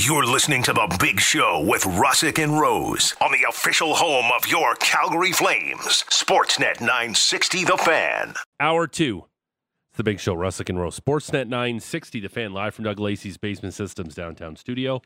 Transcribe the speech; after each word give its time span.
You're 0.00 0.26
listening 0.26 0.62
to 0.62 0.72
The 0.72 0.96
Big 1.00 1.18
Show 1.18 1.64
with 1.66 1.82
Russick 1.82 2.40
and 2.40 2.56
Rose 2.56 3.16
on 3.20 3.32
the 3.32 3.44
official 3.48 3.96
home 3.96 4.30
of 4.30 4.46
your 4.46 4.76
Calgary 4.76 5.32
Flames, 5.32 6.04
Sportsnet 6.08 6.80
960 6.80 7.64
The 7.64 7.76
Fan. 7.76 8.34
Hour 8.60 8.86
two. 8.86 9.24
It's 9.90 9.96
the 9.96 10.04
big 10.04 10.20
show, 10.20 10.36
Russick 10.36 10.68
and 10.68 10.78
Rose. 10.78 11.00
Sportsnet 11.00 11.48
960, 11.48 12.20
the 12.20 12.28
fan, 12.28 12.52
live 12.52 12.76
from 12.76 12.84
Doug 12.84 13.00
Lacey's 13.00 13.38
Basement 13.38 13.74
Systems 13.74 14.14
downtown 14.14 14.54
studio. 14.54 15.02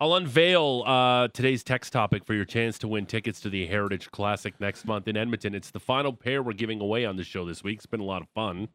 I'll 0.00 0.16
unveil 0.16 0.82
uh, 0.84 1.28
today's 1.28 1.62
text 1.62 1.92
topic 1.92 2.24
for 2.24 2.34
your 2.34 2.44
chance 2.44 2.80
to 2.80 2.88
win 2.88 3.06
tickets 3.06 3.38
to 3.42 3.48
the 3.48 3.64
Heritage 3.68 4.10
Classic 4.10 4.54
next 4.58 4.86
month 4.86 5.06
in 5.06 5.16
Edmonton. 5.16 5.54
It's 5.54 5.70
the 5.70 5.78
final 5.78 6.12
pair 6.12 6.42
we're 6.42 6.54
giving 6.54 6.80
away 6.80 7.04
on 7.04 7.14
the 7.14 7.22
show 7.22 7.44
this 7.44 7.62
week. 7.62 7.76
It's 7.76 7.86
been 7.86 8.00
a 8.00 8.04
lot 8.04 8.22
of 8.22 8.28
fun. 8.30 8.70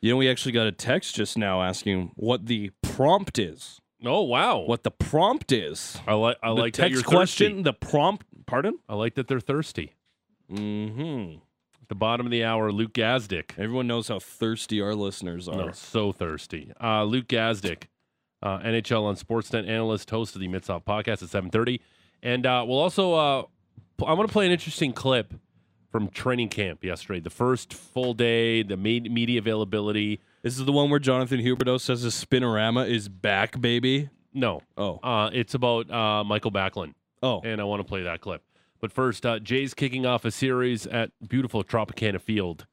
You 0.00 0.12
know, 0.12 0.16
we 0.16 0.30
actually 0.30 0.52
got 0.52 0.66
a 0.66 0.72
text 0.72 1.16
just 1.16 1.36
now 1.36 1.60
asking 1.60 2.12
what 2.16 2.46
the 2.46 2.70
prompt 2.80 3.38
is. 3.38 3.78
Oh 4.04 4.22
wow! 4.22 4.60
What 4.60 4.82
the 4.82 4.90
prompt 4.90 5.52
is? 5.52 5.98
I 6.06 6.14
like. 6.14 6.38
I 6.42 6.48
the 6.48 6.54
like 6.54 6.74
that 6.74 6.82
text 6.82 6.94
you're 6.94 7.02
question. 7.02 7.48
thirsty. 7.48 7.62
The 7.62 7.72
prompt. 7.72 8.26
Pardon? 8.46 8.78
I 8.88 8.94
like 8.94 9.14
that 9.14 9.28
they're 9.28 9.40
thirsty. 9.40 9.94
Mm-hmm. 10.50 11.38
At 11.82 11.88
the 11.88 11.94
bottom 11.94 12.26
of 12.26 12.30
the 12.32 12.44
hour, 12.44 12.72
Luke 12.72 12.94
Gazdic. 12.94 13.52
Everyone 13.58 13.86
knows 13.86 14.08
how 14.08 14.18
thirsty 14.18 14.80
our 14.80 14.94
listeners 14.94 15.48
are. 15.48 15.66
No, 15.66 15.72
so 15.72 16.12
thirsty. 16.12 16.72
Uh, 16.82 17.04
Luke 17.04 17.28
Gazdic, 17.28 17.84
uh, 18.42 18.58
NHL 18.60 19.04
on 19.04 19.16
Sportsnet 19.16 19.68
analyst, 19.68 20.10
host 20.10 20.34
of 20.34 20.40
the 20.40 20.48
Mitsoff 20.48 20.84
podcast 20.84 21.22
at 21.22 21.28
7:30, 21.28 21.80
and 22.22 22.46
uh, 22.46 22.64
we'll 22.66 22.78
also. 22.78 23.14
Uh, 23.14 23.42
I 24.06 24.14
want 24.14 24.28
to 24.28 24.32
play 24.32 24.46
an 24.46 24.52
interesting 24.52 24.92
clip 24.94 25.34
from 25.90 26.08
training 26.08 26.48
camp 26.48 26.82
yesterday, 26.84 27.20
the 27.20 27.30
first 27.30 27.74
full 27.74 28.14
day, 28.14 28.62
the 28.62 28.76
media 28.76 29.38
availability. 29.38 30.20
This 30.42 30.58
is 30.58 30.64
the 30.64 30.72
one 30.72 30.88
where 30.90 30.98
Jonathan 31.00 31.40
Huberdeau 31.40 31.78
says 31.80 32.02
his 32.02 32.14
spinorama 32.14 32.88
is 32.88 33.08
back, 33.08 33.60
baby. 33.60 34.08
No, 34.32 34.62
Oh, 34.76 34.98
uh, 35.02 35.30
it's 35.32 35.54
about 35.54 35.90
uh, 35.90 36.22
Mikael 36.24 36.52
Backlund, 36.52 36.94
oh, 37.22 37.40
and 37.42 37.60
I 37.60 37.64
want 37.64 37.80
to 37.80 37.84
play 37.84 38.02
that 38.04 38.20
clip. 38.20 38.42
But 38.80 38.92
first, 38.92 39.26
uh, 39.26 39.38
Jay's 39.40 39.74
kicking 39.74 40.06
off 40.06 40.24
a 40.24 40.30
series 40.30 40.86
at 40.86 41.10
beautiful 41.28 41.62
Tropicana 41.64 42.20
Field 42.20 42.66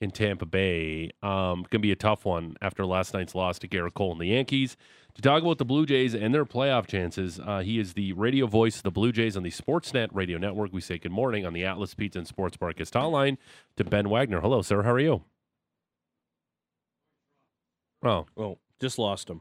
in 0.00 0.10
Tampa 0.12 0.46
Bay. 0.46 1.10
Um, 1.22 1.62
going 1.62 1.70
to 1.70 1.78
be 1.80 1.92
a 1.92 1.96
tough 1.96 2.24
one 2.24 2.56
after 2.62 2.86
last 2.86 3.12
night's 3.12 3.34
loss 3.34 3.58
to 3.58 3.68
Gerrit 3.68 3.94
Cole 3.94 4.12
and 4.12 4.20
the 4.20 4.28
Yankees. 4.28 4.76
To 5.14 5.22
talk 5.22 5.42
about 5.42 5.58
the 5.58 5.64
Blue 5.64 5.84
Jays 5.84 6.14
and 6.14 6.32
their 6.34 6.44
playoff 6.44 6.86
chances, 6.86 7.38
uh, 7.38 7.60
he 7.60 7.78
is 7.78 7.92
the 7.94 8.12
radio 8.14 8.46
voice 8.46 8.76
of 8.78 8.82
the 8.84 8.90
Blue 8.90 9.12
Jays 9.12 9.36
on 9.36 9.42
the 9.42 9.50
Sportsnet 9.50 10.08
radio 10.12 10.38
network. 10.38 10.72
We 10.72 10.80
say 10.80 10.98
good 10.98 11.12
morning 11.12 11.44
on 11.44 11.52
the 11.52 11.64
Atlas 11.64 11.94
Pizza 11.94 12.18
and 12.20 12.26
Sports 12.28 12.56
Bar 12.56 12.72
Hotline 12.72 13.36
to 13.76 13.84
Ben 13.84 14.08
Wagner. 14.08 14.40
Hello, 14.40 14.62
sir. 14.62 14.82
How 14.82 14.92
are 14.92 15.00
you? 15.00 15.24
Oh, 18.04 18.26
oh, 18.36 18.58
just 18.80 18.98
lost 18.98 19.28
him. 19.30 19.40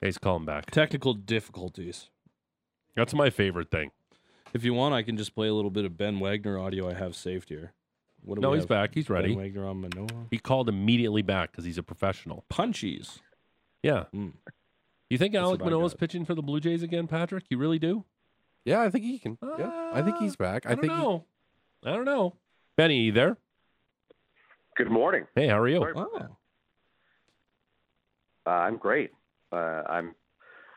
he's 0.00 0.18
calling 0.18 0.44
back. 0.44 0.70
Technical 0.70 1.14
difficulties. 1.14 2.10
That's 2.94 3.14
my 3.14 3.30
favorite 3.30 3.70
thing. 3.70 3.90
If 4.52 4.64
you 4.64 4.74
want, 4.74 4.94
I 4.94 5.02
can 5.02 5.16
just 5.16 5.34
play 5.34 5.48
a 5.48 5.54
little 5.54 5.70
bit 5.70 5.84
of 5.84 5.96
Ben 5.96 6.18
Wagner 6.20 6.58
audio 6.58 6.88
I 6.88 6.94
have 6.94 7.14
saved 7.16 7.48
here. 7.48 7.72
What 8.22 8.36
do 8.36 8.40
No, 8.40 8.50
we 8.50 8.56
he's 8.56 8.62
have? 8.64 8.68
back. 8.68 8.94
He's 8.94 9.08
ready. 9.10 9.28
Ben 9.28 9.38
Wagner 9.38 9.66
on 9.66 9.80
Manoah. 9.82 10.26
He 10.30 10.38
called 10.38 10.68
immediately 10.68 11.22
back 11.22 11.50
because 11.52 11.64
he's 11.64 11.78
a 11.78 11.82
professional. 11.82 12.44
Punchies. 12.50 13.20
Yeah. 13.82 14.04
Mm. 14.14 14.32
You 15.10 15.18
think 15.18 15.34
That's 15.34 15.44
Alek 15.46 15.50
what 15.52 15.62
I 15.62 15.64
Manoah's 15.66 15.92
got. 15.92 16.00
pitching 16.00 16.24
for 16.24 16.34
the 16.34 16.42
Blue 16.42 16.58
Jays 16.60 16.82
again, 16.82 17.06
Patrick? 17.06 17.44
You 17.50 17.58
really 17.58 17.78
do? 17.78 18.04
Yeah, 18.64 18.80
I 18.82 18.90
think 18.90 19.04
he 19.04 19.18
can. 19.18 19.38
yeah, 19.58 19.90
I 19.94 20.02
think 20.02 20.16
he's 20.18 20.34
back. 20.36 20.66
I, 20.66 20.70
I, 20.70 20.74
don't 20.74 20.80
think 20.80 20.92
he- 20.94 20.98
know. 20.98 21.24
I 21.84 21.92
don't 21.92 22.04
know. 22.04 22.34
Benny, 22.76 23.02
you 23.02 23.12
there? 23.12 23.36
Good 24.76 24.90
morning. 24.90 25.26
Hey, 25.34 25.46
how 25.48 25.58
are 25.60 25.68
you? 25.68 25.78
Sorry. 25.78 25.92
Oh, 25.96 26.35
Uh, 28.46 28.50
I'm 28.50 28.76
great. 28.76 29.10
Uh, 29.52 29.82
I'm. 29.88 30.14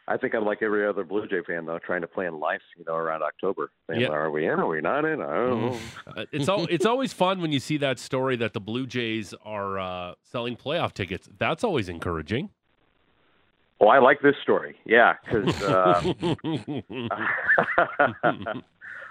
I 0.08 0.17
think 0.17 0.34
I'm 0.34 0.44
like 0.44 0.64
every 0.64 0.88
other 0.88 1.03
Blue 1.03 1.28
Jay 1.28 1.42
fan, 1.45 1.67
though, 1.67 1.78
trying 1.78 2.02
to 2.02 2.08
plan 2.08 2.39
life, 2.39 2.62
you 2.75 2.84
know, 2.88 2.95
around 2.95 3.22
October. 3.22 3.70
Saying, 3.88 4.02
Yeah. 4.02 4.08
Are 4.08 4.31
we 4.31 4.45
in? 4.48 4.53
Are 4.59 4.66
we 4.67 4.81
not 4.81 5.06
in? 5.06 5.22
I 5.22 5.36
don't 5.36 5.62
know. 5.62 5.80
Uh, 6.08 6.25
it's 6.31 6.50
all 6.50 6.66
it's 6.66 6.86
always 6.88 7.14
fun 7.14 7.41
when 7.41 7.52
you 7.52 7.59
see 7.59 7.78
that 7.78 8.00
story 8.00 8.35
that 8.38 8.53
the 8.53 8.59
Blue 8.59 8.88
Jays 8.88 9.35
are 9.46 9.78
uh, 9.78 10.13
selling 10.24 10.56
playoff 10.56 10.94
tickets. 10.94 11.29
That's 11.38 11.63
always 11.63 11.90
encouraging. 11.90 12.50
Oh, 13.79 13.88
I 13.88 14.00
like 14.00 14.22
this 14.22 14.35
story. 14.41 14.75
Yeah, 14.85 15.13
because 15.24 15.62
uh, 15.62 16.13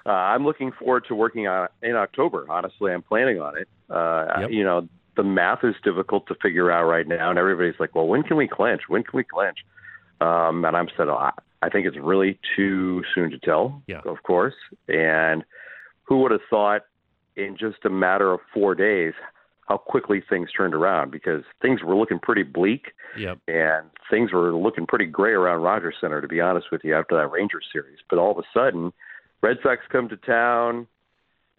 uh, 0.07 0.11
I'm 0.11 0.45
looking 0.45 0.73
forward 0.73 1.05
to 1.09 1.15
working 1.15 1.47
on 1.47 1.69
in 1.83 1.95
October. 1.95 2.45
Honestly, 2.49 2.93
I'm 2.93 3.03
planning 3.03 3.41
on 3.41 3.57
it. 3.57 3.69
Uh, 3.89 4.41
Yep. 4.41 4.51
You 4.51 4.65
know, 4.65 4.89
the 5.19 5.25
math 5.25 5.65
is 5.65 5.75
difficult 5.83 6.27
to 6.29 6.34
figure 6.41 6.71
out 6.71 6.84
right 6.84 7.06
now, 7.06 7.29
and 7.29 7.39
everybody's 7.39 7.79
like, 7.79 7.95
"Well, 7.95 8.06
when 8.06 8.23
can 8.23 8.39
we 8.39 8.49
clinch? 8.49 8.83
When 8.89 9.03
can 9.03 9.17
we 9.17 9.25
clinch?" 9.25 9.59
Um, 10.21 10.65
and 10.65 10.77
I'm 10.77 10.89
said, 10.97 11.09
I- 11.09 11.33
I 11.61 11.69
think 11.69 11.87
it's 11.87 11.97
really 11.97 12.39
too 12.56 13.03
soon 13.15 13.31
to 13.31 13.39
tell. 13.39 13.83
Yeah. 13.87 14.01
Of 14.05 14.23
course. 14.23 14.55
And 14.89 15.45
who 16.05 16.19
would 16.23 16.31
have 16.31 16.45
thought 16.49 16.83
in 17.37 17.56
just 17.56 17.84
a 17.84 17.91
matter 17.91 18.33
of 18.33 18.41
four 18.55 18.75
days 18.75 19.12
how 19.69 19.77
quickly 19.77 20.21
things 20.21 20.51
turned 20.53 20.75
around? 20.75 21.11
Because 21.11 21.43
things 21.61 21.83
were 21.83 21.97
looking 21.97 22.19
pretty 22.21 22.45
bleak 22.45 22.93
yep. 23.17 23.39
and 23.49 23.91
things 24.09 24.33
were 24.33 24.55
looking 24.55 24.87
pretty 24.87 25.06
gray 25.06 25.33
around 25.33 25.62
Rogers 25.62 25.97
Centre, 26.00 26.21
to 26.21 26.29
be 26.29 26.41
honest 26.41 26.71
with 26.71 26.85
you, 26.85 26.95
after 26.95 27.17
that 27.17 27.31
Rangers 27.31 27.67
series. 27.73 27.99
But 28.09 28.19
all 28.19 28.31
of 28.31 28.39
a 28.39 28.47
sudden, 28.55 28.93
Red 29.43 29.59
Sox 29.62 29.83
come 29.91 30.09
to 30.09 30.17
town, 30.17 30.87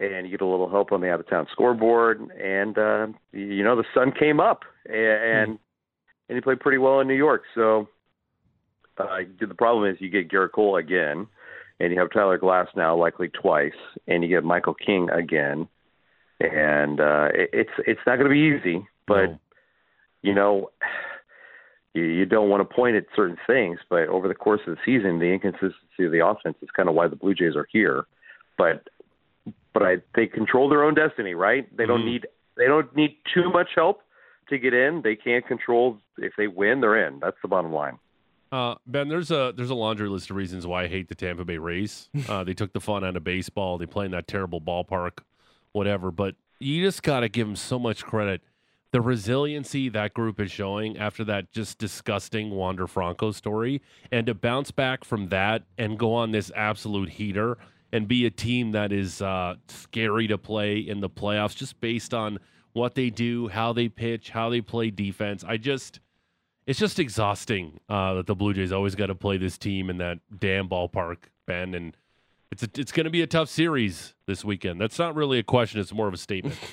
and 0.00 0.26
you 0.26 0.30
get 0.30 0.40
a 0.40 0.46
little 0.46 0.68
help 0.70 0.92
on 0.92 1.00
the 1.00 1.10
out 1.10 1.20
of 1.20 1.28
town 1.28 1.46
scoreboard, 1.52 2.20
and 2.42 2.76
uh, 2.78 3.06
you 3.32 3.62
know 3.62 3.76
the 3.76 3.84
sun 3.94 4.12
came 4.18 4.40
up, 4.40 4.60
and 4.86 4.96
and, 4.96 5.58
and 6.28 6.36
he 6.36 6.40
played 6.40 6.60
pretty 6.60 6.78
well 6.78 7.00
in 7.00 7.06
New 7.08 7.14
York. 7.14 7.42
So 7.54 7.88
uh, 8.98 9.18
the 9.38 9.54
problem 9.54 9.88
is 9.90 9.96
you 10.00 10.08
get 10.10 10.30
Gerrit 10.30 10.52
Cole 10.52 10.76
again, 10.76 11.26
and 11.78 11.92
you 11.92 11.98
have 11.98 12.10
Tyler 12.12 12.38
Glasnow 12.38 12.98
likely 12.98 13.28
twice, 13.28 13.72
and 14.06 14.22
you 14.22 14.28
get 14.28 14.42
Michael 14.44 14.74
King 14.74 15.10
again, 15.10 15.68
and 16.40 17.00
uh, 17.00 17.28
it, 17.34 17.50
it's 17.52 17.70
it's 17.86 18.00
not 18.06 18.16
going 18.16 18.28
to 18.28 18.30
be 18.30 18.56
easy, 18.58 18.86
but 19.06 19.26
No. 19.26 19.38
you 20.22 20.34
know, 20.34 20.70
you, 21.94 22.04
you 22.04 22.24
don't 22.26 22.48
want 22.48 22.68
to 22.68 22.74
point 22.74 22.96
at 22.96 23.04
certain 23.14 23.36
things, 23.46 23.78
but 23.90 24.08
over 24.08 24.28
the 24.28 24.34
course 24.34 24.60
of 24.66 24.76
the 24.76 24.80
season, 24.84 25.18
the 25.18 25.26
inconsistency 25.26 26.04
of 26.04 26.12
the 26.12 26.24
offense 26.24 26.56
is 26.62 26.68
kind 26.74 26.88
of 26.88 26.94
why 26.94 27.06
the 27.08 27.16
Blue 27.16 27.34
Jays 27.34 27.56
are 27.56 27.66
here. 27.70 28.04
But 28.56 28.88
but 29.72 29.82
I 29.82 29.96
they 30.14 30.26
control 30.26 30.68
their 30.68 30.84
own 30.84 30.94
destiny, 30.94 31.34
right? 31.34 31.64
They 31.76 31.86
don't 31.86 32.02
Mhm. 32.02 32.04
need 32.06 32.26
they 32.56 32.66
don't 32.66 32.94
need 32.94 33.16
too 33.32 33.50
much 33.50 33.70
help 33.74 34.02
to 34.48 34.58
get 34.58 34.74
in. 34.74 35.02
They 35.02 35.16
can't 35.16 35.46
control 35.46 35.98
if 36.18 36.32
they 36.36 36.46
win, 36.48 36.80
they're 36.80 37.06
in. 37.06 37.20
That's 37.20 37.36
the 37.42 37.48
bottom 37.48 37.72
line. 37.72 37.98
Uh, 38.52 38.74
ben, 38.86 39.08
there's 39.08 39.30
a 39.30 39.52
there's 39.56 39.70
a 39.70 39.74
laundry 39.74 40.08
list 40.08 40.30
of 40.30 40.36
reasons 40.36 40.66
why 40.66 40.84
I 40.84 40.88
hate 40.88 41.08
the 41.08 41.14
Tampa 41.14 41.44
Bay 41.44 41.58
Rays. 41.58 42.08
Uh, 42.28 42.42
they 42.44 42.54
took 42.54 42.72
the 42.72 42.80
fun 42.80 43.04
out 43.04 43.16
of 43.16 43.24
baseball. 43.24 43.78
They 43.78 43.86
play 43.86 44.06
in 44.06 44.10
that 44.10 44.26
terrible 44.26 44.60
ballpark, 44.60 45.20
whatever. 45.72 46.10
But 46.10 46.34
you 46.58 46.82
just 46.84 47.02
got 47.02 47.20
to 47.20 47.28
give 47.28 47.46
them 47.46 47.56
so 47.56 47.78
much 47.78 48.04
credit. 48.04 48.42
The 48.92 49.00
resiliency 49.00 49.88
that 49.90 50.14
group 50.14 50.40
is 50.40 50.50
showing 50.50 50.98
after 50.98 51.22
that 51.24 51.52
just 51.52 51.78
disgusting 51.78 52.50
Wander 52.50 52.88
Franco 52.88 53.30
story, 53.30 53.80
and 54.10 54.26
to 54.26 54.34
bounce 54.34 54.72
back 54.72 55.04
from 55.04 55.28
that 55.28 55.62
and 55.78 55.96
go 55.96 56.12
on 56.12 56.32
this 56.32 56.50
absolute 56.56 57.10
heater 57.10 57.56
and 57.92 58.06
be 58.08 58.26
a 58.26 58.30
team 58.30 58.72
that 58.72 58.92
is 58.92 59.20
uh, 59.22 59.54
scary 59.68 60.26
to 60.28 60.38
play 60.38 60.78
in 60.78 61.00
the 61.00 61.10
playoffs, 61.10 61.54
just 61.56 61.80
based 61.80 62.14
on 62.14 62.38
what 62.72 62.94
they 62.94 63.10
do, 63.10 63.48
how 63.48 63.72
they 63.72 63.88
pitch, 63.88 64.30
how 64.30 64.48
they 64.48 64.60
play 64.60 64.90
defense. 64.90 65.44
I 65.46 65.56
just 65.56 66.00
it's 66.66 66.78
just 66.78 66.98
exhausting 67.00 67.80
uh, 67.88 68.14
that 68.14 68.26
the 68.26 68.34
Blue 68.34 68.54
Jays 68.54 68.70
always 68.72 68.94
got 68.94 69.06
to 69.06 69.14
play 69.14 69.36
this 69.38 69.58
team 69.58 69.90
in 69.90 69.98
that 69.98 70.18
damn 70.38 70.68
ballpark, 70.68 71.16
Ben. 71.46 71.74
And 71.74 71.96
it's 72.52 72.62
a, 72.62 72.68
it's 72.76 72.92
going 72.92 73.04
to 73.04 73.10
be 73.10 73.22
a 73.22 73.26
tough 73.26 73.48
series 73.48 74.14
this 74.26 74.44
weekend. 74.44 74.80
That's 74.80 74.98
not 74.98 75.14
really 75.16 75.38
a 75.38 75.42
question; 75.42 75.80
it's 75.80 75.92
more 75.92 76.06
of 76.06 76.14
a 76.14 76.18
statement. 76.18 76.56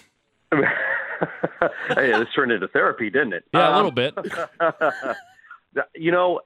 hey, 0.52 2.12
this 2.12 2.28
turned 2.36 2.52
into 2.52 2.68
therapy, 2.68 3.10
didn't 3.10 3.34
it? 3.34 3.44
Yeah, 3.54 3.70
a 3.70 3.72
Um, 3.72 3.76
little 3.76 3.92
bit. 3.92 4.14
you 5.96 6.12
know, 6.12 6.42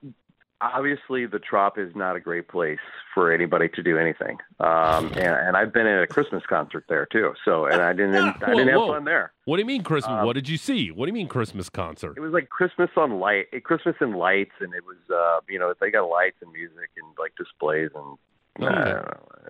obviously 0.61 1.25
the 1.25 1.39
Trop 1.39 1.77
is 1.77 1.95
not 1.95 2.15
a 2.15 2.19
great 2.19 2.47
place 2.47 2.79
for 3.13 3.31
anybody 3.31 3.67
to 3.69 3.83
do 3.83 3.97
anything. 3.97 4.37
Um, 4.59 5.07
and, 5.15 5.17
and 5.17 5.57
I've 5.57 5.73
been 5.73 5.87
at 5.87 6.03
a 6.03 6.07
Christmas 6.07 6.43
concert 6.47 6.85
there 6.87 7.05
too. 7.05 7.33
So, 7.43 7.65
and 7.65 7.81
I 7.81 7.93
didn't, 7.93 8.15
I 8.15 8.53
didn't 8.53 8.69
have 8.69 8.77
whoa. 8.77 8.93
fun 8.93 9.05
there. 9.05 9.33
What 9.45 9.57
do 9.57 9.61
you 9.61 9.67
mean 9.67 9.83
Christmas? 9.83 10.19
Um, 10.19 10.25
what 10.25 10.33
did 10.33 10.47
you 10.47 10.57
see? 10.57 10.91
What 10.91 11.05
do 11.05 11.09
you 11.09 11.13
mean 11.13 11.27
Christmas 11.27 11.69
concert? 11.69 12.17
It 12.17 12.21
was 12.21 12.33
like 12.33 12.49
Christmas 12.49 12.89
on 12.95 13.19
light, 13.19 13.47
Christmas 13.63 13.95
in 14.01 14.13
lights, 14.13 14.53
and 14.59 14.73
it 14.73 14.83
was, 14.85 14.97
uh, 15.13 15.41
you 15.49 15.59
know, 15.59 15.73
they 15.79 15.91
got 15.91 16.03
lights 16.09 16.37
and 16.41 16.51
music 16.51 16.89
and 16.97 17.07
like 17.17 17.33
displays 17.35 17.89
and, 17.95 18.17
Oh, 18.59 18.65
don't 18.65 18.75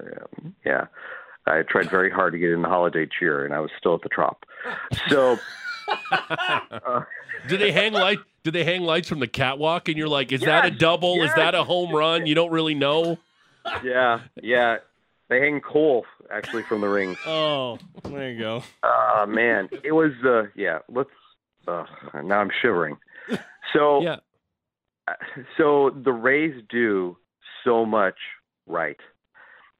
yeah. 0.06 0.46
yeah. 0.66 0.86
I 1.48 1.64
tried 1.64 1.90
very 1.90 2.12
hard 2.12 2.34
to 2.34 2.40
get 2.40 2.52
in 2.52 2.62
the 2.62 2.68
holiday 2.68 3.08
cheer, 3.08 3.46
and 3.46 3.54
I 3.54 3.60
was 3.60 3.72
still 3.78 3.96
at 3.96 4.02
the 4.02 4.10
Trop. 4.10 4.46
So, 5.10 5.40
uh, 6.12 7.02
do 7.48 7.58
they 7.58 7.72
hang 7.72 7.94
light? 7.94 8.20
Do 8.44 8.52
they 8.52 8.64
hang 8.64 8.82
lights 8.82 9.08
from 9.08 9.20
the 9.20 9.28
catwalk? 9.28 9.88
And 9.88 9.98
you're 9.98 10.08
like, 10.08 10.32
is 10.32 10.42
that 10.42 10.66
a 10.66 10.70
Yes, 10.70 10.80
double? 10.80 11.22
Is 11.22 11.34
that 11.36 11.54
a 11.56 11.64
home 11.64 11.96
run? 11.96 12.26
You 12.26 12.36
don't 12.36 12.52
really 12.52 12.74
know. 12.76 13.20
yeah, 13.84 14.22
yeah. 14.42 14.78
They 15.30 15.40
hang 15.40 15.62
coal 15.62 16.06
actually 16.32 16.64
from 16.68 16.82
the 16.82 16.88
rings. 16.90 17.18
oh, 17.26 17.78
there 18.04 18.32
you 18.32 18.40
go. 18.40 18.64
Oh 18.84 19.26
man, 19.28 19.70
it 19.84 19.92
was 19.92 20.12
uh 20.26 20.44
yeah. 20.56 20.80
Let's. 20.90 21.10
Uh, 21.68 21.86
now 22.24 22.40
I'm 22.40 22.50
shivering. 22.62 22.98
So 23.74 24.02
Yeah. 24.02 24.18
so 25.58 25.92
the 25.92 26.12
Rays 26.12 26.62
do 26.70 27.18
so 27.64 27.86
much 27.86 28.18
right. 28.66 28.98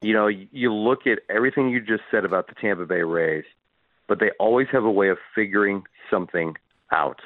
You 0.02 0.14
know, 0.14 0.28
you 0.28 0.74
look 0.74 1.06
at 1.08 1.20
everything 1.30 1.70
you 1.70 1.80
just 1.82 2.04
said 2.12 2.24
about 2.26 2.48
the 2.48 2.56
Tampa 2.56 2.86
Bay 2.86 3.02
Rays, 3.02 3.46
but 4.08 4.20
they 4.20 4.32
always 4.40 4.68
have 4.72 4.84
a 4.84 4.92
way 4.92 5.10
of 5.10 5.18
figuring 5.36 5.84
something 6.10 6.56
out. 6.92 7.20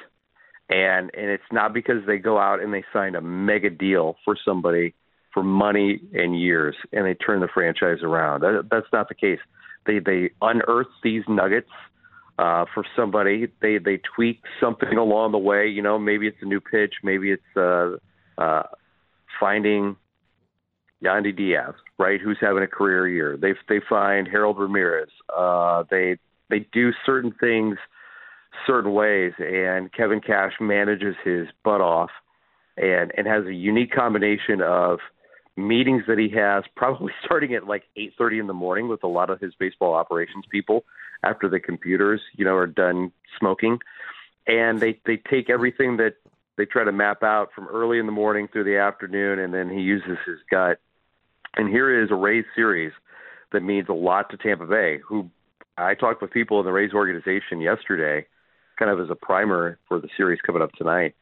And 0.68 1.10
and 1.14 1.30
it's 1.30 1.44
not 1.52 1.72
because 1.72 2.04
they 2.06 2.18
go 2.18 2.38
out 2.38 2.60
and 2.60 2.74
they 2.74 2.84
sign 2.92 3.14
a 3.14 3.20
mega 3.20 3.70
deal 3.70 4.16
for 4.24 4.36
somebody 4.44 4.94
for 5.32 5.42
money 5.42 6.00
and 6.14 6.40
years 6.40 6.74
and 6.92 7.04
they 7.06 7.14
turn 7.14 7.40
the 7.40 7.48
franchise 7.52 7.98
around. 8.02 8.40
That, 8.40 8.68
that's 8.70 8.86
not 8.92 9.08
the 9.08 9.14
case. 9.14 9.38
They 9.86 10.00
they 10.00 10.30
unearth 10.42 10.88
these 11.04 11.22
nuggets 11.28 11.70
uh, 12.38 12.64
for 12.74 12.84
somebody. 12.96 13.48
They 13.60 13.78
they 13.78 14.00
tweak 14.14 14.40
something 14.60 14.98
along 14.98 15.32
the 15.32 15.38
way. 15.38 15.68
You 15.68 15.82
know, 15.82 15.98
maybe 15.98 16.26
it's 16.26 16.38
a 16.42 16.46
new 16.46 16.60
pitch, 16.60 16.94
maybe 17.02 17.30
it's 17.30 17.56
uh, 17.56 17.96
uh, 18.38 18.64
finding 19.38 19.96
Yandy 21.04 21.36
Diaz, 21.36 21.74
right, 21.98 22.20
who's 22.20 22.38
having 22.40 22.62
a 22.62 22.68
career 22.68 23.08
year. 23.08 23.36
They 23.36 23.52
they 23.68 23.80
find 23.88 24.26
Harold 24.26 24.58
Ramirez. 24.58 25.10
Uh, 25.34 25.84
they 25.90 26.18
they 26.50 26.66
do 26.72 26.90
certain 27.04 27.32
things 27.38 27.76
certain 28.66 28.92
ways, 28.92 29.32
and 29.38 29.92
Kevin 29.92 30.20
Cash 30.20 30.54
manages 30.60 31.16
his 31.24 31.46
butt 31.64 31.80
off, 31.80 32.10
and 32.76 33.12
and 33.16 33.26
has 33.26 33.44
a 33.46 33.54
unique 33.54 33.92
combination 33.92 34.60
of 34.60 34.98
meetings 35.56 36.02
that 36.06 36.18
he 36.18 36.28
has, 36.36 36.64
probably 36.76 37.12
starting 37.24 37.54
at 37.54 37.66
like 37.66 37.84
8:30 37.96 38.40
in 38.40 38.46
the 38.46 38.54
morning 38.54 38.88
with 38.88 39.02
a 39.02 39.08
lot 39.08 39.30
of 39.30 39.40
his 39.40 39.54
baseball 39.54 39.94
operations 39.94 40.44
people 40.50 40.84
after 41.22 41.48
the 41.48 41.60
computers, 41.60 42.20
you 42.34 42.44
know, 42.44 42.54
are 42.54 42.66
done 42.66 43.12
smoking, 43.38 43.78
and 44.46 44.80
they 44.80 45.00
they 45.06 45.16
take 45.16 45.50
everything 45.50 45.96
that 45.96 46.14
they 46.56 46.64
try 46.64 46.84
to 46.84 46.92
map 46.92 47.22
out 47.22 47.50
from 47.54 47.66
early 47.68 47.98
in 47.98 48.06
the 48.06 48.12
morning 48.12 48.48
through 48.52 48.64
the 48.64 48.78
afternoon, 48.78 49.38
and 49.38 49.52
then 49.52 49.68
he 49.68 49.80
uses 49.80 50.18
his 50.26 50.38
gut. 50.50 50.78
And 51.56 51.68
here 51.68 52.02
is 52.02 52.10
a 52.10 52.14
Rays 52.14 52.44
series 52.54 52.92
that 53.52 53.62
means 53.62 53.88
a 53.88 53.94
lot 53.94 54.30
to 54.30 54.36
Tampa 54.36 54.66
Bay, 54.66 54.98
who 55.06 55.30
I 55.78 55.94
talked 55.94 56.22
with 56.22 56.30
people 56.30 56.58
in 56.60 56.66
the 56.66 56.72
Rays 56.72 56.92
organization 56.92 57.60
yesterday, 57.60 58.26
kind 58.78 58.90
of 58.90 59.00
as 59.00 59.10
a 59.10 59.14
primer 59.14 59.78
for 59.88 60.00
the 60.00 60.08
series 60.16 60.40
coming 60.40 60.62
up 60.62 60.72
tonight. 60.72 61.14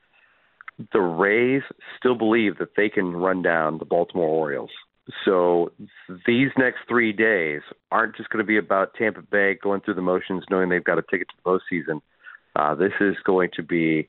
The 0.92 1.00
Rays 1.00 1.62
still 1.98 2.16
believe 2.16 2.58
that 2.58 2.76
they 2.76 2.88
can 2.88 3.12
run 3.12 3.42
down 3.42 3.78
the 3.78 3.84
Baltimore 3.84 4.28
Orioles. 4.28 4.70
So 5.24 5.70
these 6.26 6.48
next 6.56 6.80
three 6.88 7.12
days 7.12 7.60
aren't 7.90 8.16
just 8.16 8.30
going 8.30 8.42
to 8.42 8.46
be 8.46 8.56
about 8.56 8.94
Tampa 8.94 9.22
Bay 9.22 9.54
going 9.62 9.82
through 9.82 9.94
the 9.94 10.02
motions, 10.02 10.44
knowing 10.50 10.68
they've 10.68 10.82
got 10.82 10.98
a 10.98 11.02
ticket 11.02 11.28
to 11.28 11.34
the 11.44 11.50
postseason. 11.50 12.00
Uh, 12.56 12.74
this 12.74 12.92
is 13.00 13.14
going 13.24 13.50
to 13.54 13.62
be 13.62 14.08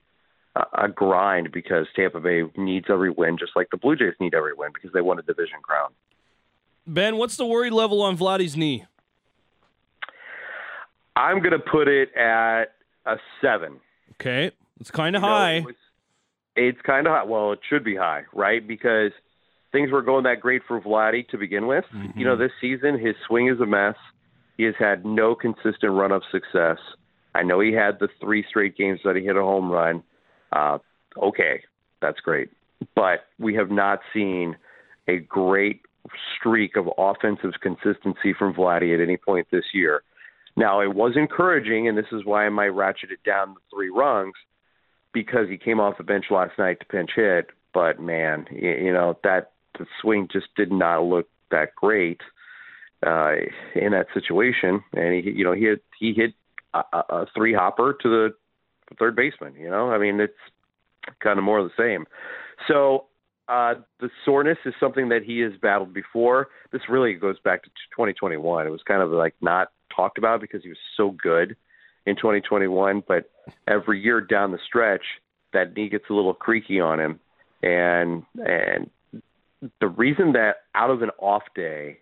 a 0.55 0.87
grind 0.87 1.51
because 1.51 1.85
Tampa 1.95 2.19
Bay 2.21 2.43
needs 2.55 2.85
every 2.89 3.09
win, 3.09 3.37
just 3.37 3.51
like 3.55 3.69
the 3.71 3.77
Blue 3.77 3.95
Jays 3.95 4.13
need 4.19 4.33
every 4.33 4.53
win 4.53 4.71
because 4.73 4.91
they 4.93 5.01
won 5.01 5.19
a 5.19 5.21
division 5.21 5.59
crown. 5.61 5.89
Ben, 6.87 7.17
what's 7.17 7.35
the 7.35 7.45
worry 7.45 7.69
level 7.69 8.01
on 8.01 8.17
Vladdy's 8.17 8.55
knee? 8.55 8.85
I'm 11.15 11.39
going 11.39 11.51
to 11.51 11.59
put 11.59 11.87
it 11.87 12.13
at 12.15 12.75
a 13.05 13.17
seven. 13.41 13.79
Okay, 14.13 14.51
it's 14.79 14.91
kind 14.91 15.15
of 15.15 15.21
You 15.21 15.27
know, 15.27 15.33
high. 15.33 15.51
it 15.55 15.65
was- 15.65 15.75
it's 16.55 16.81
kind 16.81 17.05
of 17.07 17.13
high. 17.13 17.23
Well, 17.23 17.51
it 17.51 17.59
should 17.67 17.83
be 17.83 17.95
high, 17.95 18.23
right? 18.33 18.65
Because 18.65 19.11
things 19.71 19.91
were 19.91 20.01
going 20.01 20.23
that 20.23 20.39
great 20.39 20.63
for 20.67 20.79
Vladdy 20.79 21.27
to 21.29 21.37
begin 21.37 21.67
with. 21.67 21.83
Mm-hmm. 21.93 22.17
You 22.17 22.25
know, 22.25 22.35
this 22.37 22.51
season 22.61 22.97
his 22.97 23.15
swing 23.27 23.47
is 23.49 23.59
a 23.59 23.65
mess. 23.65 23.95
He 24.57 24.63
has 24.63 24.75
had 24.79 25.05
no 25.05 25.35
consistent 25.35 25.91
run 25.91 26.11
of 26.13 26.23
success. 26.31 26.77
I 27.33 27.43
know 27.43 27.59
he 27.59 27.73
had 27.73 27.99
the 27.99 28.07
three 28.21 28.45
straight 28.47 28.77
games 28.77 29.01
that 29.03 29.17
he 29.17 29.23
hit 29.23 29.35
a 29.35 29.41
home 29.41 29.69
run. 29.69 30.01
Uh, 30.53 30.77
okay, 31.21 31.61
that's 32.01 32.21
great, 32.21 32.49
but 32.95 33.25
we 33.37 33.53
have 33.55 33.69
not 33.69 33.99
seen 34.13 34.55
a 35.09 35.17
great 35.17 35.81
streak 36.37 36.77
of 36.77 36.87
offensive 36.97 37.51
consistency 37.61 38.31
from 38.37 38.53
Vladdy 38.53 38.93
at 38.93 39.01
any 39.01 39.17
point 39.17 39.47
this 39.51 39.65
year. 39.73 40.03
Now, 40.57 40.81
it 40.81 40.93
was 40.93 41.13
encouraging, 41.15 41.87
and 41.87 41.97
this 41.97 42.05
is 42.11 42.23
why 42.23 42.45
I 42.45 42.49
might 42.49 42.67
ratchet 42.67 43.11
it 43.11 43.23
down 43.25 43.55
the 43.55 43.59
three 43.73 43.89
rungs 43.89 44.35
because 45.13 45.49
he 45.49 45.57
came 45.57 45.79
off 45.79 45.97
the 45.97 46.03
bench 46.03 46.25
last 46.29 46.57
night 46.57 46.79
to 46.79 46.85
pinch 46.85 47.11
hit. 47.15 47.47
But 47.73 47.99
man, 47.99 48.45
you, 48.51 48.93
know 48.93 49.17
that 49.23 49.51
the 49.77 49.85
swing 50.01 50.29
just 50.31 50.47
did 50.55 50.71
not 50.71 51.03
look 51.03 51.27
that 51.51 51.75
great 51.75 52.21
uh, 53.05 53.33
in 53.75 53.91
that 53.91 54.07
situation, 54.13 54.81
and 54.93 55.23
he, 55.23 55.31
you 55.31 55.43
know, 55.43 55.51
he 55.51 55.65
hit 55.65 55.83
he 55.99 56.13
hit 56.13 56.33
a 56.73 56.83
a 57.09 57.25
three 57.35 57.53
hopper 57.53 57.97
to 58.01 58.09
the 58.09 58.33
third 58.97 59.15
baseman. 59.15 59.55
You 59.55 59.69
know, 59.69 59.91
I 59.91 59.97
mean, 59.97 60.21
it's 60.21 60.33
kind 61.19 61.37
of 61.37 61.43
more 61.43 61.59
of 61.59 61.69
the 61.69 61.83
same. 61.83 62.05
So 62.69 63.07
uh, 63.47 63.75
the 63.99 64.09
soreness 64.23 64.57
is 64.65 64.73
something 64.79 65.09
that 65.09 65.23
he 65.23 65.39
has 65.39 65.53
battled 65.61 65.93
before. 65.93 66.47
This 66.71 66.81
really 66.89 67.13
goes 67.13 67.39
back 67.43 67.63
to 67.63 67.69
2021. 67.91 68.65
It 68.65 68.69
was 68.69 68.81
kind 68.87 69.01
of 69.01 69.11
like 69.11 69.35
not 69.41 69.71
talked 69.95 70.17
about 70.17 70.41
because 70.41 70.63
he 70.63 70.69
was 70.69 70.77
so 70.97 71.11
good 71.11 71.55
in 72.05 72.15
2021, 72.15 73.03
but 73.07 73.29
every 73.67 73.99
year 73.99 74.21
down 74.21 74.51
the 74.51 74.59
stretch, 74.65 75.03
that 75.53 75.75
knee 75.75 75.89
gets 75.89 76.05
a 76.09 76.13
little 76.13 76.33
creaky 76.33 76.79
on 76.79 76.99
him, 76.99 77.19
and 77.63 78.23
and 78.35 78.89
the 79.79 79.87
reason 79.87 80.33
that 80.33 80.57
out 80.75 80.91
of 80.91 81.01
an 81.01 81.11
off 81.19 81.43
day, 81.55 81.97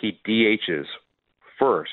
he 0.00 0.18
DHs 0.26 0.86
first 1.58 1.90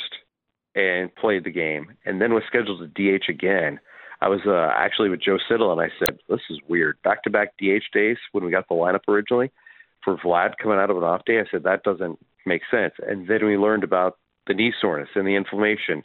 and 0.76 1.14
played 1.16 1.44
the 1.44 1.52
game, 1.52 1.94
and 2.06 2.22
then 2.22 2.34
was 2.34 2.44
scheduled 2.48 2.80
to 2.80 3.18
DH 3.18 3.30
again. 3.30 3.80
I 4.22 4.28
was 4.28 4.42
uh, 4.46 4.72
actually 4.76 5.10
with 5.10 5.22
Joe 5.22 5.38
Siddall, 5.48 5.72
and 5.72 5.82
I 5.82 5.94
said, 6.00 6.20
"This 6.28 6.42
is 6.50 6.60
weird." 6.68 7.02
Back-to-back 7.04 7.54
DH 7.58 7.94
days 7.94 8.18
when 8.32 8.44
we 8.44 8.52
got 8.52 8.68
the 8.68 8.76
lineup 8.76 9.08
originally 9.08 9.52
for 10.04 10.18
Vlad 10.18 10.54
coming 10.62 10.78
out 10.78 10.90
of 10.90 10.98
an 10.98 11.04
off 11.04 11.26
day. 11.26 11.40
I 11.40 11.46
said 11.50 11.64
that 11.64 11.84
doesn't 11.84 12.20
make 12.46 12.62
sense. 12.72 12.94
And 13.06 13.28
then 13.28 13.46
we 13.46 13.58
learned 13.58 13.84
about 13.84 14.18
the 14.48 14.54
knee 14.54 14.74
soreness 14.80 15.10
and 15.16 15.28
the 15.28 15.36
inflammation. 15.36 16.04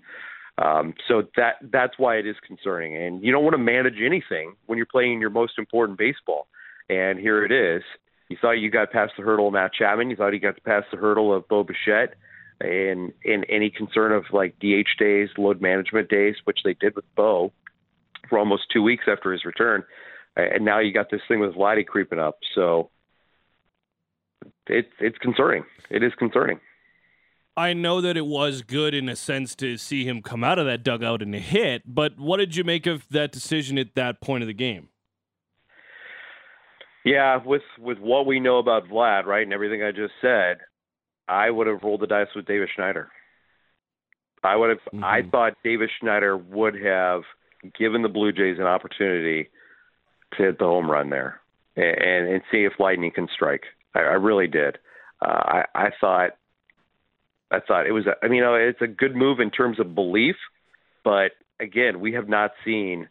Um, 0.59 0.95
so 1.09 1.23
that 1.37 1.55
that's 1.73 1.99
why 1.99 2.17
it 2.17 2.27
is 2.27 2.37
concerning. 2.47 2.97
And 2.97 3.23
you 3.23 3.33
don't 3.33 3.45
want 3.45 3.55
to 3.55 3.59
manage 3.59 3.97
anything 4.05 4.55
when 4.67 4.77
you're 4.77 4.87
playing 4.87 5.21
your 5.21 5.31
most 5.31 5.55
important 5.59 5.99
baseball. 5.99 6.49
And 6.89 7.19
here 7.19 7.45
it 7.45 7.53
is. 7.53 7.83
You 8.29 8.37
thought 8.41 8.53
you 8.53 8.71
got 8.71 8.93
past 8.93 9.13
the 9.17 9.23
hurdle 9.23 9.49
of 9.49 9.55
Matt 9.55 9.73
Chapman. 9.73 10.11
You 10.11 10.17
thought 10.17 10.33
you 10.33 10.41
got 10.41 10.63
past 10.65 10.87
the 10.91 10.99
hurdle 10.99 11.35
of 11.35 11.49
Bo 11.49 11.65
Bichette. 11.65 12.15
And 12.61 13.13
and 13.25 13.47
any 13.49 13.71
concern 13.71 14.13
of 14.13 14.25
like 14.33 14.59
DH 14.59 14.99
days, 14.99 15.31
load 15.39 15.63
management 15.63 16.11
days, 16.11 16.35
which 16.45 16.59
they 16.63 16.75
did 16.75 16.95
with 16.95 17.07
Bo 17.17 17.53
for 18.29 18.39
almost 18.39 18.65
two 18.71 18.83
weeks 18.83 19.05
after 19.11 19.33
his 19.33 19.47
return. 19.47 19.83
And 20.37 20.65
now 20.65 20.79
you 20.79 20.93
got 20.93 21.11
this 21.11 21.23
thing 21.27 21.41
with 21.41 21.55
Vladdy 21.55 21.87
creeping 21.87 22.19
up. 22.19 22.39
So 22.55 22.91
it's 24.67 24.89
it's 25.01 25.19
concerning. 25.19 25.65
It 25.91 26.03
is 26.03 26.13
concerning. 26.19 26.61
I 27.57 27.73
know 27.73 28.01
that 28.01 28.17
it 28.17 28.27
was 28.27 28.63
good 28.63 28.95
in 28.95 29.09
a 29.09 29.17
sense 29.17 29.55
to 29.57 29.77
see 29.77 30.05
him 30.05 30.23
come 30.23 30.43
out 30.45 30.59
of 30.59 30.67
that 30.67 30.83
dugout 30.83 31.21
and 31.21 31.35
hit, 31.35 31.83
but 31.85 32.19
what 32.19 32.39
did 32.39 32.57
you 32.57 32.65
make 32.65 32.87
of 32.87 33.07
that 33.11 33.33
decision 33.33 33.77
at 33.79 33.95
that 33.97 34.21
point 34.21 34.43
of 34.43 34.47
the 34.47 34.55
game? 34.55 34.89
Yeah, 37.05 37.39
with 37.45 37.63
with 37.79 37.99
what 37.99 38.27
we 38.27 38.41
know 38.41 38.59
about 38.59 38.85
Vlad, 38.89 39.25
right, 39.25 39.43
and 39.43 39.53
everything 39.53 39.83
I 39.83 39.91
just 39.91 40.13
said, 40.21 40.59
I 41.29 41.51
would 41.51 41.67
have 41.67 41.83
rolled 41.83 42.01
the 42.01 42.07
dice 42.07 42.29
with 42.37 42.47
Davis 42.47 42.69
Schneider. 42.75 43.11
I 44.45 44.57
would 44.57 44.71
have. 44.71 45.03
I 45.03 45.23
Mhm. 45.23 45.31
thought 45.31 45.55
Davis 45.65 45.91
Schneider 45.99 46.37
would 46.37 46.75
have 46.83 47.23
given 47.79 48.03
the 48.03 48.09
Blue 48.09 48.33
Jays 48.33 48.59
an 48.59 48.67
opportunity 48.67 49.49
to 50.37 50.43
hit 50.45 50.59
the 50.59 50.65
home 50.65 50.91
run 50.91 51.09
there 51.11 51.41
and 51.77 52.29
and 52.29 52.43
see 52.51 52.65
if 52.65 52.79
lightning 52.79 53.11
can 53.13 53.29
strike. 53.29 53.65
I, 53.95 54.01
I 54.01 54.15
really 54.15 54.47
did. 54.47 54.79
Uh, 55.23 55.65
I 55.75 55.87
I 55.87 55.91
thought. 56.01 56.37
I 57.51 57.61
thought 57.61 57.87
it 57.87 57.93
was. 57.93 58.07
A, 58.07 58.15
I 58.25 58.29
mean, 58.29 58.39
you 58.39 58.43
know, 58.43 58.55
it's 58.55 58.83
a 58.83 58.87
good 58.87 59.17
move 59.17 59.41
in 59.41 59.51
terms 59.51 59.81
of 59.81 59.95
belief, 59.95 60.37
but 61.05 61.33
again, 61.61 62.01
we 62.01 62.13
have 62.13 62.29
not 62.29 62.53
seen 62.65 63.09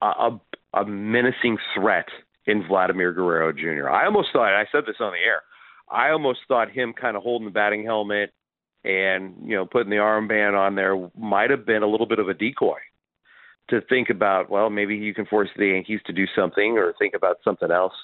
a, 0.00 0.06
a, 0.06 0.40
a 0.74 0.86
menacing 0.86 1.58
threat 1.74 2.06
in 2.46 2.66
Vladimir 2.66 3.12
Guerrero 3.12 3.52
Jr. 3.52 3.88
I 3.88 4.06
almost 4.06 4.28
thought. 4.32 4.54
I 4.54 4.66
said 4.70 4.84
this 4.86 4.96
on 5.00 5.12
the 5.12 5.18
air. 5.18 5.42
I 5.90 6.10
almost 6.10 6.40
thought 6.48 6.70
him 6.70 6.92
kind 6.92 7.16
of 7.16 7.22
holding 7.22 7.46
the 7.46 7.52
batting 7.52 7.84
helmet 7.84 8.32
and 8.84 9.34
you 9.44 9.56
know 9.56 9.66
putting 9.66 9.90
the 9.90 9.96
armband 9.96 10.56
on 10.56 10.76
there 10.76 10.96
might 11.18 11.50
have 11.50 11.66
been 11.66 11.82
a 11.82 11.88
little 11.88 12.06
bit 12.06 12.18
of 12.18 12.28
a 12.28 12.34
decoy 12.34 12.78
to 13.70 13.80
think 13.82 14.10
about. 14.10 14.50
Well, 14.50 14.70
maybe 14.70 14.96
you 14.96 15.14
can 15.14 15.26
force 15.26 15.48
the 15.56 15.66
Yankees 15.66 16.00
to 16.06 16.12
do 16.12 16.24
something 16.36 16.78
or 16.78 16.94
think 16.98 17.14
about 17.14 17.38
something 17.44 17.70
else, 17.70 17.94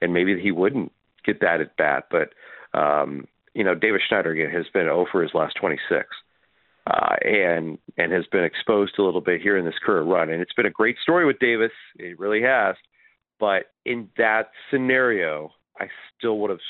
and 0.00 0.12
maybe 0.12 0.38
he 0.40 0.50
wouldn't 0.50 0.92
get 1.24 1.40
that 1.40 1.60
at 1.60 1.76
bat. 1.76 2.04
But 2.10 2.78
um, 2.78 3.26
you 3.56 3.64
know, 3.64 3.74
Davis 3.74 4.02
Schneider 4.06 4.32
again 4.32 4.50
has 4.50 4.66
been 4.72 4.86
over 4.86 5.22
his 5.22 5.32
last 5.34 5.56
26. 5.58 6.06
Uh, 6.86 7.16
and 7.22 7.78
and 7.96 8.12
has 8.12 8.26
been 8.30 8.44
exposed 8.44 8.92
a 8.98 9.02
little 9.02 9.20
bit 9.20 9.40
here 9.40 9.56
in 9.56 9.64
this 9.64 9.74
current 9.84 10.08
run, 10.08 10.30
and 10.30 10.40
it's 10.40 10.52
been 10.52 10.66
a 10.66 10.70
great 10.70 10.94
story 11.02 11.26
with 11.26 11.36
Davis. 11.40 11.72
It 11.96 12.16
really 12.16 12.40
has, 12.42 12.76
but 13.40 13.72
in 13.84 14.08
that 14.18 14.52
scenario, 14.70 15.50
I 15.80 15.88
still 16.16 16.38
would 16.38 16.50
have 16.50 16.60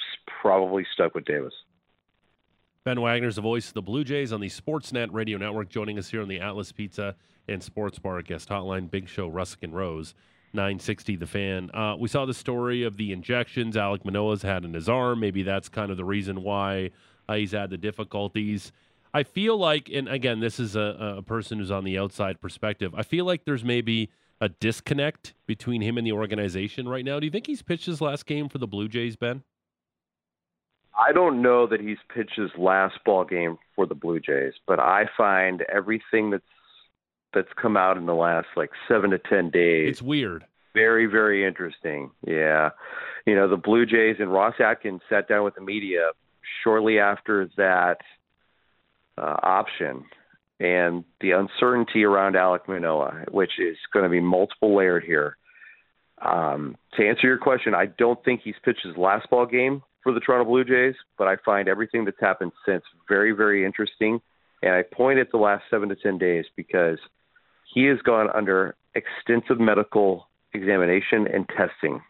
probably 0.40 0.86
stuck 0.94 1.14
with 1.14 1.26
Davis. 1.26 1.52
Ben 2.84 2.98
Wagner's 3.02 3.36
the 3.36 3.42
voice 3.42 3.68
of 3.68 3.74
the 3.74 3.82
Blue 3.82 4.04
Jays 4.04 4.32
on 4.32 4.40
the 4.40 4.48
Sportsnet 4.48 5.08
Radio 5.12 5.36
Network, 5.36 5.68
joining 5.68 5.98
us 5.98 6.08
here 6.08 6.22
on 6.22 6.28
the 6.28 6.40
Atlas 6.40 6.72
Pizza 6.72 7.14
and 7.46 7.62
Sports 7.62 7.98
Bar 7.98 8.22
guest 8.22 8.48
hotline. 8.48 8.90
Big 8.90 9.10
Show, 9.10 9.30
Russick 9.30 9.64
and 9.64 9.74
Rose. 9.74 10.14
960 10.56 11.16
The 11.16 11.26
Fan. 11.26 11.70
Uh, 11.72 11.94
we 11.96 12.08
saw 12.08 12.26
the 12.26 12.34
story 12.34 12.82
of 12.82 12.96
the 12.96 13.12
injections 13.12 13.76
Alek 13.76 14.04
Manoah's 14.04 14.42
had 14.42 14.64
in 14.64 14.74
his 14.74 14.88
arm. 14.88 15.20
Maybe 15.20 15.42
that's 15.42 15.68
kind 15.68 15.90
of 15.90 15.96
the 15.96 16.04
reason 16.04 16.42
why 16.42 16.90
uh, 17.28 17.34
he's 17.34 17.52
had 17.52 17.70
the 17.70 17.76
difficulties. 17.76 18.72
I 19.14 19.22
feel 19.22 19.56
like, 19.56 19.88
and 19.88 20.08
again, 20.08 20.40
this 20.40 20.58
is 20.58 20.74
a, 20.74 21.16
a 21.18 21.22
person 21.22 21.58
who's 21.58 21.70
on 21.70 21.84
the 21.84 21.98
outside 21.98 22.40
perspective. 22.40 22.94
I 22.94 23.02
feel 23.02 23.24
like 23.24 23.44
there's 23.44 23.64
maybe 23.64 24.10
a 24.40 24.48
disconnect 24.48 25.34
between 25.46 25.80
him 25.80 25.96
and 25.96 26.06
the 26.06 26.12
organization 26.12 26.88
right 26.88 27.04
now. 27.04 27.20
Do 27.20 27.26
you 27.26 27.32
think 27.32 27.46
he's 27.46 27.62
pitched 27.62 27.86
his 27.86 28.00
last 28.00 28.26
game 28.26 28.48
for 28.48 28.58
the 28.58 28.66
Blue 28.66 28.88
Jays, 28.88 29.16
Ben? 29.16 29.42
I 30.98 31.12
don't 31.12 31.42
know 31.42 31.66
that 31.66 31.80
he's 31.80 31.98
pitched 32.12 32.36
his 32.36 32.50
last 32.56 32.98
ball 33.04 33.24
game 33.24 33.58
for 33.74 33.86
the 33.86 33.94
Blue 33.94 34.18
Jays, 34.18 34.54
but 34.66 34.80
I 34.80 35.04
find 35.16 35.62
everything 35.72 36.30
that's 36.30 36.44
that's 37.34 37.52
come 37.60 37.76
out 37.76 37.96
in 37.96 38.06
the 38.06 38.14
last 38.14 38.48
like 38.56 38.70
seven 38.88 39.10
to 39.10 39.18
ten 39.18 39.50
days. 39.50 39.90
It's 39.90 40.02
weird. 40.02 40.44
Very, 40.74 41.06
very 41.06 41.44
interesting. 41.44 42.10
Yeah. 42.26 42.70
You 43.26 43.34
know, 43.34 43.48
the 43.48 43.56
Blue 43.56 43.86
Jays 43.86 44.16
and 44.18 44.32
Ross 44.32 44.54
Atkins 44.60 45.00
sat 45.08 45.28
down 45.28 45.44
with 45.44 45.54
the 45.54 45.62
media 45.62 46.10
shortly 46.62 46.98
after 46.98 47.48
that 47.56 47.98
uh, 49.18 49.36
option 49.42 50.04
and 50.60 51.04
the 51.20 51.32
uncertainty 51.32 52.04
around 52.04 52.34
Alek 52.34 52.68
Manoah, 52.68 53.24
which 53.30 53.58
is 53.58 53.76
going 53.92 54.04
to 54.04 54.10
be 54.10 54.20
multiple 54.20 54.76
layered 54.76 55.04
here. 55.04 55.36
Um, 56.22 56.76
to 56.94 57.06
answer 57.06 57.26
your 57.26 57.38
question, 57.38 57.74
I 57.74 57.86
don't 57.86 58.22
think 58.24 58.40
he's 58.42 58.54
pitched 58.64 58.86
his 58.86 58.96
last 58.96 59.28
ball 59.28 59.46
game 59.46 59.82
for 60.02 60.12
the 60.12 60.20
Toronto 60.20 60.48
Blue 60.48 60.64
Jays, 60.64 60.94
but 61.18 61.28
I 61.28 61.36
find 61.44 61.68
everything 61.68 62.04
that's 62.04 62.20
happened 62.20 62.52
since 62.64 62.84
very, 63.08 63.32
very 63.32 63.66
interesting. 63.66 64.20
And 64.62 64.72
I 64.72 64.82
point 64.82 65.18
at 65.18 65.30
the 65.30 65.36
last 65.36 65.64
seven 65.70 65.90
to 65.90 65.96
10 65.96 66.16
days 66.16 66.46
because 66.56 66.98
he 67.76 67.84
has 67.84 67.98
gone 68.00 68.28
under 68.34 68.74
extensive 68.94 69.60
medical 69.60 70.28
examination 70.54 71.26
and 71.30 71.46
testing, 71.46 72.00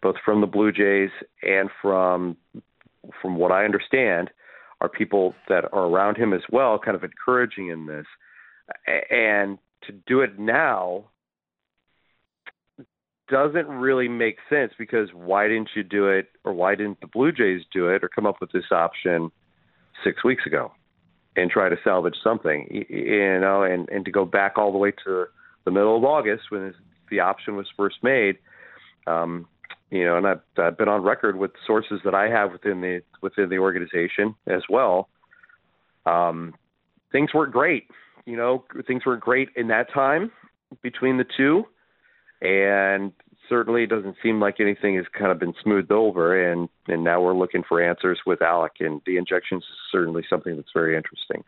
both 0.00 0.16
from 0.24 0.40
the 0.40 0.46
Blue 0.46 0.72
Jays 0.72 1.10
and 1.42 1.68
from, 1.82 2.38
from 3.20 3.36
what 3.36 3.52
I 3.52 3.66
understand, 3.66 4.30
are 4.80 4.88
people 4.88 5.34
that 5.50 5.64
are 5.70 5.84
around 5.84 6.16
him 6.16 6.32
as 6.32 6.40
well, 6.50 6.78
kind 6.78 6.96
of 6.96 7.04
encouraging 7.04 7.68
in 7.68 7.86
this. 7.86 8.06
And 9.10 9.58
to 9.86 9.92
do 10.06 10.22
it 10.22 10.38
now 10.38 11.10
doesn't 13.28 13.68
really 13.68 14.08
make 14.08 14.36
sense 14.48 14.72
because 14.78 15.10
why 15.12 15.46
didn't 15.46 15.68
you 15.76 15.82
do 15.82 16.08
it 16.08 16.28
or 16.42 16.54
why 16.54 16.74
didn't 16.74 17.02
the 17.02 17.06
Blue 17.06 17.32
Jays 17.32 17.60
do 17.70 17.88
it 17.88 18.02
or 18.02 18.08
come 18.08 18.24
up 18.24 18.36
with 18.40 18.50
this 18.52 18.72
option 18.72 19.30
six 20.04 20.24
weeks 20.24 20.46
ago 20.46 20.72
and 21.36 21.50
try 21.50 21.68
to 21.68 21.76
salvage 21.82 22.16
something, 22.22 22.66
you 22.88 23.40
know, 23.40 23.62
and, 23.62 23.88
and 23.88 24.04
to 24.04 24.10
go 24.10 24.24
back 24.24 24.58
all 24.58 24.70
the 24.70 24.78
way 24.78 24.92
to 25.04 25.26
the 25.64 25.70
middle 25.70 25.96
of 25.96 26.04
August 26.04 26.44
when 26.50 26.74
the 27.10 27.20
option 27.20 27.56
was 27.56 27.66
first 27.76 27.96
made. 28.02 28.38
Um, 29.06 29.46
you 29.90 30.04
know, 30.04 30.16
and 30.16 30.26
I've, 30.26 30.40
I've 30.56 30.78
been 30.78 30.88
on 30.88 31.02
record 31.02 31.36
with 31.36 31.52
sources 31.66 32.00
that 32.04 32.14
I 32.14 32.28
have 32.28 32.52
within 32.52 32.80
the 32.80 33.02
within 33.20 33.50
the 33.50 33.58
organization 33.58 34.34
as 34.46 34.62
well. 34.68 35.08
Um, 36.06 36.54
things 37.12 37.34
weren't 37.34 37.52
great. 37.52 37.88
You 38.24 38.36
know, 38.36 38.64
things 38.86 39.04
weren't 39.04 39.22
great 39.22 39.50
in 39.54 39.68
that 39.68 39.92
time 39.92 40.30
between 40.82 41.18
the 41.18 41.26
two, 41.36 41.64
and 42.40 43.12
certainly 43.52 43.82
it 43.82 43.90
doesn't 43.90 44.16
seem 44.22 44.40
like 44.40 44.60
anything 44.60 44.96
has 44.96 45.04
kind 45.12 45.30
of 45.30 45.38
been 45.38 45.52
smoothed 45.62 45.92
over. 45.92 46.50
And 46.50 46.70
and 46.88 47.04
now 47.04 47.20
we're 47.20 47.34
looking 47.34 47.62
for 47.68 47.82
answers 47.82 48.18
with 48.24 48.38
Alek. 48.38 48.80
and 48.80 49.02
the 49.04 49.18
injections 49.18 49.62
is 49.62 49.78
certainly 49.90 50.24
something 50.30 50.56
that's 50.56 50.72
very 50.72 50.96
interesting. 50.96 51.44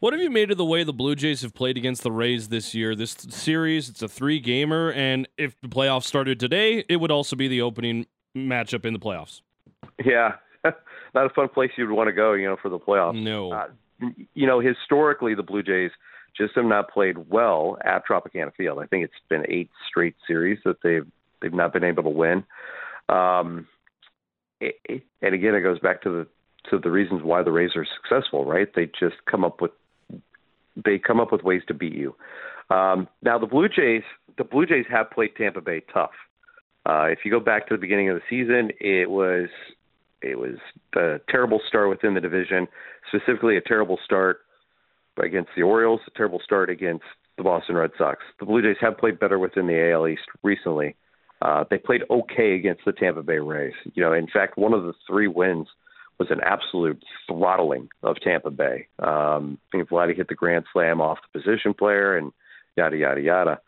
What 0.00 0.12
have 0.12 0.20
you 0.20 0.28
made 0.28 0.50
of 0.50 0.58
the 0.58 0.64
way 0.66 0.84
the 0.84 0.92
Blue 0.92 1.14
Jays 1.14 1.40
have 1.40 1.54
played 1.54 1.78
against 1.78 2.02
the 2.02 2.12
Rays 2.12 2.48
this 2.48 2.74
year? 2.74 2.94
This 2.94 3.16
series, 3.30 3.88
it's 3.88 4.02
a 4.02 4.08
three 4.08 4.38
gamer, 4.38 4.92
and 4.92 5.26
if 5.38 5.58
the 5.62 5.68
playoffs 5.68 6.04
started 6.04 6.38
today, 6.38 6.84
it 6.90 6.96
would 6.96 7.10
also 7.10 7.36
be 7.36 7.48
the 7.48 7.62
opening 7.62 8.04
matchup 8.36 8.84
in 8.84 8.92
the 8.92 8.98
playoffs. 8.98 9.40
Yeah, 10.04 10.34
not 11.14 11.24
a 11.24 11.30
fun 11.30 11.48
place 11.48 11.70
you'd 11.78 11.90
want 11.90 12.08
to 12.08 12.12
go, 12.12 12.34
you 12.34 12.46
know, 12.46 12.58
for 12.60 12.68
the 12.68 12.78
playoffs. 12.78 13.22
No. 13.22 13.52
Uh, 13.52 13.68
you 14.34 14.46
know, 14.46 14.60
historically, 14.60 15.34
the 15.34 15.42
Blue 15.42 15.62
Jays 15.62 15.92
just 16.36 16.54
have 16.56 16.64
not 16.64 16.90
played 16.90 17.30
well 17.30 17.78
at 17.84 18.06
Tropicana 18.06 18.54
Field. 18.54 18.78
I 18.80 18.86
think 18.86 19.04
it's 19.04 19.14
been 19.28 19.44
eight 19.48 19.70
straight 19.88 20.16
series 20.26 20.58
that 20.64 20.76
they've 20.82 21.06
they've 21.40 21.52
not 21.52 21.72
been 21.72 21.84
able 21.84 22.02
to 22.04 22.10
win. 22.10 22.44
Um, 23.08 23.66
it, 24.60 24.76
it, 24.84 25.02
and 25.22 25.34
again, 25.34 25.54
it 25.54 25.60
goes 25.60 25.78
back 25.78 26.02
to 26.02 26.10
the 26.10 26.26
to 26.70 26.78
the 26.78 26.90
reasons 26.90 27.22
why 27.22 27.42
the 27.42 27.52
Rays 27.52 27.72
are 27.76 27.86
successful, 28.02 28.44
right? 28.44 28.68
They 28.74 28.86
just 28.86 29.16
come 29.30 29.44
up 29.44 29.60
with 29.60 29.72
they 30.84 30.98
come 30.98 31.20
up 31.20 31.30
with 31.30 31.42
ways 31.42 31.62
to 31.68 31.74
beat 31.74 31.94
you. 31.94 32.14
Um, 32.70 33.08
now 33.22 33.38
the 33.38 33.46
Blue 33.46 33.68
Jays, 33.68 34.02
the 34.38 34.44
Blue 34.44 34.66
Jays 34.66 34.86
have 34.90 35.10
played 35.10 35.36
Tampa 35.36 35.60
Bay 35.60 35.82
tough. 35.92 36.10
Uh, 36.86 37.04
if 37.04 37.20
you 37.24 37.30
go 37.30 37.40
back 37.40 37.68
to 37.68 37.74
the 37.74 37.80
beginning 37.80 38.10
of 38.10 38.16
the 38.16 38.22
season, 38.28 38.70
it 38.80 39.10
was 39.10 39.48
it 40.22 40.38
was 40.38 40.56
a 40.96 41.20
terrible 41.28 41.60
start 41.68 41.90
within 41.90 42.14
the 42.14 42.20
division, 42.20 42.66
specifically 43.08 43.56
a 43.56 43.60
terrible 43.60 43.98
start 44.04 44.40
against 45.22 45.50
the 45.56 45.62
Orioles, 45.62 46.00
a 46.06 46.10
terrible 46.16 46.40
start 46.44 46.70
against 46.70 47.04
the 47.36 47.42
Boston 47.42 47.76
Red 47.76 47.90
Sox. 47.98 48.22
The 48.40 48.46
Blue 48.46 48.62
Jays 48.62 48.76
have 48.80 48.98
played 48.98 49.18
better 49.18 49.38
within 49.38 49.66
the 49.66 49.90
AL 49.92 50.08
East 50.08 50.22
recently. 50.42 50.96
Uh, 51.42 51.64
they 51.70 51.78
played 51.78 52.02
okay 52.10 52.54
against 52.54 52.82
the 52.86 52.92
Tampa 52.92 53.22
Bay 53.22 53.38
Rays. 53.38 53.74
You 53.94 54.02
know, 54.02 54.12
in 54.12 54.26
fact, 54.26 54.56
one 54.56 54.72
of 54.72 54.84
the 54.84 54.94
three 55.06 55.28
wins 55.28 55.68
was 56.18 56.28
an 56.30 56.40
absolute 56.44 57.02
throttling 57.26 57.88
of 58.02 58.16
Tampa 58.22 58.50
Bay. 58.50 58.86
Um, 58.98 59.58
I 59.68 59.78
think 59.78 59.88
Vladdy 59.88 60.16
hit 60.16 60.28
the 60.28 60.34
grand 60.34 60.64
slam 60.72 61.00
off 61.00 61.18
the 61.32 61.40
position 61.40 61.74
player 61.74 62.16
and 62.16 62.32
yada 62.76 62.96
yada 62.96 63.20
yada. 63.20 63.60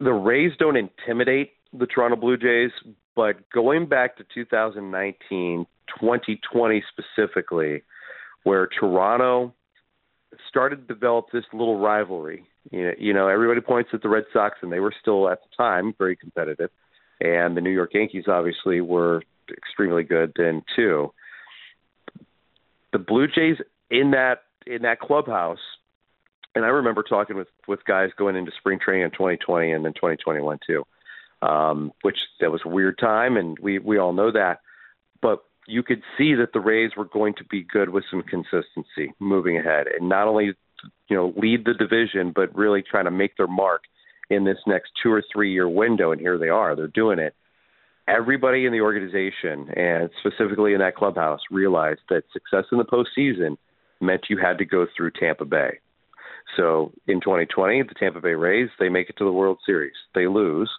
The 0.00 0.12
Rays 0.12 0.52
don't 0.58 0.76
intimidate 0.76 1.52
the 1.72 1.86
Toronto 1.86 2.16
Blue 2.16 2.36
Jays, 2.36 2.72
but 3.14 3.48
going 3.50 3.86
back 3.86 4.16
to 4.16 4.24
2019, 4.34 5.66
2020 6.00 6.84
specifically, 6.90 7.82
where 8.42 8.66
Toronto 8.66 9.54
started 10.48 10.88
to 10.88 10.94
develop 10.94 11.26
this 11.32 11.44
little 11.52 11.78
rivalry. 11.78 12.44
You 12.70 12.84
know, 12.84 12.92
you 12.98 13.12
know, 13.12 13.28
everybody 13.28 13.60
points 13.60 13.90
at 13.92 14.02
the 14.02 14.08
Red 14.08 14.24
Sox, 14.32 14.58
and 14.62 14.72
they 14.72 14.80
were 14.80 14.94
still 15.00 15.28
at 15.28 15.40
the 15.42 15.56
time 15.56 15.94
very 15.98 16.16
competitive, 16.16 16.70
and 17.20 17.56
the 17.56 17.60
New 17.60 17.70
York 17.70 17.94
Yankees 17.94 18.24
obviously 18.28 18.80
were 18.80 19.22
extremely 19.50 20.04
good 20.04 20.32
then 20.36 20.62
too. 20.76 21.12
The 22.92 22.98
Blue 22.98 23.26
Jays 23.26 23.56
in 23.90 24.12
that 24.12 24.42
in 24.66 24.82
that 24.82 25.00
clubhouse, 25.00 25.58
and 26.54 26.64
I 26.64 26.68
remember 26.68 27.02
talking 27.02 27.36
with 27.36 27.48
with 27.66 27.84
guys 27.84 28.10
going 28.16 28.36
into 28.36 28.52
spring 28.58 28.78
training 28.78 29.04
in 29.04 29.10
2020 29.10 29.72
and 29.72 29.84
then 29.84 29.94
2021 29.94 30.58
too, 30.66 30.84
um, 31.42 31.92
which 32.02 32.18
that 32.40 32.50
was 32.50 32.60
a 32.64 32.68
weird 32.68 32.98
time, 32.98 33.36
and 33.36 33.58
we 33.58 33.78
we 33.78 33.98
all 33.98 34.12
know 34.12 34.30
that. 34.32 34.60
But 35.22 35.42
you 35.66 35.82
could 35.82 36.02
see 36.16 36.34
that 36.34 36.52
the 36.52 36.60
Rays 36.60 36.92
were 36.96 37.04
going 37.04 37.34
to 37.34 37.44
be 37.44 37.62
good 37.62 37.90
with 37.90 38.04
some 38.10 38.22
consistency 38.22 39.14
moving 39.18 39.58
ahead, 39.58 39.86
and 39.86 40.08
not 40.08 40.28
only 40.28 40.52
you 41.08 41.16
know 41.16 41.32
lead 41.36 41.64
the 41.64 41.74
division, 41.74 42.32
but 42.34 42.54
really 42.56 42.82
trying 42.82 43.04
to 43.04 43.10
make 43.10 43.36
their 43.36 43.46
mark 43.46 43.82
in 44.30 44.44
this 44.44 44.58
next 44.66 44.90
two 45.02 45.12
or 45.12 45.22
three 45.32 45.52
year 45.52 45.68
window. 45.68 46.12
And 46.12 46.20
here 46.20 46.38
they 46.38 46.48
are; 46.48 46.74
they're 46.74 46.88
doing 46.88 47.18
it 47.18 47.34
everybody 48.10 48.66
in 48.66 48.72
the 48.72 48.80
organization 48.80 49.68
and 49.76 50.10
specifically 50.20 50.72
in 50.72 50.80
that 50.80 50.96
clubhouse 50.96 51.40
realized 51.50 52.00
that 52.08 52.24
success 52.32 52.64
in 52.72 52.78
the 52.78 52.84
postseason 52.84 53.56
meant 54.00 54.26
you 54.28 54.38
had 54.38 54.58
to 54.58 54.64
go 54.64 54.86
through 54.96 55.10
Tampa 55.12 55.44
Bay. 55.44 55.78
So 56.56 56.92
in 57.06 57.20
2020, 57.20 57.82
the 57.82 57.94
Tampa 57.94 58.20
Bay 58.20 58.34
Rays 58.34 58.68
they 58.78 58.88
make 58.88 59.08
it 59.10 59.16
to 59.18 59.24
the 59.24 59.32
World 59.32 59.58
Series. 59.64 59.94
They 60.14 60.26
lose. 60.26 60.70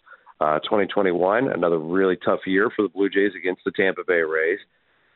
Uh, 0.41 0.59
2021, 0.59 1.51
another 1.51 1.77
really 1.77 2.17
tough 2.17 2.39
year 2.47 2.71
for 2.75 2.81
the 2.81 2.89
Blue 2.89 3.09
Jays 3.09 3.33
against 3.37 3.61
the 3.63 3.71
Tampa 3.71 4.01
Bay 4.07 4.21
Rays, 4.21 4.59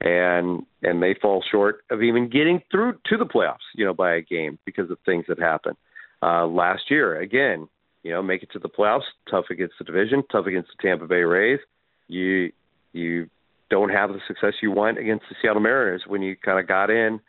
and 0.01 0.63
and 0.83 1.01
they 1.01 1.15
fall 1.19 1.43
short 1.51 1.83
of 1.89 2.03
even 2.03 2.29
getting 2.29 2.61
through 2.69 2.93
to 3.07 3.17
the 3.17 3.25
playoffs. 3.25 3.65
You 3.73 3.85
know, 3.85 3.93
by 3.93 4.15
a 4.15 4.21
game 4.21 4.59
because 4.65 4.91
of 4.91 4.97
things 5.05 5.25
that 5.27 5.39
happened 5.39 5.77
uh, 6.21 6.45
last 6.45 6.83
year. 6.91 7.19
Again, 7.19 7.67
you 8.03 8.11
know, 8.11 8.21
make 8.21 8.43
it 8.43 8.51
to 8.51 8.59
the 8.59 8.69
playoffs, 8.69 9.09
tough 9.31 9.45
against 9.49 9.73
the 9.79 9.83
division, 9.83 10.23
tough 10.31 10.45
against 10.45 10.69
the 10.77 10.87
Tampa 10.87 11.07
Bay 11.07 11.23
Rays 11.23 11.59
you 12.07 12.51
you 12.93 13.29
don't 13.69 13.89
have 13.89 14.09
the 14.09 14.19
success 14.27 14.53
you 14.61 14.71
want 14.71 14.97
against 14.97 15.25
the 15.29 15.35
Seattle 15.41 15.61
Mariners 15.61 16.03
when 16.07 16.21
you 16.21 16.35
kind 16.35 16.59
of 16.59 16.67
got 16.67 16.89
in 16.89 17.19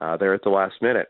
uh, 0.00 0.16
there 0.16 0.34
at 0.34 0.42
the 0.42 0.50
last 0.50 0.74
minute. 0.82 1.08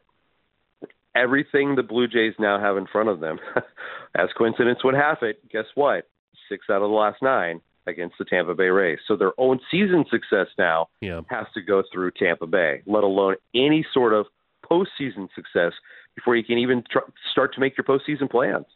Everything 1.15 1.75
the 1.75 1.83
Blue 1.83 2.07
Jays 2.07 2.35
now 2.39 2.61
have 2.61 2.77
in 2.77 2.87
front 2.87 3.09
of 3.09 3.21
them, 3.21 3.39
as 4.15 4.29
coincidence 4.37 4.85
would 4.85 4.95
have 4.95 5.19
it, 5.23 5.49
guess 5.51 5.65
what? 5.75 6.09
Six 6.49 6.67
out 6.71 6.83
of 6.83 6.91
the 6.91 6.97
last 6.97 7.21
nine 7.23 7.61
against 7.87 8.17
the 8.19 8.25
Tampa 8.25 8.55
Bay 8.55 8.69
Rays. 8.69 8.99
So 9.07 9.17
their 9.17 9.33
own 9.39 9.61
season 9.71 10.05
success 10.11 10.47
now 10.59 10.89
yeah. 11.01 11.23
has 11.29 11.47
to 11.55 11.63
go 11.63 11.83
through 11.93 12.13
Tampa 12.13 12.47
Bay, 12.47 12.83
let 12.87 13.05
alone 13.05 13.37
any 13.55 13.85
sort 13.93 14.13
of 14.13 14.27
postseason 14.71 15.29
success 15.35 15.73
before 16.15 16.37
you 16.37 16.45
can 16.45 16.59
even 16.59 16.85
tr- 16.91 16.99
start 17.33 17.55
to 17.55 17.61
make 17.61 17.77
your 17.77 17.85
postseason 17.85 18.31
plans. 18.31 18.67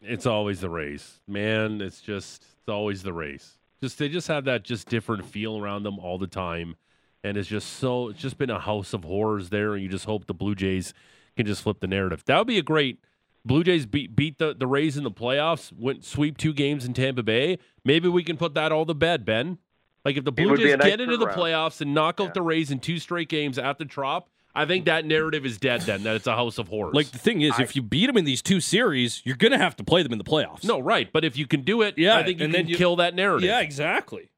It's 0.00 0.26
always 0.26 0.60
the 0.60 0.70
Rays, 0.70 1.20
man. 1.26 1.80
It's 1.80 2.00
just 2.00 2.42
it's 2.42 2.68
always 2.68 3.02
the 3.02 3.12
Rays. 3.12 3.58
Just 3.82 3.98
they 3.98 4.08
just 4.08 4.28
have 4.28 4.44
that 4.44 4.62
just 4.62 4.88
different 4.88 5.24
feel 5.24 5.58
around 5.58 5.84
them 5.84 5.98
all 5.98 6.18
the 6.18 6.26
time, 6.26 6.76
and 7.24 7.36
it's 7.36 7.48
just 7.48 7.74
so 7.74 8.08
it's 8.08 8.20
just 8.20 8.38
been 8.38 8.50
a 8.50 8.60
house 8.60 8.92
of 8.92 9.04
horrors 9.04 9.48
there. 9.50 9.74
And 9.74 9.82
you 9.82 9.88
just 9.88 10.04
hope 10.04 10.26
the 10.26 10.34
Blue 10.34 10.54
Jays 10.54 10.92
can 11.36 11.46
just 11.46 11.62
flip 11.62 11.80
the 11.80 11.86
narrative. 11.86 12.24
That 12.26 12.38
would 12.38 12.46
be 12.46 12.58
a 12.58 12.62
great 12.62 12.98
Blue 13.44 13.62
Jays 13.62 13.86
beat 13.86 14.16
beat 14.16 14.38
the, 14.38 14.54
the 14.54 14.66
Rays 14.66 14.96
in 14.96 15.04
the 15.04 15.10
playoffs, 15.10 15.72
went 15.72 16.04
sweep 16.04 16.36
two 16.36 16.52
games 16.52 16.84
in 16.84 16.94
Tampa 16.94 17.22
Bay. 17.22 17.58
Maybe 17.84 18.08
we 18.08 18.24
can 18.24 18.36
put 18.36 18.54
that 18.54 18.72
all 18.72 18.84
to 18.86 18.94
bed, 18.94 19.24
Ben. 19.24 19.58
Like 20.04 20.16
if 20.16 20.24
the 20.24 20.32
Blue 20.32 20.56
Jays 20.56 20.74
a 20.74 20.76
nice 20.78 20.86
get 20.88 21.00
into 21.00 21.16
the 21.16 21.26
turnaround. 21.26 21.34
playoffs 21.36 21.80
and 21.80 21.94
knock 21.94 22.20
out 22.20 22.26
Yeah. 22.28 22.32
the 22.34 22.42
Rays 22.42 22.70
in 22.70 22.80
two 22.80 22.98
straight 22.98 23.28
games 23.28 23.58
at 23.58 23.78
the 23.78 23.84
Trop, 23.84 24.28
I 24.54 24.64
think 24.64 24.86
that 24.86 25.04
narrative 25.04 25.44
is 25.46 25.58
dead. 25.58 25.82
Then 25.82 26.02
that 26.04 26.16
it's 26.16 26.26
a 26.26 26.34
house 26.34 26.58
of 26.58 26.68
horrors. 26.68 26.94
Like 26.94 27.10
the 27.12 27.18
thing 27.18 27.40
is, 27.42 27.58
if 27.60 27.76
you 27.76 27.82
beat 27.82 28.06
them 28.06 28.16
in 28.16 28.24
these 28.24 28.42
two 28.42 28.60
series, 28.60 29.22
you're 29.24 29.36
gonna 29.36 29.58
have 29.58 29.76
to 29.76 29.84
play 29.84 30.02
them 30.02 30.10
in 30.12 30.18
the 30.18 30.24
playoffs. 30.24 30.64
no, 30.64 30.80
right? 30.80 31.12
But 31.12 31.24
if 31.24 31.36
you 31.36 31.46
can 31.46 31.60
do 31.62 31.82
it, 31.82 31.96
Yeah, 31.98 32.16
I 32.16 32.24
think 32.24 32.38
you 32.40 32.46
and 32.46 32.54
can 32.54 32.62
then 32.64 32.68
you- 32.70 32.76
kill 32.76 32.96
that 32.96 33.14
narrative. 33.14 33.46
Yeah, 33.46 33.60
exactly. 33.60 34.30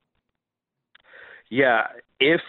Yeah, 1.51 1.87
if 2.21 2.41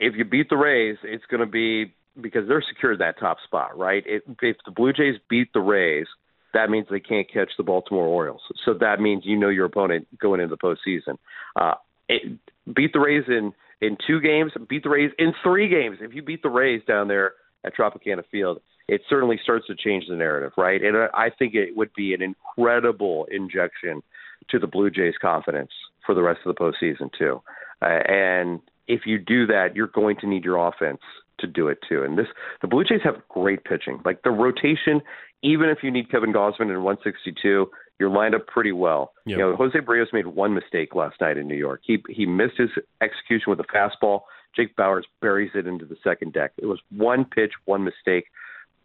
if 0.00 0.14
you 0.16 0.24
beat 0.24 0.48
the 0.48 0.56
Rays, 0.56 0.96
it's 1.02 1.24
going 1.26 1.40
to 1.40 1.46
be 1.46 1.94
because 2.20 2.46
they're 2.48 2.64
secured 2.66 3.00
that 3.00 3.18
top 3.18 3.38
spot, 3.44 3.76
right? 3.76 4.02
If, 4.06 4.22
if 4.42 4.56
the 4.64 4.70
Blue 4.70 4.92
Jays 4.92 5.16
beat 5.28 5.52
the 5.52 5.60
Rays, 5.60 6.06
that 6.52 6.70
means 6.70 6.86
they 6.90 7.00
can't 7.00 7.30
catch 7.30 7.50
the 7.56 7.64
Baltimore 7.64 8.06
Orioles. 8.06 8.42
So 8.64 8.74
that 8.74 9.00
means 9.00 9.24
you 9.26 9.36
know 9.36 9.48
your 9.48 9.66
opponent 9.66 10.06
going 10.18 10.40
into 10.40 10.54
the 10.54 10.76
postseason. 10.76 11.18
Uh, 11.56 11.74
it, 12.08 12.38
beat 12.72 12.92
the 12.92 13.00
Rays 13.00 13.24
in 13.28 13.52
in 13.80 13.98
two 14.06 14.20
games, 14.20 14.52
beat 14.68 14.84
the 14.84 14.88
Rays 14.88 15.10
in 15.18 15.34
three 15.42 15.68
games. 15.68 15.98
If 16.00 16.14
you 16.14 16.22
beat 16.22 16.42
the 16.42 16.48
Rays 16.48 16.82
down 16.86 17.08
there 17.08 17.32
at 17.64 17.76
Tropicana 17.76 18.22
Field, 18.30 18.60
it 18.88 19.02
certainly 19.10 19.38
starts 19.42 19.66
to 19.66 19.74
change 19.74 20.04
the 20.08 20.16
narrative, 20.16 20.52
right? 20.56 20.82
And 20.82 20.96
I 20.96 21.08
I 21.14 21.30
think 21.36 21.54
it 21.54 21.76
would 21.76 21.92
be 21.94 22.14
an 22.14 22.22
incredible 22.22 23.26
injection 23.30 24.02
to 24.50 24.58
the 24.58 24.66
Blue 24.66 24.90
Jays' 24.90 25.14
confidence 25.20 25.70
for 26.06 26.14
the 26.14 26.22
rest 26.22 26.40
of 26.44 26.54
the 26.54 26.60
postseason 26.60 27.10
too. 27.18 27.42
Uh, 27.82 28.00
and 28.06 28.60
if 28.86 29.02
you 29.06 29.18
do 29.18 29.46
that, 29.46 29.74
you're 29.74 29.86
going 29.88 30.16
to 30.20 30.26
need 30.26 30.44
your 30.44 30.68
offense 30.68 31.00
to 31.38 31.46
do 31.46 31.68
it 31.68 31.78
too. 31.88 32.02
And 32.02 32.18
this, 32.18 32.26
the 32.62 32.68
Blue 32.68 32.84
Jays 32.84 33.00
have 33.04 33.16
great 33.28 33.64
pitching. 33.64 34.00
Like 34.04 34.22
the 34.22 34.30
rotation, 34.30 35.00
even 35.42 35.68
if 35.68 35.78
you 35.82 35.90
need 35.90 36.10
Kevin 36.10 36.32
Gausman 36.32 36.70
in 36.70 36.82
162, 36.82 37.70
you're 37.98 38.10
lined 38.10 38.34
up 38.34 38.46
pretty 38.46 38.72
well. 38.72 39.12
Yep. 39.26 39.38
You 39.38 39.42
know, 39.42 39.56
Jose 39.56 39.78
Berrios 39.78 40.12
made 40.12 40.26
one 40.26 40.54
mistake 40.54 40.94
last 40.94 41.20
night 41.20 41.36
in 41.36 41.46
New 41.46 41.56
York. 41.56 41.80
He 41.84 42.02
he 42.08 42.26
missed 42.26 42.58
his 42.58 42.70
execution 43.00 43.46
with 43.48 43.60
a 43.60 43.64
fastball. 43.64 44.22
Jake 44.56 44.76
Bauers 44.76 45.02
buries 45.20 45.50
it 45.54 45.66
into 45.66 45.84
the 45.84 45.96
second 46.02 46.32
deck. 46.32 46.52
It 46.58 46.66
was 46.66 46.80
one 46.90 47.24
pitch, 47.24 47.52
one 47.64 47.84
mistake, 47.84 48.26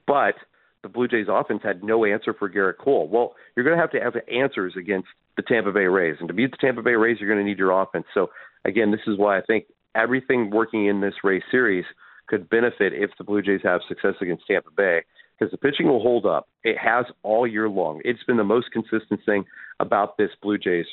but 0.08 0.36
the 0.82 0.90
Blue 0.90 1.08
Jays 1.08 1.28
offense 1.30 1.62
had 1.64 1.84
no 1.84 2.06
answer 2.06 2.34
for 2.34 2.50
Gerrit 2.50 2.78
Cole. 2.78 3.08
Well, 3.08 3.36
you're 3.56 3.66
going 3.66 3.76
to 3.76 3.82
have 3.82 3.92
to 3.92 4.00
have 4.00 4.16
answers 4.32 4.74
against 4.78 5.10
the 5.36 5.44
Tampa 5.44 5.72
Bay 5.72 5.86
Rays, 5.86 6.18
and 6.20 6.28
to 6.28 6.34
beat 6.34 6.52
the 6.52 6.58
Tampa 6.58 6.82
Bay 6.82 6.94
Rays, 6.94 7.18
you're 7.20 7.30
going 7.30 7.44
to 7.44 7.48
need 7.48 7.60
your 7.60 7.80
offense. 7.80 8.06
So 8.14 8.30
again, 8.66 8.92
this 8.92 9.02
is 9.08 9.18
why 9.18 9.38
I 9.38 9.42
think 9.42 9.66
everything 9.96 10.50
working 10.50 10.86
in 10.86 11.02
this 11.02 11.16
Rays 11.24 11.44
series 11.52 11.86
could 12.30 12.50
benefit 12.50 12.94
if 12.94 13.10
the 13.18 13.24
Blue 13.24 13.42
Jays 13.42 13.62
have 13.64 13.82
success 13.88 14.14
against 14.22 14.46
Tampa 14.48 14.70
Bay 14.76 15.02
because 15.38 15.52
the 15.52 15.58
pitching 15.58 15.88
will 15.88 16.02
hold 16.02 16.26
up. 16.26 16.48
It 16.64 16.78
has 16.78 17.06
all 17.24 17.48
year 17.48 17.68
long. 17.70 18.02
It's 18.06 18.24
been 18.24 18.38
the 18.38 18.44
most 18.44 18.72
consistent 18.72 19.22
thing 19.26 19.46
about 19.80 20.18
this 20.18 20.30
Blue 20.42 20.58
Jays 20.58 20.86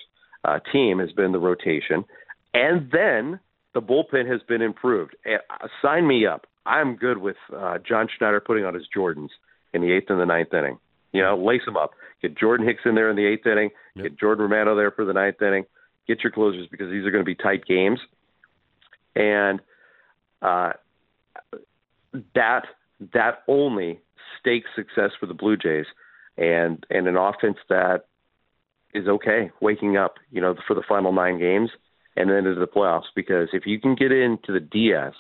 uh, 0.45 0.59
team 0.73 0.99
has 0.99 1.13
been 1.13 1.33
the 1.33 1.39
rotation, 1.39 2.05
and 2.55 2.91
then 2.91 3.41
the 3.75 3.83
bullpen 3.83 4.31
has 4.31 4.41
been 4.49 4.63
improved. 4.63 5.15
Uh, 5.27 5.67
sign 5.83 6.07
me 6.07 6.27
up. 6.27 6.47
I'm 6.65 6.97
good 6.97 7.19
with 7.19 7.37
uh, 7.55 7.79
John 7.87 8.09
Schneider 8.17 8.41
putting 8.41 8.65
on 8.65 8.75
his 8.75 8.85
Jordans 8.97 9.29
in 9.73 9.83
the 9.83 9.93
eighth 9.93 10.11
and 10.11 10.21
the 10.21 10.27
ninth 10.27 10.53
inning. 10.55 10.79
You 11.13 11.23
know, 11.23 11.37
lace 11.37 11.63
them 11.65 11.77
up. 11.77 11.91
Get 12.23 12.37
Jordan 12.37 12.67
Hicks 12.67 12.83
in 12.85 12.95
there 12.95 13.11
in 13.11 13.17
the 13.17 13.27
eighth 13.27 13.47
inning. 13.47 13.71
Yep. 13.95 14.03
Get 14.03 14.19
Jordan 14.19 14.45
Romano 14.45 14.75
there 14.75 14.91
for 14.91 15.05
the 15.05 15.13
ninth 15.13 15.41
inning. 15.43 15.65
Get 16.09 16.23
your 16.23 16.33
closers 16.33 16.67
because 16.71 16.91
these 16.91 17.05
are 17.05 17.11
going 17.11 17.25
to 17.25 17.27
be 17.27 17.35
tight 17.35 17.65
games. 17.67 18.01
And 19.15 19.61
uh, 20.43 20.73
that 22.35 22.63
that 23.13 23.43
only 23.49 24.01
stakes 24.41 24.69
success 24.75 25.11
for 25.19 25.27
the 25.27 25.35
Blue 25.35 25.57
Jays, 25.57 25.87
and 26.37 26.85
and 26.91 27.07
an 27.07 27.17
offense 27.17 27.59
that 27.69 28.07
is 28.95 29.09
okay 29.09 29.51
waking 29.61 29.97
up, 29.97 30.15
you 30.31 30.41
know, 30.41 30.55
for 30.67 30.75
the 30.75 30.83
final 30.89 31.13
nine 31.13 31.39
games 31.39 31.71
and 32.17 32.31
then 32.31 32.39
into 32.39 32.55
the 32.55 32.67
playoffs. 32.67 33.13
Because 33.15 33.49
if 33.53 33.67
you 33.67 33.81
can 33.81 33.95
get 33.95 34.11
into 34.11 34.53
the 34.53 34.61
DS, 34.61 35.13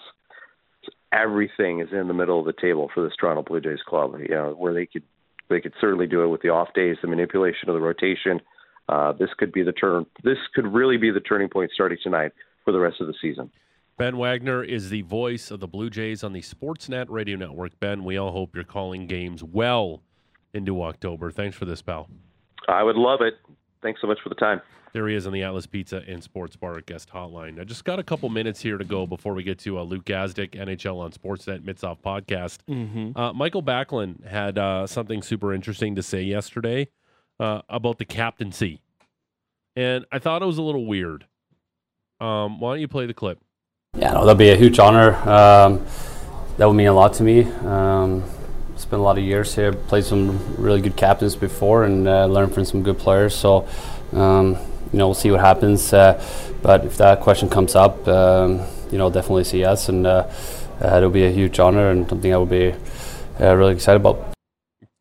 everything 1.12 1.80
is 1.80 1.88
in 1.92 2.08
the 2.08 2.14
middle 2.14 2.40
of 2.40 2.46
the 2.46 2.54
table 2.58 2.90
for 2.92 3.02
this 3.02 3.16
Toronto 3.18 3.42
Blue 3.42 3.60
Jays 3.60 3.82
club. 3.86 4.14
You 4.20 4.34
know, 4.34 4.54
where 4.56 4.74
they 4.74 4.86
could 4.86 5.02
they 5.48 5.60
could 5.60 5.74
certainly 5.80 6.06
do 6.06 6.22
it 6.22 6.28
with 6.28 6.42
the 6.42 6.48
off 6.48 6.74
days, 6.74 6.96
the 7.02 7.08
manipulation 7.08 7.68
of 7.68 7.74
the 7.74 7.80
rotation. 7.80 8.40
Uh, 8.88 9.12
this 9.12 9.30
could 9.36 9.52
be 9.52 9.62
the 9.62 9.72
turn. 9.72 10.06
This 10.22 10.38
could 10.54 10.66
really 10.66 10.96
be 10.96 11.10
the 11.10 11.20
turning 11.20 11.48
point 11.48 11.70
starting 11.74 11.98
tonight 12.02 12.32
for 12.64 12.72
the 12.72 12.80
rest 12.80 13.00
of 13.00 13.06
the 13.06 13.14
season. 13.20 13.50
Ben 13.98 14.18
Wagner 14.18 14.62
is 14.62 14.90
the 14.90 15.00
voice 15.02 15.50
of 15.50 15.60
the 15.60 15.66
Blue 15.66 15.88
Jays 15.88 16.22
on 16.22 16.34
the 16.34 16.42
Sportsnet 16.42 17.06
Radio 17.08 17.34
Network. 17.38 17.80
Ben, 17.80 18.04
we 18.04 18.18
all 18.18 18.30
hope 18.30 18.54
you're 18.54 18.62
calling 18.62 19.06
games 19.06 19.42
well 19.42 20.02
into 20.52 20.82
October. 20.82 21.30
Thanks 21.30 21.56
for 21.56 21.64
this, 21.64 21.80
pal. 21.80 22.10
I 22.68 22.82
would 22.82 22.96
love 22.96 23.22
it. 23.22 23.38
Thanks 23.80 24.02
so 24.02 24.06
much 24.06 24.18
for 24.22 24.28
the 24.28 24.34
time. 24.34 24.60
There 24.92 25.08
he 25.08 25.14
is 25.14 25.26
on 25.26 25.32
the 25.32 25.42
Atlas 25.42 25.66
Pizza 25.66 26.02
and 26.06 26.22
Sports 26.22 26.56
Bar 26.56 26.82
guest 26.82 27.08
hotline. 27.08 27.58
I 27.58 27.64
just 27.64 27.86
got 27.86 27.98
a 27.98 28.02
couple 28.02 28.28
minutes 28.28 28.60
here 28.60 28.76
to 28.76 28.84
go 28.84 29.06
before 29.06 29.32
we 29.32 29.42
get 29.42 29.58
to 29.60 29.78
uh, 29.78 29.82
Luke 29.82 30.04
Gazdic, 30.04 30.50
NHL 30.50 30.98
on 30.98 31.12
Sportsnet 31.12 31.60
Mitsoff 31.60 31.98
podcast. 32.04 32.58
Mm-hmm. 32.68 33.18
Uh, 33.18 33.32
Mikael 33.32 33.62
Backlund 33.62 34.26
had 34.26 34.58
uh, 34.58 34.86
something 34.86 35.22
super 35.22 35.54
interesting 35.54 35.94
to 35.94 36.02
say 36.02 36.22
yesterday 36.22 36.88
uh, 37.40 37.62
about 37.70 37.96
the 37.96 38.04
captaincy, 38.04 38.82
and 39.74 40.04
I 40.12 40.18
thought 40.18 40.42
it 40.42 40.46
was 40.46 40.58
a 40.58 40.62
little 40.62 40.84
weird. 40.84 41.26
Um, 42.20 42.60
why 42.60 42.72
don't 42.72 42.80
you 42.80 42.88
play 42.88 43.06
the 43.06 43.14
clip? 43.14 43.38
Yeah, 43.98 44.12
no, 44.12 44.26
that'd 44.26 44.38
be 44.38 44.50
a 44.50 44.56
huge 44.56 44.78
honor. 44.78 45.14
Um, 45.28 45.84
that 46.58 46.66
would 46.66 46.74
mean 46.74 46.88
a 46.88 46.92
lot 46.92 47.14
to 47.14 47.22
me. 47.22 47.44
Um, 47.44 48.24
spent 48.76 49.00
a 49.00 49.02
lot 49.02 49.16
of 49.16 49.24
years 49.24 49.54
here, 49.54 49.72
played 49.72 50.04
some 50.04 50.54
really 50.56 50.80
good 50.82 50.96
captains 50.96 51.34
before, 51.34 51.84
and 51.84 52.06
uh, 52.06 52.26
learned 52.26 52.52
from 52.52 52.64
some 52.64 52.82
good 52.82 52.98
players. 52.98 53.34
So, 53.34 53.66
um, 54.12 54.56
you 54.92 54.98
know, 54.98 55.08
we'll 55.08 55.14
see 55.14 55.30
what 55.30 55.40
happens. 55.40 55.92
Uh, 55.92 56.22
but 56.62 56.84
if 56.84 56.98
that 56.98 57.20
question 57.20 57.48
comes 57.48 57.74
up, 57.74 58.06
um, 58.06 58.60
you 58.90 58.98
know, 58.98 59.10
definitely 59.10 59.44
say 59.44 59.58
yes, 59.60 59.88
and 59.88 60.06
uh, 60.06 60.28
uh, 60.82 60.96
it'll 60.96 61.10
be 61.10 61.24
a 61.24 61.30
huge 61.32 61.58
honor 61.58 61.90
and 61.90 62.08
something 62.08 62.32
I 62.32 62.36
will 62.36 62.46
be 62.46 62.74
uh, 63.40 63.54
really 63.54 63.72
excited 63.74 64.00
about. 64.00 64.34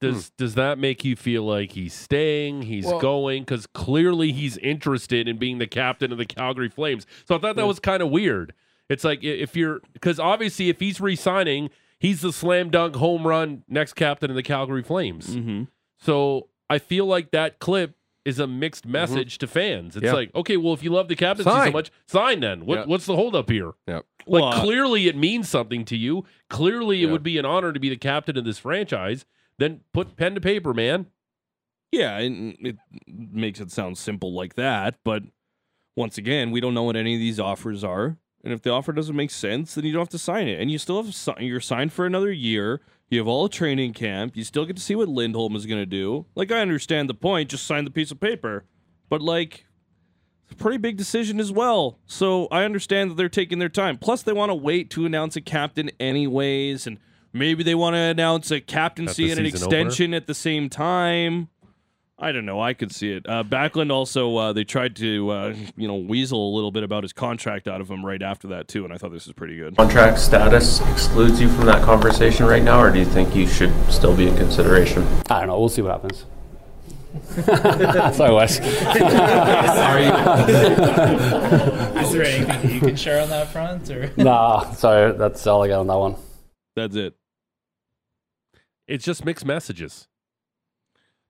Does 0.01 0.29
does 0.37 0.55
that 0.55 0.77
make 0.77 1.03
you 1.03 1.15
feel 1.15 1.43
like 1.43 1.71
he's 1.71 1.93
staying, 1.93 2.63
he's 2.63 2.85
Well- 2.85 2.99
going? 2.99 3.43
Because 3.43 3.67
clearly 3.67 4.31
he's 4.31 4.57
interested 4.57 5.27
in 5.27 5.37
being 5.37 5.57
the 5.57 5.67
captain 5.67 6.11
of 6.11 6.17
the 6.17 6.25
Calgary 6.25 6.69
Flames. 6.69 7.05
So 7.25 7.35
I 7.35 7.39
thought 7.39 7.55
that 7.55 7.67
was 7.67 7.79
kind 7.79 8.01
of 8.01 8.09
weird. 8.09 8.53
It's 8.89 9.03
like 9.03 9.23
if 9.23 9.55
you're 9.55 9.81
because 9.93 10.19
obviously 10.19 10.69
if 10.69 10.79
he's 10.79 11.01
re-signing, 11.01 11.69
he's 11.99 12.21
the 12.21 12.31
slam 12.31 12.69
dunk 12.69 12.95
home 12.95 13.25
run 13.25 13.63
next 13.67 13.93
captain 13.93 14.29
of 14.29 14.35
the 14.35 14.43
Calgary 14.43 14.83
Flames. 14.83 15.35
Mm-hmm. 15.35 15.63
So 15.97 16.49
I 16.69 16.77
feel 16.79 17.05
like 17.05 17.31
that 17.31 17.59
clip 17.59 17.95
is 18.25 18.39
a 18.39 18.47
mixed 18.47 18.85
message 18.87 19.37
to 19.37 19.47
fans. 19.47 19.95
It's 19.95 20.05
Yeah. 20.05 20.13
like, 20.13 20.33
okay, 20.33 20.57
well, 20.57 20.73
if 20.73 20.81
you 20.83 20.89
love 20.89 21.07
the 21.07 21.15
captaincy 21.15 21.49
so 21.51 21.71
much, 21.71 21.91
sign 22.07 22.39
then. 22.39 22.65
What, 22.65 22.79
Yeah. 22.79 22.85
What's 22.85 23.05
the 23.05 23.15
holdup 23.15 23.49
here? 23.51 23.73
Yep. 23.87 24.05
Like 24.25 24.41
Well, 24.41 24.45
uh, 24.45 24.61
clearly 24.61 25.07
it 25.07 25.15
means 25.15 25.47
something 25.47 25.85
to 25.85 25.95
you. 25.95 26.25
Clearly 26.49 27.03
it 27.03 27.05
Yeah. 27.05 27.11
would 27.11 27.21
be 27.21 27.37
an 27.37 27.45
honor 27.45 27.71
to 27.71 27.79
be 27.79 27.89
the 27.89 27.97
captain 27.97 28.35
of 28.35 28.43
this 28.43 28.57
franchise. 28.57 29.25
Then 29.59 29.81
put 29.93 30.15
pen 30.17 30.33
to 30.35 30.41
paper, 30.41 30.73
man. 30.73 31.05
Yeah, 31.91 32.17
and 32.17 32.57
it 32.59 32.77
makes 33.07 33.59
it 33.61 33.71
sound 33.71 33.97
simple 33.99 34.33
like 34.33 34.55
that, 34.55 34.95
but 35.05 35.23
once 35.95 36.17
again, 36.17 36.49
we 36.51 36.59
don't 36.59 36.73
know 36.73 36.83
what 36.83 36.95
any 36.97 37.13
of 37.13 37.19
these 37.19 37.39
offers 37.39 37.83
are. 37.83 38.17
And 38.45 38.53
if 38.53 38.61
the 38.61 38.69
offer 38.69 38.93
doesn't 38.93 39.15
make 39.15 39.31
sense, 39.31 39.73
then 39.73 39.83
you 39.85 39.91
don't 39.91 40.01
have 40.01 40.09
to 40.09 40.19
sign 40.19 40.47
it. 40.47 40.61
And 40.61 40.69
you 40.69 40.77
still 40.77 41.01
have 41.01 41.41
you're 41.41 41.59
signed 41.59 41.91
for 41.91 42.05
another 42.05 42.31
year. 42.31 42.79
You 43.09 43.17
have 43.17 43.27
all 43.27 43.49
training 43.49 43.93
camp. 43.93 44.37
You 44.37 44.43
still 44.43 44.65
get 44.65 44.75
to 44.75 44.81
see 44.81 44.95
what 44.95 45.09
Lindholm 45.09 45.55
is 45.55 45.65
going 45.65 45.81
to 45.81 45.85
do. 45.87 46.27
Like 46.35 46.51
I 46.51 46.59
understand 46.59 47.09
the 47.09 47.15
point, 47.15 47.49
just 47.49 47.65
sign 47.65 47.85
the 47.85 47.91
piece 47.91 48.11
of 48.11 48.19
paper. 48.19 48.65
But 49.09 49.21
like 49.21 49.65
it's 50.43 50.53
a 50.53 50.55
pretty 50.55 50.77
big 50.77 50.95
decision 50.95 51.39
as 51.39 51.51
well. 51.51 51.97
So 52.05 52.47
I 52.51 52.63
understand 52.65 53.09
that 53.09 53.15
they're 53.15 53.29
taking 53.29 53.57
their 53.57 53.67
time. 53.69 53.97
Plus 53.97 54.21
they 54.21 54.33
want 54.33 54.51
to 54.51 54.55
wait 54.55 54.91
to 54.91 55.07
announce 55.07 55.35
a 55.35 55.41
captain 55.41 55.89
anyways 55.99 56.85
and 56.85 56.99
maybe 57.33 57.63
they 57.63 57.75
want 57.75 57.95
to 57.95 57.99
announce 57.99 58.51
a 58.51 58.61
captaincy 58.61 59.31
and 59.31 59.39
an 59.39 59.45
season 59.45 59.67
opener? 59.67 59.79
extension 59.79 60.13
at 60.13 60.27
the 60.27 60.35
same 60.35 60.69
time. 60.69 61.49
I 62.17 62.31
don't 62.31 62.45
know. 62.45 62.61
I 62.61 62.73
could 62.73 62.93
see 62.93 63.11
it. 63.11 63.27
Uh, 63.27 63.43
Backlund 63.43 63.91
also, 63.91 64.37
uh, 64.37 64.53
they 64.53 64.63
tried 64.63 64.95
to, 64.97 65.29
uh, 65.29 65.53
you 65.75 65.85
know, 65.85 65.97
weasel 65.97 66.49
a 66.49 66.53
little 66.55 66.71
bit 66.71 66.83
about 66.83 67.03
his 67.03 67.11
contract 67.11 67.67
out 67.67 67.81
of 67.81 67.91
him 67.91 68.05
right 68.05 68.21
after 68.21 68.47
that 68.49 68.69
too, 68.69 68.85
and 68.85 68.93
I 68.93 68.97
thought 68.97 69.11
this 69.11 69.25
was 69.25 69.33
pretty 69.33 69.57
good. 69.57 69.75
contract 69.75 70.19
status 70.19 70.79
excludes 70.91 71.41
you 71.41 71.49
from 71.49 71.65
that 71.65 71.83
conversation 71.83 72.45
right 72.45 72.63
now, 72.63 72.81
or 72.81 72.89
do 72.89 72.99
you 72.99 73.05
think 73.05 73.35
you 73.35 73.45
should 73.47 73.73
still 73.91 74.15
be 74.15 74.29
in 74.29 74.37
consideration? 74.37 75.05
I 75.29 75.39
don't 75.39 75.47
know. 75.47 75.59
We'll 75.59 75.67
see 75.67 75.81
what 75.81 75.91
happens. 75.91 76.25
Sorry, 78.15 78.33
Wes. 78.33 78.59
Is 78.59 78.79
there 82.11 82.23
anything 82.23 82.71
you 82.71 82.79
can 82.79 82.95
share 82.95 83.21
on 83.21 83.29
that 83.29 83.51
front? 83.51 83.89
Or 83.89 84.11
nah, 84.17 84.71
sorry. 84.71 85.13
That's 85.13 85.45
all 85.47 85.63
I 85.63 85.67
got 85.69 85.79
on 85.79 85.87
that 85.87 85.97
one. 85.97 86.15
That's 86.75 86.95
it. 86.95 87.15
It's 88.87 89.05
just 89.05 89.23
mixed 89.23 89.45
messages. 89.45 90.07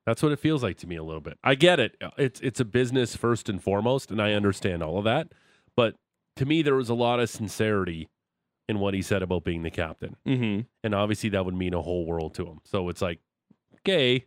That's 0.05 0.21
what 0.21 0.31
it 0.31 0.39
feels 0.39 0.61
like 0.63 0.77
to 0.77 0.87
me 0.87 0.95
a 0.97 1.03
little 1.03 1.21
bit. 1.21 1.37
I 1.43 1.55
get 1.55 1.79
it. 1.79 1.95
It's 2.17 2.39
it's 2.41 2.59
a 2.59 2.65
business 2.65 3.15
first 3.15 3.49
and 3.49 3.61
foremost, 3.61 4.11
and 4.11 4.21
I 4.21 4.33
understand 4.33 4.83
all 4.83 4.97
of 4.99 5.03
that. 5.05 5.29
But 5.75 5.95
to 6.35 6.45
me, 6.45 6.61
there 6.61 6.75
was 6.75 6.89
a 6.89 6.93
lot 6.93 7.19
of 7.19 7.29
sincerity 7.29 8.09
in 8.67 8.79
what 8.79 8.93
he 8.93 9.01
said 9.01 9.21
about 9.21 9.43
being 9.43 9.63
the 9.63 9.71
captain, 9.71 10.15
Mm-hmm. 10.27 10.61
and 10.83 10.95
obviously 10.95 11.29
that 11.29 11.45
would 11.45 11.55
mean 11.55 11.73
a 11.73 11.81
whole 11.81 12.05
world 12.05 12.33
to 12.35 12.45
him. 12.45 12.59
So 12.65 12.89
it's 12.89 13.01
like, 13.01 13.19
okay, 13.79 14.25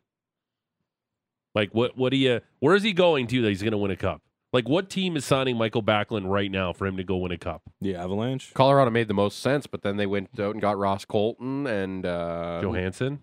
Like 1.54 1.70
what? 1.74 1.96
What 1.96 2.10
do 2.10 2.16
you? 2.16 2.40
Where 2.60 2.74
is 2.76 2.82
he 2.82 2.92
going 2.92 3.26
to 3.28 3.42
that 3.42 3.48
he's 3.48 3.62
going 3.62 3.72
to 3.72 3.78
win 3.78 3.90
a 3.90 3.96
cup? 3.96 4.22
Like 4.52 4.68
what 4.68 4.88
team 4.88 5.16
is 5.16 5.24
signing 5.26 5.58
Mikael 5.58 5.82
Backlund 5.82 6.26
right 6.28 6.50
now 6.50 6.72
for 6.72 6.86
him 6.86 6.96
to 6.96 7.04
go 7.04 7.18
win 7.18 7.32
a 7.32 7.36
cup? 7.38 7.62
The 7.82 7.94
Avalanche. 7.94 8.54
Colorado 8.54 8.90
made 8.90 9.06
the 9.08 9.14
most 9.14 9.40
sense, 9.40 9.66
but 9.66 9.82
then 9.82 9.96
they 9.98 10.06
went 10.06 10.40
out 10.40 10.52
and 10.54 10.62
got 10.62 10.78
Ross 10.78 11.04
Colton 11.04 11.66
and 11.66 12.06
uh, 12.06 12.60
Johansen. 12.62 13.18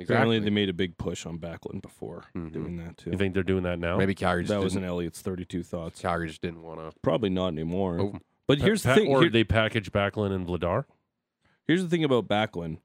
Apparently, 0.00 0.38
they 0.38 0.50
made 0.50 0.68
a 0.68 0.72
big 0.72 0.96
push 0.96 1.26
on 1.26 1.38
Backlund 1.38 1.82
before 1.82 2.24
Mhm. 2.36 2.52
doing 2.52 2.76
that 2.76 2.96
too. 2.98 3.10
You 3.10 3.18
think 3.18 3.34
they're 3.34 3.42
doing 3.42 3.64
that 3.64 3.78
now? 3.78 3.96
Maybe 3.96 4.14
Calgary 4.14 4.42
just 4.44 4.50
that 4.50 4.62
was 4.62 4.74
didn't, 4.74 4.88
Elliotte's 4.88 5.20
32 5.22 5.62
thoughts. 5.62 6.00
Calgary 6.00 6.28
just 6.28 6.40
didn't 6.42 6.62
want 6.62 6.78
to. 6.80 6.92
Probably 7.02 7.30
not 7.30 7.48
anymore. 7.48 8.00
Oh. 8.00 8.18
But 8.46 8.58
here's 8.58 8.82
the 8.82 8.90
Pa- 8.90 8.94
thing. 8.94 9.08
Or 9.08 9.22
here- 9.22 9.30
they 9.30 9.44
package 9.44 9.90
Backlund 9.92 10.32
and 10.32 10.46
Vladar. 10.46 10.84
here's 11.66 11.82
the 11.82 11.88
thing 11.88 12.04
about 12.04 12.28
Backlund. 12.28 12.78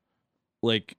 Like, 0.61 0.97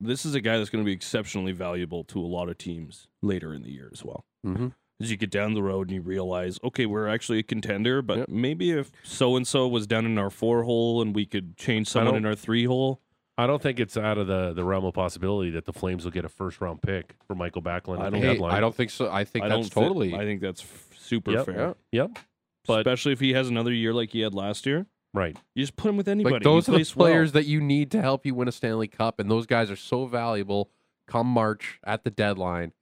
this 0.00 0.24
is 0.24 0.34
a 0.34 0.40
guy 0.40 0.58
that's 0.58 0.70
going 0.70 0.84
to 0.84 0.86
be 0.86 0.92
exceptionally 0.92 1.52
valuable 1.52 2.02
to 2.04 2.18
a 2.20 2.26
lot 2.26 2.48
of 2.48 2.58
teams 2.58 3.08
later 3.22 3.54
in 3.54 3.62
the 3.62 3.70
year 3.70 3.88
as 3.92 4.04
well. 4.04 4.24
Mm-hmm. 4.44 4.68
As 5.00 5.10
you 5.10 5.16
get 5.16 5.30
down 5.30 5.54
the 5.54 5.62
road 5.62 5.88
and 5.88 5.94
you 5.96 6.00
realize, 6.02 6.58
okay, 6.62 6.86
we're 6.86 7.08
actually 7.08 7.38
a 7.38 7.42
contender, 7.42 8.02
but 8.02 8.18
Yep. 8.18 8.28
maybe 8.28 8.70
if 8.70 8.90
so 9.02 9.36
and 9.36 9.46
so 9.46 9.66
was 9.68 9.86
down 9.86 10.06
in 10.06 10.16
our 10.18 10.30
four 10.30 10.62
hole 10.64 11.02
and 11.02 11.14
we 11.14 11.26
could 11.26 11.56
change 11.56 11.88
someone 11.88 12.14
in 12.16 12.24
our 12.26 12.34
three 12.36 12.64
hole. 12.64 13.00
I 13.38 13.46
don't 13.46 13.62
think 13.62 13.80
it's 13.80 13.96
out 13.96 14.18
of 14.18 14.26
the, 14.26 14.52
the 14.52 14.62
realm 14.62 14.84
of 14.84 14.92
possibility 14.94 15.50
that 15.52 15.64
the 15.64 15.72
Flames 15.72 16.04
will 16.04 16.10
get 16.12 16.24
a 16.24 16.28
first 16.28 16.60
round 16.60 16.82
pick 16.82 17.14
for 17.26 17.34
Mikael 17.34 17.62
Backlund. 17.62 18.00
I 18.00 18.06
at 18.06 18.12
the 18.12 18.20
don't- 18.20 18.38
Hey. 18.38 18.56
I 18.56 18.60
don't 18.60 18.74
think 18.74 18.90
so. 18.90 19.10
I 19.10 19.24
think 19.24 19.44
I 19.44 19.48
that's 19.48 19.68
don't 19.70 19.84
totally. 19.84 20.14
I 20.14 20.24
think 20.24 20.40
that's 20.42 20.60
f- 20.62 20.90
super 20.98 21.32
Yep. 21.32 21.46
fair. 21.46 21.74
Yep. 21.92 22.18
but- 22.66 22.80
Especially 22.80 23.12
if 23.12 23.20
he 23.20 23.32
has 23.32 23.48
another 23.48 23.72
year 23.72 23.92
like 23.94 24.10
he 24.10 24.20
had 24.20 24.34
last 24.34 24.66
year. 24.66 24.86
Right. 25.14 25.36
You 25.54 25.62
just 25.62 25.76
put 25.76 25.88
him 25.90 25.96
with 25.96 26.08
anybody. 26.08 26.34
like 26.34 26.42
those 26.42 26.66
he 26.66 26.72
are 26.72 26.74
the 26.74 26.78
plays 26.78 26.96
well. 26.96 27.06
players 27.08 27.32
that 27.32 27.44
you 27.46 27.60
need 27.60 27.90
to 27.90 28.00
help 28.00 28.24
you 28.24 28.34
win 28.34 28.48
a 28.48 28.52
Stanley 28.52 28.88
Cup, 28.88 29.18
and 29.18 29.30
those 29.30 29.44
guys 29.46 29.70
are 29.70 29.76
so 29.76 30.06
valuable. 30.06 30.70
Come 31.06 31.26
March 31.26 31.80
at 31.84 32.04
the 32.04 32.10
deadline, 32.10 32.72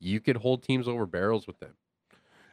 you 0.00 0.20
could 0.20 0.38
hold 0.38 0.62
teams 0.62 0.86
over 0.88 1.06
barrels 1.06 1.46
with 1.46 1.60
them. 1.60 1.74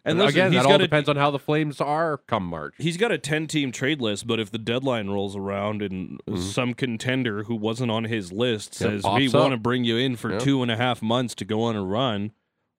And 0.06 0.12
And 0.18 0.20
listen, 0.20 0.40
again, 0.42 0.54
that 0.54 0.66
all 0.66 0.76
a- 0.76 0.78
depends 0.80 1.10
on 1.10 1.16
how 1.18 1.30
the 1.30 1.40
Flames 1.40 1.82
are 1.82 2.18
come 2.28 2.44
March. 2.46 2.74
He's 2.78 2.96
got 2.98 3.12
a 3.12 3.18
10 3.18 3.48
team 3.48 3.72
trade 3.72 4.00
list, 4.02 4.26
but 4.28 4.40
if 4.40 4.50
the 4.50 4.58
deadline 4.58 5.10
rolls 5.10 5.36
around 5.36 5.82
and 5.82 6.20
Mhm. 6.26 6.38
some 6.38 6.74
contender 6.74 7.44
who 7.44 7.56
wasn't 7.56 7.92
on 7.92 8.06
his 8.06 8.32
list 8.32 8.74
says, 8.74 9.04
We 9.04 9.28
want 9.30 9.52
to 9.52 9.58
bring 9.58 9.84
you 9.84 9.98
in 9.98 10.16
for 10.16 10.32
Yeah. 10.34 10.40
two 10.40 10.62
and 10.62 10.72
a 10.72 10.78
half 10.78 11.02
months 11.02 11.36
to 11.36 11.46
go 11.46 11.64
on 11.64 11.76
a 11.76 11.84
run, 11.84 12.32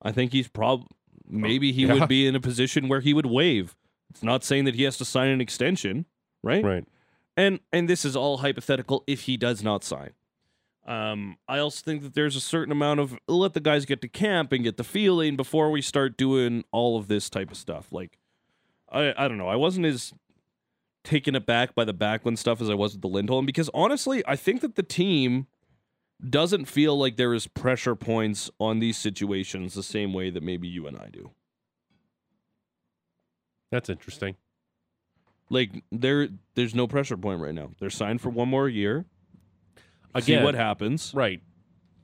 I 0.03 0.13
think 0.13 0.33
he's 0.33 0.49
probably 0.49 0.87
maybe 1.29 1.73
he 1.73 1.83
Yeah. 1.85 1.95
would 1.95 2.09
be 2.09 2.27
in 2.29 2.35
a 2.35 2.41
position 2.41 2.89
where 2.89 3.01
he 3.01 3.13
would 3.15 3.27
waive. 3.27 3.77
It's 4.11 4.23
not 4.23 4.43
saying 4.43 4.65
that 4.65 4.75
he 4.75 4.83
has 4.85 4.97
to 4.99 5.05
sign 5.05 5.29
an 5.29 5.41
extension, 5.41 6.07
right? 6.43 6.65
Right. 6.65 6.85
And 7.37 7.61
and 7.73 7.89
this 7.89 8.05
is 8.05 8.17
all 8.17 8.39
hypothetical 8.39 9.05
if 9.07 9.23
he 9.23 9.37
does 9.37 9.63
not 9.63 9.85
sign. 9.85 10.11
Um, 10.87 11.37
I 11.47 11.59
also 11.59 11.83
think 11.85 12.03
that 12.03 12.14
there's 12.14 12.37
a 12.37 12.40
certain 12.40 12.73
amount 12.73 13.01
of 13.01 13.16
let 13.29 13.53
the 13.53 13.61
guys 13.61 13.85
get 13.85 14.01
to 14.01 14.09
camp 14.09 14.53
and 14.53 14.64
get 14.64 14.77
the 14.77 14.85
feeling 14.85 15.37
before 15.37 15.71
we 15.71 15.83
start 15.83 16.16
doing 16.16 16.64
all 16.73 16.97
of 16.97 17.07
this 17.07 17.29
type 17.29 17.51
of 17.51 17.57
stuff. 17.57 17.93
Like, 17.93 18.19
I 18.90 19.12
I 19.16 19.29
don't 19.29 19.38
know. 19.38 19.49
I 19.49 19.57
wasn't 19.57 19.87
as 19.87 20.12
taken 21.05 21.35
aback 21.35 21.75
by 21.75 21.85
the 21.85 21.95
Backlund 21.95 22.38
stuff 22.38 22.61
as 22.61 22.69
I 22.69 22.75
was 22.75 22.93
with 22.93 23.03
the 23.03 23.09
Lindholm 23.09 23.47
because 23.47 23.71
honestly, 23.73 24.23
I 24.27 24.37
think 24.37 24.61
that 24.61 24.75
the 24.75 24.83
team 24.83 25.47
doesn't 26.29 26.66
feel 26.66 26.99
like 26.99 27.16
there 27.16 27.33
is 27.33 27.47
pressure 27.47 27.95
points 27.95 28.51
on 28.59 28.79
these 28.79 28.99
situations 28.99 29.75
the 29.75 29.83
same 29.83 30.12
way 30.12 30.31
that 30.31 30.43
maybe 30.43 30.69
you 30.69 30.87
and 30.87 30.99
I 30.99 31.09
do. 31.11 31.31
That's 33.71 33.88
interesting. 33.88 34.37
Like 35.49 35.83
there, 35.90 36.29
there's 36.55 36.75
no 36.75 36.87
pressure 36.87 37.16
point 37.16 37.40
right 37.40 37.55
now. 37.55 37.71
They're 37.79 37.90
signed 37.90 38.21
for 38.21 38.31
one 38.31 38.49
more 38.49 38.69
year. 38.69 39.07
See 40.18 40.33
Again, 40.33 40.44
what 40.44 40.55
happens. 40.55 41.12
Right. 41.14 41.40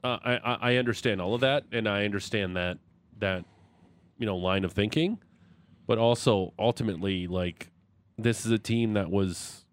Uh, 0.05 0.19
I 0.25 0.35
I 0.37 0.59
I 0.73 0.77
understand 0.77 1.21
all 1.21 1.35
of 1.35 1.41
that, 1.41 1.65
and 1.73 1.89
I 1.89 2.05
understand 2.05 2.57
that 2.57 2.79
that 3.19 3.45
you 4.19 4.27
know 4.27 4.37
line 4.37 4.65
of 4.65 4.73
thinking, 4.73 5.19
but 5.87 5.99
also 5.99 6.53
ultimately, 6.59 7.27
like 7.27 7.71
this 8.19 8.47
is 8.47 8.53
a 8.53 8.59
team 8.59 8.95
that 8.95 9.11
was, 9.11 9.65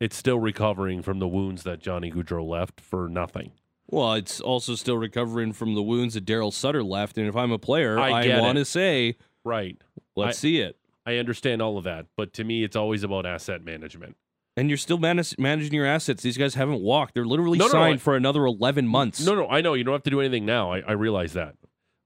it's 0.00 0.16
still 0.16 0.38
recovering 0.38 1.02
from 1.02 1.18
the 1.18 1.28
wounds 1.28 1.62
that 1.64 1.80
Johnny 1.80 2.10
Gaudreau 2.10 2.48
left 2.48 2.80
for 2.80 3.08
nothing. 3.08 3.52
Well, 3.88 4.14
it's 4.14 4.40
also 4.40 4.76
still 4.76 4.96
recovering 4.96 5.52
from 5.52 5.74
the 5.74 5.82
wounds 5.82 6.14
that 6.14 6.24
Darryl 6.24 6.52
Sutter 6.52 6.82
left, 6.82 7.18
and 7.18 7.26
if 7.26 7.34
I'm 7.36 7.50
a 7.50 7.58
player, 7.58 7.98
I 7.98 8.10
I, 8.10 8.40
want 8.40 8.56
to 8.58 8.64
say, 8.64 9.16
Right. 9.44 9.76
let's 10.14 10.38
I- 10.38 10.40
see 10.40 10.60
it. 10.60 10.76
I 11.06 11.16
understand 11.16 11.60
all 11.60 11.76
of 11.76 11.84
that, 11.84 12.06
but 12.16 12.32
to 12.34 12.44
me, 12.44 12.62
it's 12.62 12.76
always 12.76 13.02
about 13.02 13.26
asset 13.26 13.64
management. 13.64 14.16
And 14.56 14.68
you're 14.68 14.76
still 14.78 14.98
managing 14.98 15.72
your 15.72 15.86
assets. 15.86 16.22
These 16.22 16.36
guys 16.36 16.54
haven't 16.54 16.80
walked. 16.80 17.14
They're 17.14 17.24
literally 17.24 17.58
No, 17.58 17.66
no, 17.66 17.70
signed 17.72 17.94
I- 17.94 17.98
for 17.98 18.16
another 18.16 18.44
11 18.44 18.86
months. 18.86 19.24
No, 19.24 19.34
no, 19.34 19.48
I 19.48 19.60
know 19.60 19.74
you 19.74 19.84
don't 19.84 19.94
have 19.94 20.02
to 20.02 20.10
do 20.10 20.20
anything 20.20 20.44
now. 20.44 20.72
I, 20.72 20.80
I 20.80 20.92
realize 20.92 21.32
that, 21.34 21.54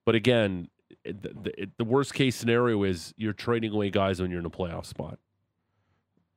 but 0.05 0.15
again, 0.15 0.69
it, 1.05 1.23
the, 1.23 1.29
the, 1.35 1.71
the 1.79 1.85
worst 1.85 2.15
case 2.15 2.37
scenario 2.37 2.83
is 2.85 3.13
you're 3.17 3.33
trading 3.33 3.73
away 3.73 3.91
guys 3.91 4.21
when 4.21 4.31
you're 4.31 4.41
in 4.41 4.47
a 4.47 4.51
playoff 4.51 4.87
spot. 4.87 5.19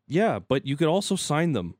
Yeah, 0.08 0.40
but 0.40 0.66
you 0.66 0.78
could 0.78 0.88
also 0.88 1.16
sign 1.16 1.52
them. 1.52 1.76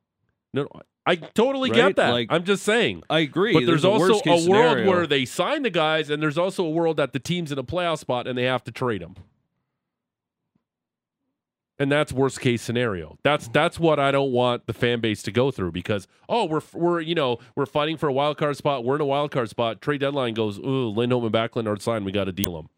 No, 0.52 0.62
no, 0.62 0.68
I 1.06 1.16
totally 1.16 1.70
Right? 1.70 1.76
get 1.76 1.96
that. 1.96 2.10
Like- 2.10 2.28
I'm 2.30 2.44
just 2.44 2.62
saying. 2.62 3.02
I 3.08 3.20
agree. 3.20 3.54
But 3.54 3.64
there's, 3.66 3.84
a 3.84 3.88
also 3.90 4.12
worst-case 4.12 4.46
a 4.46 4.50
world 4.50 4.64
scenario. 4.72 4.90
where 4.90 5.06
they 5.06 5.24
sign 5.24 5.62
the 5.62 5.70
guys, 5.70 6.10
and 6.10 6.22
there's 6.22 6.38
also 6.38 6.64
a 6.64 6.70
world 6.70 6.98
that 6.98 7.12
the 7.14 7.18
team's 7.18 7.50
in 7.50 7.58
a 7.58 7.64
playoff 7.64 7.98
spot 7.98 8.26
and 8.26 8.36
they 8.36 8.44
have 8.44 8.62
to 8.64 8.70
trade 8.72 9.00
them. 9.00 9.16
And 11.78 11.92
that's 11.92 12.12
worst 12.12 12.40
case 12.40 12.60
scenario. 12.60 13.18
That's 13.22 13.48
that's 13.48 13.78
what 13.78 14.00
I 14.00 14.10
don't 14.10 14.32
want 14.32 14.66
the 14.66 14.72
fan 14.72 15.00
base 15.00 15.22
to 15.22 15.30
go 15.30 15.50
through 15.50 15.72
because 15.72 16.08
oh 16.28 16.44
we're 16.44 16.62
we're 16.72 17.00
you 17.00 17.14
know 17.14 17.38
we're 17.54 17.66
fighting 17.66 17.96
for 17.96 18.08
a 18.08 18.12
wild 18.12 18.36
card 18.36 18.56
spot. 18.56 18.84
We're 18.84 18.96
in 18.96 19.00
a 19.00 19.06
wild 19.06 19.30
card 19.30 19.48
spot. 19.48 19.80
Trade 19.80 20.00
deadline 20.00 20.34
goes. 20.34 20.58
Ooh, 20.58 20.88
Lindholm 20.88 21.24
and 21.24 21.32
Backlund 21.32 21.68
are 21.68 21.80
signed. 21.80 22.04
We 22.04 22.12
got 22.12 22.24
to 22.24 22.32
deal 22.32 22.54
them 22.56 22.68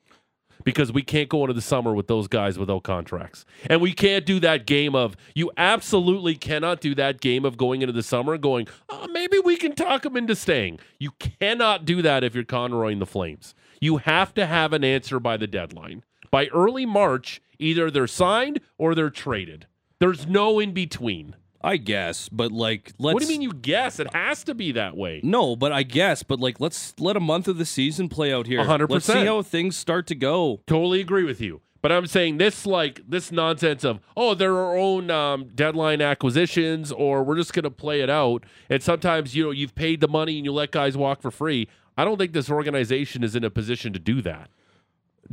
because 0.65 0.93
we 0.93 1.03
can't 1.03 1.29
go 1.29 1.43
into 1.43 1.55
the 1.55 1.61
summer 1.61 1.95
with 1.95 2.07
those 2.07 2.29
guys 2.29 2.59
without 2.59 2.83
contracts. 2.83 3.45
And 3.67 3.81
we 3.81 3.93
can't 3.93 4.27
do 4.27 4.41
that 4.41 4.67
game 4.67 4.95
of, 4.95 5.17
you 5.35 5.51
absolutely 5.57 6.35
cannot 6.35 6.81
do 6.81 6.95
that 6.97 7.21
game 7.21 7.45
of 7.45 7.57
going 7.57 7.83
into 7.83 7.93
the 7.93 8.03
summer 8.03 8.37
going, 8.39 8.69
oh, 8.89 9.07
maybe 9.09 9.39
we 9.39 9.57
can 9.57 9.75
talk 9.75 10.03
them 10.03 10.17
into 10.17 10.37
staying. 10.37 10.79
You 10.99 11.13
cannot 11.13 11.85
do 11.85 12.03
that 12.03 12.25
if 12.25 12.35
you're 12.35 12.45
Conroying 12.45 12.99
the 12.99 13.07
Flames. 13.07 13.55
You 13.81 13.99
have 13.99 14.35
to 14.35 14.47
have 14.47 14.73
an 14.73 14.85
answer 14.85 15.19
by 15.19 15.37
the 15.37 15.47
deadline. 15.47 16.05
By 16.31 16.47
early 16.49 16.87
March, 16.87 17.41
either 17.61 17.91
they're 17.91 18.07
signed 18.07 18.61
or 18.79 18.95
they're 18.95 19.11
traded. 19.11 19.67
There's 19.99 20.27
no 20.27 20.59
in 20.59 20.73
between. 20.73 21.37
I 21.63 21.77
guess, 21.77 22.31
but 22.31 22.53
like, 22.53 22.93
let's. 22.99 23.13
What 23.13 23.23
do 23.23 23.27
you 23.27 23.39
mean 23.39 23.43
you 23.43 23.53
guess? 23.53 24.01
It 24.01 24.15
has 24.15 24.45
to 24.45 24.55
be 24.55 24.73
that 24.73 24.97
way. 24.97 25.21
No, 25.23 25.57
but 25.57 25.73
I 25.73 25.83
guess, 25.83 26.23
but 26.23 26.41
like, 26.41 26.59
let's 26.59 26.95
let 26.99 27.19
a 27.19 27.21
month 27.21 27.49
of 27.49 27.59
the 27.59 27.67
season 27.67 28.09
play 28.09 28.33
out 28.33 28.47
here. 28.47 28.61
A 28.61 28.65
hundred 28.65 28.91
Let's 28.91 29.05
see 29.05 29.27
how 29.27 29.43
things 29.43 29.77
start 29.77 30.07
to 30.07 30.15
go. 30.15 30.63
Totally 30.67 31.03
agree 31.03 31.25
with 31.25 31.39
you. 31.39 31.61
But 31.83 31.93
I'm 31.93 32.07
saying 32.07 32.39
this 32.39 32.67
like 32.67 33.01
this 33.09 33.33
nonsense 33.33 33.85
of 33.85 34.01
oh 34.17 34.35
they're 34.35 34.57
our 34.57 34.77
own 34.77 35.11
um, 35.11 35.51
deadline 35.55 36.03
acquisitions 36.03 36.93
or 36.93 37.23
we're 37.23 37.37
just 37.37 37.53
gonna 37.53 37.71
play 37.71 38.01
it 38.01 38.11
out. 38.11 38.45
And 38.69 38.83
sometimes 38.83 39.35
you 39.35 39.45
know 39.45 39.51
you've 39.51 39.75
paid 39.75 40.01
the 40.01 40.09
money 40.09 40.37
and 40.37 40.45
you 40.45 40.53
let 40.53 40.73
guys 40.73 40.97
walk 40.97 41.23
for 41.23 41.31
free. 41.31 41.69
I 41.97 42.05
don't 42.05 42.19
think 42.19 42.33
this 42.33 42.51
organization 42.51 43.23
is 43.25 43.35
in 43.35 43.45
a 43.45 43.51
position 43.51 43.93
to 43.93 43.99
do 43.99 44.23
that. 44.23 44.51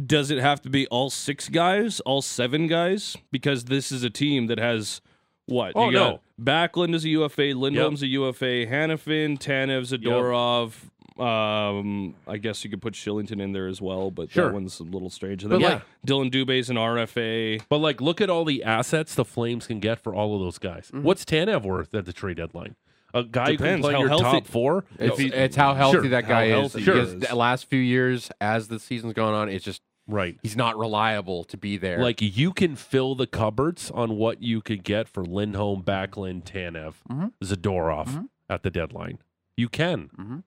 Does 0.06 0.30
it 0.30 0.38
have 0.40 0.62
to 0.62 0.70
be 0.70 0.86
all 0.88 1.10
six 1.10 1.50
guys, 1.50 2.00
all 2.02 2.22
seven 2.22 2.68
guys? 2.68 3.18
Because 3.32 3.66
this 3.66 3.92
is 3.92 4.04
a 4.04 4.10
team 4.10 4.48
that 4.48 4.60
has 4.60 5.02
what? 5.48 5.74
Oh, 5.76 5.88
you 5.90 5.94
got 5.94 6.22
Backlund 6.40 6.94
is 6.94 7.04
a 7.04 7.10
UFA, 7.10 7.54
Lindholm's 7.56 8.04
a 8.04 8.08
UFA, 8.08 8.66
Hanifin, 8.68 9.40
Tanev, 9.40 9.88
Zadorov. 9.98 10.74
Um, 11.20 12.14
I 12.28 12.38
guess 12.38 12.64
you 12.64 12.70
could 12.70 12.82
put 12.82 12.94
Kylington 12.94 13.42
in 13.42 13.52
there 13.52 13.66
as 13.68 13.82
well, 13.82 14.12
but 14.12 14.30
Sure. 14.30 14.46
that 14.46 14.54
one's 14.54 14.80
a 14.80 14.84
little 14.84 15.10
strange. 15.10 15.42
And 15.44 15.50
But 15.50 15.60
then 15.62 15.72
like- 15.72 15.82
Dillon 16.06 16.30
Dubé's 16.30 16.70
an 16.70 16.78
RFA. 16.78 17.60
But 17.70 17.80
like, 17.80 18.02
look 18.02 18.22
at 18.22 18.30
all 18.30 18.46
the 18.46 18.64
assets 18.64 19.16
the 19.16 19.26
Flames 19.26 19.66
can 19.66 19.80
get 19.80 19.98
for 20.00 20.14
all 20.14 20.36
of 20.36 20.42
those 20.42 20.60
guys. 20.60 20.92
What's 20.94 21.26
Tanev 21.26 21.64
worth 21.64 21.96
at 21.96 22.06
the 22.06 22.14
trade 22.14 22.38
deadline? 22.38 22.76
A 23.14 23.24
guy 23.24 23.52
who 23.52 23.58
can 23.58 23.82
play 23.82 23.94
how 23.94 24.00
your 24.00 24.10
healthy- 24.10 24.24
top 24.24 24.48
four. 24.48 24.86
It's, 25.00 25.18
No, 25.18 25.26
it's 25.26 25.56
how 25.56 25.74
healthy 25.74 25.98
Sure. 26.00 26.10
that 26.10 26.26
How 26.26 26.30
guy 26.30 26.44
is. 26.46 26.52
healthy 26.52 26.80
he 26.80 26.86
Because 26.86 27.14
is. 27.14 27.20
the 27.22 27.36
last 27.36 27.70
few 27.70 27.80
years, 27.80 28.30
as 28.42 28.68
the 28.68 28.80
season's 28.80 29.14
gone 29.14 29.34
on, 29.34 29.50
it's 29.50 29.64
just 29.66 29.82
right. 30.08 30.38
he's 30.44 30.56
not 30.58 30.78
reliable 30.78 31.44
to 31.46 31.58
be 31.58 31.78
there. 31.78 32.00
Like 32.02 32.22
you 32.22 32.52
can 32.54 32.76
fill 32.76 33.16
the 33.16 33.28
cupboards 33.28 33.90
on 33.92 34.18
what 34.18 34.44
you 34.44 34.62
could 34.62 34.84
get 34.84 35.08
for 35.08 35.24
Lindholm, 35.24 35.84
Backlund, 35.84 36.44
Tanev, 36.44 36.96
Mhm. 37.10 37.32
Zadorov 37.44 38.08
Mhm. 38.08 38.30
at 38.50 38.64
the 38.64 38.70
deadline. 38.70 39.20
You 39.56 39.70
can. 39.70 40.10
Mhm. 40.18 40.44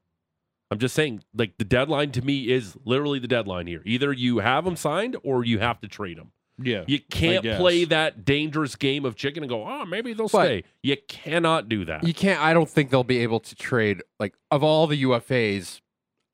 I'm 0.70 0.79
just 0.79 0.94
saying, 0.94 1.25
like 1.35 1.59
the 1.59 1.64
deadline 1.64 2.12
to 2.12 2.23
me 2.23 2.49
is 2.51 2.77
literally 2.85 3.18
the 3.18 3.27
deadline 3.27 3.66
here. 3.66 3.83
Either 3.85 4.12
you 4.12 4.38
have 4.38 4.64
them 4.64 4.77
signed 4.77 5.16
or 5.25 5.44
you 5.44 5.59
have 5.59 5.81
to 5.81 5.88
trade 5.88 6.16
them. 6.18 6.31
Yeah. 6.62 6.85
You 6.87 7.01
can't 7.11 7.44
play 7.57 7.85
that 7.87 8.25
dangerous 8.25 8.77
game 8.77 9.05
of 9.05 9.16
chicken 9.16 9.42
and 9.42 9.49
go, 9.51 9.66
oh, 9.66 9.85
maybe 9.87 10.12
they'll 10.12 10.29
But- 10.29 10.44
stay. 10.46 10.64
You 10.83 10.96
cannot 11.09 11.68
do 11.68 11.85
that. 11.87 12.07
you 12.07 12.14
can't. 12.14 12.40
I 12.40 12.53
don't 12.53 12.68
think 12.68 12.90
they'll 12.90 13.05
be 13.05 13.18
able 13.18 13.40
to 13.40 13.55
trade. 13.55 14.03
Like 14.18 14.35
of 14.51 14.62
all 14.62 14.87
the 14.87 15.03
UFAs, 15.05 15.81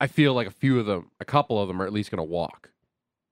I 0.00 0.06
feel 0.06 0.34
like 0.34 0.46
a 0.46 0.50
few 0.52 0.78
of 0.80 0.86
them, 0.86 1.10
a 1.20 1.24
couple 1.24 1.60
of 1.60 1.68
them, 1.68 1.80
are 1.80 1.86
at 1.86 1.92
least 1.92 2.10
going 2.10 2.18
to 2.18 2.24
walk. 2.24 2.70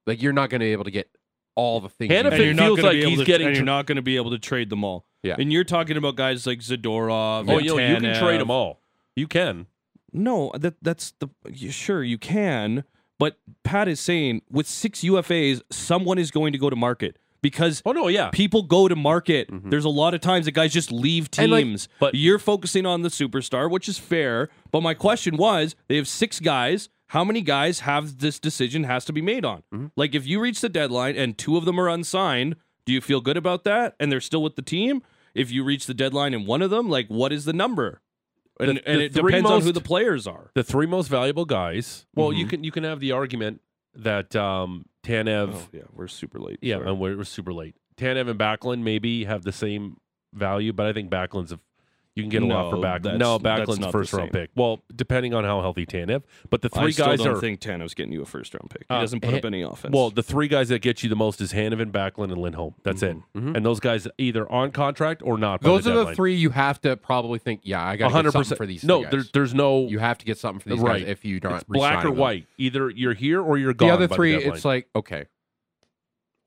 Like 0.07 0.23
you're 0.23 0.33
not 0.33 0.51
going 0.51 0.61
to 0.61 0.67
be 0.67 0.73
able 0.73 0.85
to 0.85 0.91
get 0.91 1.11
all 1.57 1.81
the 1.81 1.89
things. 1.89 2.13
you 2.13 2.19
Hanifin 2.19 2.25
and 2.33 2.39
need. 2.39 2.45
you're 2.45 2.55
not 2.55 2.65
feels 2.67 2.77
gonna 2.79 2.89
like 2.89 2.95
be 2.97 3.01
able 3.03 3.11
he's 3.11 3.19
to, 3.21 3.25
getting 3.25 3.47
and 3.49 3.57
you're 3.57 3.65
not 3.65 3.87
going 3.87 3.97
to 3.97 4.03
be 4.03 4.17
able 4.17 4.31
to 4.31 4.39
trade 4.39 4.71
them 4.71 4.83
all. 4.85 5.07
Yeah. 5.23 5.37
And 5.39 5.53
you're 5.53 5.65
talking 5.65 5.97
about 5.97 6.17
guys 6.17 6.47
like 6.47 6.59
Zadorov. 6.61 7.49
oh, 7.49 7.57
and 7.59 7.65
you 7.65 7.77
know, 7.77 7.79
you 7.79 7.95
can 7.97 8.03
Tanev. 8.05 8.19
trade 8.21 8.41
them 8.41 8.51
all. 8.51 8.81
You 9.17 9.27
can. 9.27 9.67
No, 10.13 10.53
that 10.59 10.75
that's 10.83 11.13
the 11.21 11.29
yeah, 11.51 11.71
sure 11.71 12.03
you 12.05 12.19
can, 12.19 12.85
But 13.25 13.39
Pat 13.63 13.89
is 13.89 14.01
saying 14.01 14.43
with 14.51 14.67
six 14.67 15.01
UFAs, 15.01 15.63
someone 15.71 16.19
is 16.19 16.31
going 16.31 16.53
to 16.53 16.59
go 16.59 16.69
to 16.69 16.77
market 16.77 17.19
because 17.41 17.83
Oh 17.87 17.93
no, 17.93 18.09
yeah. 18.09 18.29
people 18.31 18.63
go 18.65 18.87
to 18.89 18.97
market. 18.97 19.49
There's 19.51 19.85
a 19.87 19.97
lot 20.03 20.13
of 20.15 20.21
times 20.21 20.45
that 20.47 20.53
guys 20.53 20.73
just 20.75 20.93
leave 20.93 21.29
And, 21.39 21.51
like, 21.53 21.65
teams. 21.65 21.89
but- 22.01 22.15
you're 22.15 22.39
focusing 22.39 22.85
on 22.87 23.01
the 23.03 23.09
superstar, 23.09 23.71
which 23.71 23.89
is 23.89 23.99
fair. 23.99 24.51
But 24.71 24.83
my 24.83 24.95
question 24.95 25.37
was, 25.39 25.75
they 25.89 25.97
have 25.97 26.09
six 26.09 26.39
guys. 26.41 26.89
How 27.09 27.25
many 27.25 27.41
guys 27.43 27.81
have 27.81 28.19
this 28.19 28.39
decision 28.39 28.85
has 28.85 29.05
to 29.07 29.13
be 29.13 29.23
made 29.23 29.45
on? 29.45 29.63
Mm-hmm. 29.73 29.87
Like 29.97 30.15
if 30.15 30.27
you 30.27 30.41
reach 30.41 30.61
the 30.61 30.69
deadline 30.69 31.17
and 31.17 31.39
two 31.39 31.57
of 31.57 31.65
them 31.65 31.79
are 31.81 31.89
unsigned, 31.89 32.57
do 32.87 32.93
you 32.93 33.01
feel 33.01 33.21
good 33.23 33.37
about 33.39 33.65
that? 33.65 33.95
And 34.01 34.11
they're 34.13 34.21
still 34.21 34.43
with 34.43 34.57
the 34.57 34.63
team. 34.63 35.03
If 35.35 35.51
you 35.51 35.65
reach 35.65 35.87
the 35.87 35.95
deadline 35.95 36.35
and 36.35 36.47
one 36.47 36.63
of 36.63 36.71
them, 36.71 36.89
like 36.91 37.09
what 37.09 37.33
is 37.33 37.45
the 37.45 37.53
number? 37.53 38.01
And, 38.61 38.79
The- 38.79 38.89
and 38.89 39.01
the 39.01 39.05
it 39.07 39.13
depends 39.13 39.51
on 39.51 39.63
who 39.63 39.73
the 39.73 39.81
players 39.81 40.27
are. 40.27 40.51
the 40.55 40.63
three 40.63 40.87
most 40.87 41.09
valuable 41.09 41.45
guys. 41.45 42.07
Well, 42.15 42.33
you 42.33 42.47
Mhm. 42.47 42.51
can 42.51 42.65
you 42.65 42.71
can 42.71 42.85
have 42.85 43.01
the 43.01 43.13
argument 43.13 43.61
that 43.97 44.35
um, 44.37 44.87
Tanev, 45.05 45.51
Oh 45.55 45.69
yeah, 45.73 45.83
we're 45.93 46.07
super 46.09 46.39
late. 46.41 46.59
yeah, 46.63 46.77
Sorry. 46.77 46.89
and 46.91 47.01
we're, 47.01 47.17
we're 47.17 47.25
super 47.25 47.53
late. 47.53 47.75
Tanev 47.97 48.29
and 48.29 48.39
Backlund 48.39 48.83
maybe 48.83 49.25
have 49.25 49.43
the 49.43 49.53
same 49.53 49.97
value, 50.33 50.73
but 50.73 50.87
I 50.87 50.93
think 50.93 51.11
Backlund's 51.11 51.53
a 51.53 51.61
you 52.17 52.23
can 52.23 52.31
get 52.31 52.43
a 52.43 52.47
lot 52.47 52.71
for 52.71 52.77
No, 52.77 52.83
Backlund. 52.83 53.03
that's- 53.03 53.19
No, 53.19 53.39
that's 53.39 53.61
Backlund's 53.61 53.81
not 53.81 53.87
the 53.87 53.93
first 53.93 54.13
round 54.13 54.31
same. 54.33 54.43
pick. 54.43 54.51
Well, 54.55 54.83
depending 54.95 55.35
on 55.35 55.43
how 55.43 55.61
healthy 55.61 55.85
Tanev, 55.85 56.23
but 56.49 56.63
the 56.63 56.71
I 56.73 56.83
three 56.83 56.93
still 56.93 57.07
guys 57.07 57.19
don't 57.19 57.37
are 57.37 57.41
think 57.41 57.61
Tanev's 57.61 57.93
getting 57.95 58.13
you 58.13 58.23
a 58.23 58.25
first 58.25 58.55
round 58.55 58.71
pick. 58.71 58.85
He 58.89 58.95
Uh, 58.95 59.01
doesn't 59.01 59.21
put 59.21 59.31
Ha- 59.33 59.37
up 59.39 59.45
any 59.45 59.63
offense. 59.63 59.93
well, 59.93 60.11
the 60.11 60.23
three 60.23 60.47
guys 60.47 60.69
that 60.69 60.81
get 60.81 61.03
you 61.03 61.09
the 61.09 61.17
most 61.17 61.41
is 61.41 61.53
Hanifin, 61.53 61.91
Backlund, 61.91 62.31
and 62.33 62.39
Lindholm. 62.39 62.75
That's 62.85 63.03
it. 63.03 63.17
Mhm. 63.37 63.57
And 63.57 63.67
those 63.67 63.81
guys 63.81 64.07
either 64.17 64.51
on 64.51 64.71
contract 64.71 65.23
or 65.25 65.37
not. 65.39 65.61
by 65.61 65.69
Those 65.69 65.85
the 65.85 65.91
are 65.91 65.95
the 65.95 66.01
deadline. 66.03 66.15
three 66.15 66.35
you 66.37 66.51
have 66.51 66.81
to 66.83 66.97
probably 66.97 67.39
think. 67.41 67.63
Yeah, 67.65 67.83
I 67.85 67.97
got 67.97 68.07
to 68.07 68.11
get 68.11 68.13
hundred 68.13 68.31
something 68.33 68.43
percent 68.45 68.59
for 68.59 68.67
these. 68.67 68.85
No, 68.85 69.03
guys. 69.03 69.11
there's 69.11 69.31
there's 69.33 69.55
no 69.55 69.87
you 69.89 69.99
have 69.99 70.19
to 70.19 70.25
get 70.25 70.39
something 70.39 70.61
for 70.61 70.69
these 70.69 70.79
right. 70.79 71.01
guys 71.03 71.11
if 71.11 71.25
you 71.25 71.41
don't 71.41 71.55
it's 71.55 71.65
black 71.65 71.95
or 71.95 71.97
re-sign 71.99 72.11
them. 72.13 72.17
white. 72.21 72.47
Either 72.59 72.91
you're 72.91 73.15
here 73.15 73.43
or 73.43 73.59
you're 73.59 73.75
gone. 73.75 73.89
The 73.89 73.95
other 73.95 74.09
by 74.09 74.15
three, 74.17 74.33
deadline. 74.33 74.55
it's 74.55 74.65
like 74.65 74.89
okay, 74.95 75.25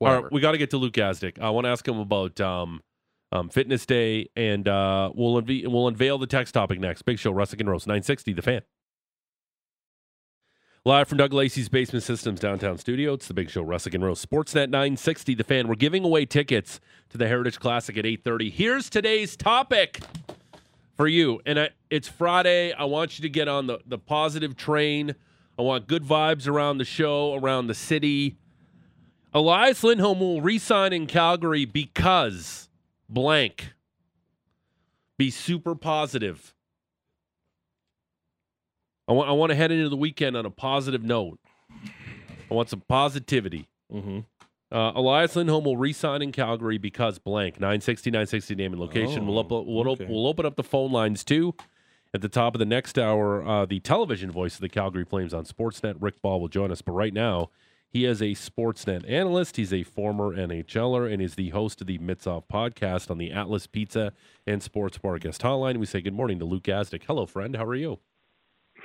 All 0.00 0.06
whatever. 0.08 0.22
right, 0.24 0.32
we 0.32 0.40
got 0.40 0.52
to 0.52 0.58
get 0.58 0.70
to 0.70 0.78
Luke 0.78 0.94
Gazdic. 0.94 1.38
I 1.40 1.50
want 1.50 1.66
to 1.66 1.70
ask 1.70 1.86
him 1.86 1.98
about 1.98 2.40
um, 2.40 2.82
um, 3.32 3.48
Fitness 3.48 3.86
Day, 3.86 4.28
and 4.36 4.66
uh, 4.68 5.10
we'll 5.14 5.40
unve- 5.42 5.66
we'll 5.66 5.88
unveil 5.88 6.18
the 6.18 6.26
text 6.26 6.54
topic 6.54 6.80
next. 6.80 7.02
Big 7.02 7.18
Show, 7.18 7.32
Russick 7.32 7.60
and 7.60 7.68
Rose, 7.68 7.86
nine 7.86 8.02
sixty, 8.02 8.32
the 8.32 8.42
fan. 8.42 8.62
Live 10.84 11.08
from 11.08 11.18
Doug 11.18 11.34
Lacey's 11.34 11.68
Basement 11.68 12.02
Systems 12.02 12.40
downtown 12.40 12.78
studio, 12.78 13.12
it's 13.12 13.28
the 13.28 13.34
Big 13.34 13.50
Show, 13.50 13.62
Russick 13.62 13.94
and 13.94 14.02
Rose, 14.02 14.24
Sportsnet 14.24 14.70
nine 14.70 14.96
sixty, 14.96 15.34
the 15.34 15.44
fan. 15.44 15.68
We're 15.68 15.74
giving 15.74 16.04
away 16.04 16.24
tickets 16.24 16.80
to 17.10 17.18
the 17.18 17.28
Heritage 17.28 17.58
Classic 17.58 17.96
at 17.98 18.06
eight 18.06 18.24
thirty. 18.24 18.48
Here's 18.48 18.88
today's 18.88 19.36
topic 19.36 20.00
for 20.96 21.06
you, 21.06 21.40
and 21.44 21.60
I, 21.60 21.70
it's 21.90 22.08
Friday. 22.08 22.72
I 22.72 22.84
want 22.84 23.18
you 23.18 23.22
to 23.22 23.28
get 23.28 23.48
on 23.48 23.66
the 23.66 23.80
the 23.86 23.98
positive 23.98 24.56
train. 24.56 25.14
I 25.58 25.62
want 25.62 25.88
good 25.88 26.04
vibes 26.04 26.46
around 26.46 26.78
the 26.78 26.84
show, 26.84 27.34
around 27.34 27.66
the 27.66 27.74
city. 27.74 28.36
Elias 29.34 29.82
Lindholm 29.84 30.20
will 30.20 30.40
resign 30.40 30.92
in 30.92 31.06
Calgary 31.06 31.64
because 31.66 32.67
blank. 33.08 33.72
Be 35.18 35.30
super 35.30 35.74
positive. 35.74 36.54
I 39.08 39.12
want 39.12 39.28
I 39.28 39.32
want 39.32 39.50
to 39.50 39.56
head 39.56 39.70
into 39.72 39.88
the 39.88 39.96
weekend 39.96 40.36
on 40.36 40.44
a 40.46 40.50
positive 40.50 41.02
note. 41.02 41.38
I 42.50 42.54
want 42.54 42.68
some 42.68 42.82
positivity. 42.88 43.68
mm-hmm. 43.92 44.20
Uh, 44.70 44.92
Elias 44.94 45.34
Lindholm 45.34 45.64
will 45.64 45.78
resign 45.78 46.20
in 46.20 46.30
Calgary 46.30 46.76
because 46.76 47.18
blank. 47.18 47.54
960, 47.58 48.10
960 48.10 48.54
name 48.54 48.72
and 48.74 48.80
location. 48.80 49.26
we'll, 49.26 49.38
up, 49.38 49.50
Oh, 49.50 49.62
we'll, 49.62 49.88
op- 49.88 50.00
we'll 50.00 50.26
open 50.26 50.44
up 50.44 50.56
the 50.56 50.62
phone 50.62 50.92
lines 50.92 51.24
too. 51.24 51.54
At 52.12 52.20
the 52.20 52.28
top 52.28 52.54
of 52.54 52.58
the 52.58 52.66
next 52.66 52.98
hour, 52.98 53.42
uh, 53.48 53.64
the 53.64 53.80
television 53.80 54.30
voice 54.30 54.56
of 54.56 54.60
the 54.60 54.68
Calgary 54.68 55.06
Flames 55.06 55.32
on 55.32 55.46
Sportsnet, 55.46 55.96
Rick 56.00 56.20
Ball, 56.20 56.38
will 56.38 56.48
join 56.48 56.70
us. 56.70 56.82
But 56.82 56.92
right 56.92 57.14
now, 57.14 57.48
he 57.88 58.04
is 58.04 58.20
a 58.20 58.32
Sportsnet 58.32 59.08
analyst. 59.10 59.56
He's 59.56 59.72
a 59.72 59.82
former 59.82 60.36
NHLer 60.36 61.10
and 61.10 61.22
is 61.22 61.36
the 61.36 61.50
host 61.50 61.80
of 61.80 61.86
the 61.86 61.98
Mitzoff 61.98 62.44
podcast 62.52 63.10
on 63.10 63.18
the 63.18 63.32
Atlas 63.32 63.66
Pizza 63.66 64.12
and 64.46 64.62
Sports 64.62 64.98
Bar 64.98 65.18
guest 65.18 65.42
hotline. 65.42 65.78
We 65.78 65.86
say 65.86 66.00
good 66.00 66.14
morning 66.14 66.38
to 66.40 66.44
Luke 66.44 66.64
Gazdic. 66.64 67.04
Hello, 67.06 67.24
friend. 67.24 67.56
How 67.56 67.64
are 67.64 67.74
you? 67.74 67.98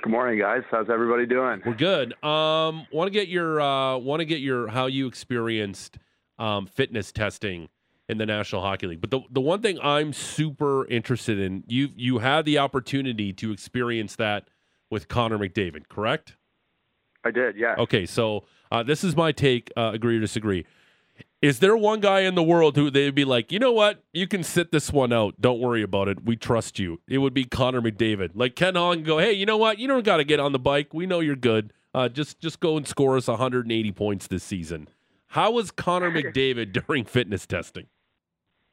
Good 0.02 0.10
morning, 0.10 0.38
guys. 0.38 0.62
How's 0.70 0.90
everybody 0.90 1.26
doing? 1.26 1.62
We're 1.64 1.74
good. 1.74 2.12
Um, 2.24 2.86
want 2.92 3.06
to 3.06 3.10
get 3.10 3.28
your 3.28 3.60
uh, 3.60 3.98
want 3.98 4.20
to 4.20 4.24
get 4.24 4.40
your 4.40 4.68
how 4.68 4.86
you 4.86 5.06
experienced 5.06 5.98
um, 6.38 6.66
fitness 6.66 7.12
testing 7.12 7.68
in 8.08 8.18
the 8.18 8.26
National 8.26 8.60
Hockey 8.62 8.86
League. 8.86 9.00
But 9.00 9.10
the 9.10 9.20
the 9.30 9.40
one 9.40 9.62
thing 9.62 9.78
I'm 9.82 10.12
super 10.12 10.86
interested 10.88 11.38
in 11.38 11.64
you 11.66 11.90
you 11.94 12.18
had 12.18 12.44
the 12.44 12.58
opportunity 12.58 13.32
to 13.34 13.52
experience 13.52 14.16
that 14.16 14.48
with 14.90 15.08
Connor 15.08 15.38
McDavid, 15.38 15.88
correct? 15.88 16.36
I 17.24 17.30
did, 17.30 17.56
yeah. 17.56 17.74
Okay, 17.78 18.06
so 18.06 18.44
uh, 18.70 18.82
this 18.82 19.02
is 19.04 19.16
my 19.16 19.32
take. 19.32 19.72
Uh, 19.76 19.90
agree 19.94 20.16
or 20.16 20.20
disagree? 20.20 20.66
Is 21.40 21.58
there 21.58 21.76
one 21.76 22.00
guy 22.00 22.20
in 22.20 22.34
the 22.34 22.42
world 22.42 22.76
who 22.76 22.90
they'd 22.90 23.14
be 23.14 23.26
like, 23.26 23.52
you 23.52 23.58
know 23.58 23.72
what, 23.72 24.02
you 24.12 24.26
can 24.26 24.42
sit 24.42 24.72
this 24.72 24.90
one 24.90 25.12
out. 25.12 25.40
Don't 25.40 25.60
worry 25.60 25.82
about 25.82 26.08
it. 26.08 26.24
We 26.24 26.36
trust 26.36 26.78
you. 26.78 27.00
It 27.06 27.18
would 27.18 27.34
be 27.34 27.44
Connor 27.44 27.82
McDavid. 27.82 28.30
Like 28.34 28.56
Ken 28.56 28.76
Hong 28.76 29.02
go, 29.02 29.18
hey, 29.18 29.32
you 29.32 29.44
know 29.44 29.58
what? 29.58 29.78
You 29.78 29.86
don't 29.86 30.04
got 30.04 30.16
to 30.16 30.24
get 30.24 30.40
on 30.40 30.52
the 30.52 30.58
bike. 30.58 30.94
We 30.94 31.04
know 31.04 31.20
you're 31.20 31.36
good. 31.36 31.72
Uh, 31.92 32.08
just 32.08 32.40
just 32.40 32.60
go 32.60 32.76
and 32.76 32.88
score 32.88 33.16
us 33.16 33.28
180 33.28 33.92
points 33.92 34.26
this 34.26 34.42
season. 34.42 34.88
How 35.28 35.50
was 35.50 35.70
Connor 35.70 36.10
McDavid 36.10 36.72
during 36.86 37.04
fitness 37.04 37.46
testing? 37.46 37.86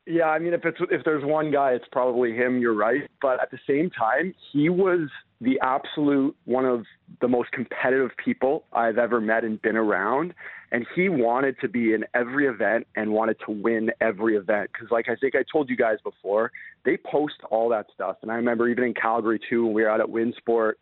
Yeah, 0.08 0.26
I 0.26 0.40
mean, 0.40 0.54
if 0.54 0.66
it's 0.66 0.80
if 0.90 1.04
there's 1.06 1.24
one 1.24 1.52
guy, 1.52 1.72
it's 1.72 1.86
probably 1.92 2.34
him. 2.34 2.60
You're 2.60 2.74
right, 2.74 3.04
but 3.22 3.42
at 3.42 3.52
the 3.52 3.60
same 3.68 3.92
time, 3.92 4.34
he 4.52 4.68
was 4.68 5.10
the 5.40 5.60
absolute 5.62 6.36
one 6.46 6.66
of 6.66 6.86
the 7.20 7.28
most 7.28 7.52
competitive 7.52 8.10
people 8.24 8.64
I've 8.74 8.98
ever 8.98 9.22
met 9.22 9.44
and 9.44 9.62
been 9.62 9.78
around, 9.78 10.34
and 10.72 10.88
he 10.96 11.08
wanted 11.08 11.60
to 11.62 11.68
be 11.68 11.94
in 11.94 12.04
every 12.16 12.48
event 12.48 12.88
and 12.96 13.12
wanted 13.12 13.38
to 13.46 13.52
win 13.52 13.92
every 14.02 14.36
event. 14.36 14.72
Because, 14.74 14.90
like 14.90 15.08
I 15.08 15.16
think 15.16 15.36
I 15.36 15.44
told 15.52 15.70
you 15.70 15.78
guys 15.78 15.98
before, 16.04 16.52
they 16.84 16.98
post 16.98 17.36
all 17.52 17.70
that 17.70 17.86
stuff, 17.94 18.18
and 18.24 18.32
I 18.32 18.36
remember 18.36 18.68
even 18.70 18.84
in 18.84 18.96
Calgary 18.96 19.40
too, 19.50 19.66
when 19.66 19.76
we 19.76 19.84
were 19.84 19.90
out 19.90 20.02
at 20.02 20.08
Winsport. 20.08 20.74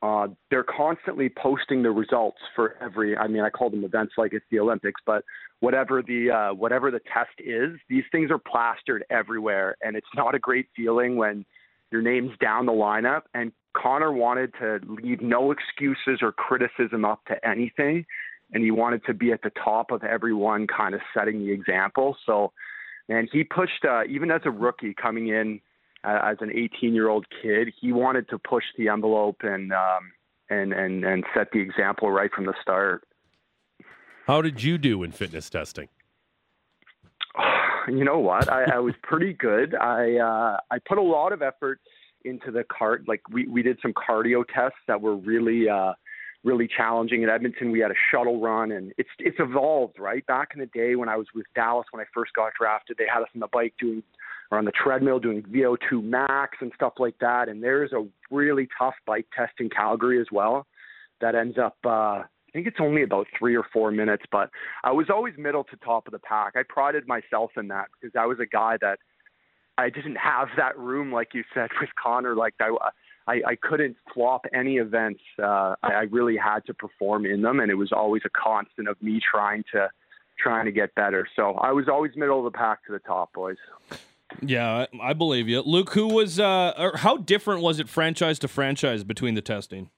Uh, 0.00 0.28
they're 0.50 0.64
constantly 0.64 1.28
posting 1.28 1.82
the 1.82 1.90
results 1.90 2.38
for 2.54 2.76
every. 2.80 3.16
I 3.16 3.26
mean, 3.26 3.42
I 3.42 3.50
call 3.50 3.68
them 3.68 3.84
events 3.84 4.14
like 4.16 4.32
it's 4.32 4.44
the 4.50 4.60
Olympics, 4.60 5.00
but 5.04 5.24
whatever 5.60 6.02
the 6.02 6.30
uh, 6.30 6.54
whatever 6.54 6.90
the 6.90 7.00
test 7.12 7.34
is, 7.38 7.78
these 7.88 8.04
things 8.12 8.30
are 8.30 8.38
plastered 8.38 9.04
everywhere, 9.10 9.76
and 9.82 9.96
it's 9.96 10.06
not 10.14 10.34
a 10.34 10.38
great 10.38 10.66
feeling 10.76 11.16
when 11.16 11.44
your 11.90 12.02
name's 12.02 12.30
down 12.40 12.66
the 12.66 12.72
lineup. 12.72 13.22
And 13.34 13.50
Connor 13.76 14.12
wanted 14.12 14.52
to 14.60 14.78
leave 14.86 15.20
no 15.20 15.50
excuses 15.50 16.20
or 16.22 16.30
criticism 16.30 17.04
up 17.04 17.24
to 17.26 17.34
anything, 17.46 18.06
and 18.52 18.62
he 18.62 18.70
wanted 18.70 19.04
to 19.06 19.14
be 19.14 19.32
at 19.32 19.42
the 19.42 19.50
top 19.62 19.90
of 19.90 20.04
everyone, 20.04 20.68
kind 20.68 20.94
of 20.94 21.00
setting 21.12 21.40
the 21.40 21.50
example. 21.50 22.16
So, 22.24 22.52
man, 23.08 23.28
he 23.32 23.42
pushed 23.42 23.84
uh, 23.84 24.02
even 24.08 24.30
as 24.30 24.42
a 24.44 24.50
rookie 24.50 24.94
coming 24.94 25.28
in 25.28 25.60
as 26.04 26.36
an 26.40 26.50
18 26.50 26.94
year 26.94 27.08
old 27.08 27.26
kid, 27.42 27.72
he 27.80 27.92
wanted 27.92 28.28
to 28.30 28.38
push 28.38 28.64
the 28.76 28.88
envelope 28.88 29.38
and 29.42 29.72
um, 29.72 30.12
and 30.50 30.72
and 30.72 31.04
and 31.04 31.24
set 31.34 31.50
the 31.52 31.60
example 31.60 32.10
right 32.10 32.30
from 32.32 32.46
the 32.46 32.54
start. 32.62 33.04
How 34.26 34.42
did 34.42 34.62
you 34.62 34.78
do 34.78 35.02
in 35.02 35.12
fitness 35.12 35.48
testing? 35.50 35.88
you 37.88 38.04
know 38.04 38.18
what? 38.18 38.50
I, 38.50 38.76
I 38.76 38.78
was 38.78 38.94
pretty 39.02 39.32
good. 39.32 39.74
I 39.74 40.16
uh, 40.16 40.58
I 40.70 40.78
put 40.86 40.98
a 40.98 41.02
lot 41.02 41.32
of 41.32 41.42
effort 41.42 41.80
into 42.24 42.50
the 42.50 42.64
cart. 42.64 43.04
Like 43.08 43.22
we 43.30 43.46
we 43.46 43.62
did 43.62 43.78
some 43.82 43.92
cardio 43.92 44.44
tests 44.46 44.78
that 44.86 45.00
were 45.00 45.16
really 45.16 45.68
uh, 45.68 45.94
really 46.44 46.68
challenging. 46.68 47.22
In 47.22 47.28
Edmonton, 47.28 47.70
we 47.70 47.80
had 47.80 47.90
a 47.90 47.98
shuttle 48.10 48.40
run, 48.40 48.72
and 48.72 48.92
it's 48.98 49.10
it's 49.18 49.38
evolved. 49.38 49.98
Right 49.98 50.24
back 50.26 50.50
in 50.54 50.60
the 50.60 50.66
day 50.66 50.94
when 50.94 51.08
I 51.08 51.16
was 51.16 51.26
with 51.34 51.46
Dallas 51.54 51.86
when 51.90 52.00
I 52.00 52.06
first 52.14 52.32
got 52.34 52.52
drafted, 52.58 52.96
they 52.98 53.06
had 53.12 53.22
us 53.22 53.28
on 53.34 53.40
the 53.40 53.48
bike 53.52 53.74
doing 53.80 54.02
or 54.50 54.58
on 54.58 54.64
the 54.64 54.72
treadmill 54.72 55.18
doing 55.18 55.42
VO2 55.42 56.02
max 56.02 56.58
and 56.60 56.72
stuff 56.74 56.94
like 56.98 57.18
that. 57.20 57.48
And 57.48 57.62
there's 57.62 57.92
a 57.92 58.06
really 58.30 58.68
tough 58.78 58.94
bike 59.06 59.26
test 59.36 59.52
in 59.60 59.68
Calgary 59.68 60.20
as 60.20 60.26
well 60.32 60.66
that 61.20 61.34
ends 61.34 61.58
up. 61.58 61.76
Uh, 61.84 62.22
I 62.48 62.50
think 62.52 62.66
it's 62.66 62.78
only 62.80 63.02
about 63.02 63.26
three 63.38 63.54
or 63.56 63.64
four 63.72 63.90
minutes, 63.90 64.24
but 64.32 64.50
I 64.82 64.90
was 64.90 65.10
always 65.10 65.34
middle 65.36 65.64
to 65.64 65.76
top 65.76 66.06
of 66.06 66.12
the 66.12 66.18
pack. 66.18 66.54
I 66.56 66.62
prided 66.66 67.06
myself 67.06 67.50
in 67.58 67.68
that 67.68 67.88
because 68.00 68.16
I 68.18 68.24
was 68.24 68.38
a 68.40 68.46
guy 68.46 68.78
that 68.80 68.98
I 69.76 69.90
didn't 69.90 70.16
have 70.16 70.48
that 70.56 70.78
room, 70.78 71.12
like 71.12 71.34
you 71.34 71.44
said, 71.52 71.68
with 71.80 71.90
Connor. 72.02 72.34
Like 72.34 72.54
I, 72.60 72.74
I, 73.26 73.32
I 73.46 73.56
couldn't 73.60 73.96
flop 74.14 74.46
any 74.54 74.76
events. 74.76 75.20
Uh, 75.40 75.74
I, 75.82 75.92
I 75.92 76.02
really 76.10 76.36
had 76.36 76.60
to 76.66 76.74
perform 76.74 77.26
in 77.26 77.42
them, 77.42 77.60
and 77.60 77.70
it 77.70 77.74
was 77.74 77.92
always 77.92 78.22
a 78.24 78.30
constant 78.30 78.88
of 78.88 79.00
me 79.02 79.20
trying 79.30 79.62
to, 79.72 79.88
trying 80.38 80.64
to 80.64 80.72
get 80.72 80.94
better. 80.94 81.28
So 81.36 81.52
I 81.54 81.72
was 81.72 81.86
always 81.86 82.12
middle 82.16 82.44
of 82.44 82.50
the 82.50 82.56
pack 82.56 82.84
to 82.86 82.92
the 82.92 82.98
top, 82.98 83.34
boys. 83.34 83.56
Yeah, 84.42 84.86
I, 85.02 85.12
believe 85.14 85.48
you, 85.48 85.62
Luke. 85.62 85.90
Who 85.94 86.08
was? 86.08 86.38
Uh, 86.38 86.74
or 86.76 86.98
how 86.98 87.16
different 87.16 87.62
was 87.62 87.80
it, 87.80 87.88
franchise 87.88 88.38
to 88.40 88.48
franchise, 88.48 89.02
between 89.02 89.34
the 89.34 89.40
testing? 89.40 89.90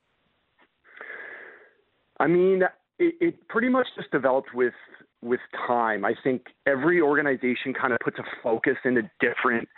I 2.18 2.26
mean, 2.26 2.62
it, 2.98 3.14
it 3.20 3.48
pretty 3.48 3.68
much 3.68 3.88
just 3.96 4.10
developed 4.10 4.54
with 4.54 4.74
with 5.22 5.40
time. 5.66 6.04
I 6.04 6.14
think 6.22 6.46
every 6.66 7.00
organization 7.00 7.74
kind 7.74 7.92
of 7.92 7.98
puts 8.02 8.18
a 8.18 8.24
focus 8.42 8.76
into 8.84 9.02
different 9.20 9.68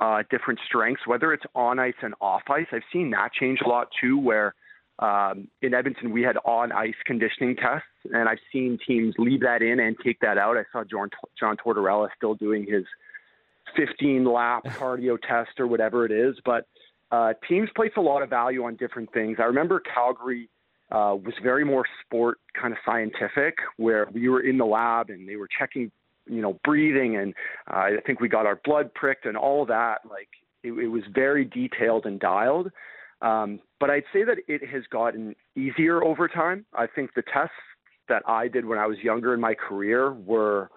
uh, 0.00 0.22
different 0.30 0.60
strengths, 0.66 1.06
whether 1.06 1.32
it's 1.32 1.44
on 1.54 1.78
ice 1.78 1.94
and 2.02 2.14
off 2.20 2.42
ice. 2.48 2.66
I've 2.72 2.82
seen 2.92 3.10
that 3.10 3.32
change 3.32 3.60
a 3.64 3.68
lot 3.68 3.88
too, 4.00 4.18
where 4.18 4.54
um, 5.00 5.48
in 5.62 5.72
Edmonton, 5.72 6.10
we 6.10 6.22
had 6.22 6.36
on 6.44 6.72
ice 6.72 6.94
conditioning 7.06 7.56
tests, 7.56 7.88
and 8.12 8.28
I've 8.28 8.38
seen 8.52 8.78
teams 8.86 9.14
leave 9.18 9.40
that 9.40 9.62
in 9.62 9.80
and 9.80 9.96
take 10.04 10.20
that 10.20 10.36
out. 10.36 10.56
I 10.56 10.64
saw 10.72 10.84
John, 10.84 11.08
John 11.38 11.56
Tortorella 11.56 12.08
still 12.16 12.34
doing 12.34 12.66
his 12.68 12.84
15 13.76 14.24
lap 14.24 14.64
cardio 14.66 15.18
test 15.20 15.58
or 15.58 15.66
whatever 15.66 16.04
it 16.04 16.12
is. 16.12 16.36
But 16.44 16.66
uh, 17.10 17.32
teams 17.48 17.68
place 17.74 17.92
a 17.96 18.00
lot 18.00 18.22
of 18.22 18.30
value 18.30 18.64
on 18.64 18.76
different 18.76 19.12
things. 19.12 19.38
I 19.40 19.44
remember 19.44 19.80
Calgary 19.80 20.48
uh, 20.92 21.14
was 21.14 21.34
very 21.42 21.64
more 21.64 21.84
sport 22.04 22.38
kind 22.60 22.72
of 22.72 22.78
scientific, 22.84 23.56
where 23.76 24.08
we 24.12 24.28
were 24.28 24.40
in 24.40 24.58
the 24.58 24.64
lab 24.64 25.10
and 25.10 25.28
they 25.28 25.36
were 25.36 25.48
checking, 25.58 25.90
you 26.26 26.42
know, 26.42 26.58
breathing, 26.64 27.16
and 27.16 27.34
uh, 27.72 27.76
I 27.76 27.96
think 28.06 28.20
we 28.20 28.28
got 28.28 28.46
our 28.46 28.60
blood 28.64 28.92
pricked 28.94 29.26
and 29.26 29.36
all 29.36 29.62
of 29.62 29.68
that. 29.68 29.98
Like 30.08 30.28
it, 30.62 30.72
it 30.72 30.88
was 30.88 31.02
very 31.14 31.44
detailed 31.44 32.06
and 32.06 32.18
dialed. 32.18 32.70
Um, 33.22 33.60
but 33.78 33.90
I'd 33.90 34.04
say 34.12 34.24
that 34.24 34.38
it 34.48 34.66
has 34.68 34.82
gotten 34.90 35.34
easier 35.54 36.02
over 36.02 36.26
time. 36.26 36.64
I 36.74 36.86
think 36.86 37.10
the 37.14 37.22
tests 37.22 37.54
that 38.08 38.22
I 38.26 38.48
did 38.48 38.64
when 38.64 38.78
I 38.78 38.86
was 38.86 38.98
younger 38.98 39.34
in 39.34 39.40
my 39.40 39.54
career 39.54 40.12
were 40.12 40.70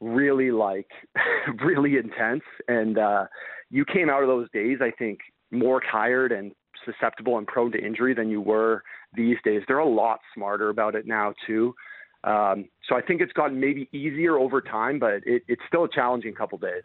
really 0.00 0.50
like 0.50 0.90
really 1.64 1.96
intense 1.96 2.42
and 2.68 2.98
uh 2.98 3.26
you 3.70 3.84
came 3.84 4.10
out 4.10 4.22
of 4.22 4.28
those 4.28 4.48
days 4.52 4.78
I 4.80 4.90
think 4.90 5.20
more 5.50 5.80
tired 5.80 6.32
and 6.32 6.52
susceptible 6.84 7.38
and 7.38 7.46
prone 7.46 7.72
to 7.72 7.84
injury 7.84 8.14
than 8.14 8.30
you 8.30 8.40
were 8.40 8.82
these 9.14 9.36
days. 9.44 9.62
They're 9.66 9.78
a 9.78 9.88
lot 9.88 10.20
smarter 10.34 10.68
about 10.68 10.94
it 10.94 11.06
now 11.06 11.34
too. 11.46 11.74
Um, 12.24 12.66
so 12.88 12.96
I 12.96 13.02
think 13.02 13.20
it's 13.20 13.32
gotten 13.32 13.60
maybe 13.60 13.88
easier 13.92 14.36
over 14.38 14.60
time, 14.60 14.98
but 14.98 15.20
it, 15.24 15.42
it's 15.48 15.62
still 15.68 15.84
a 15.84 15.88
challenging 15.88 16.34
couple 16.34 16.58
days. 16.58 16.82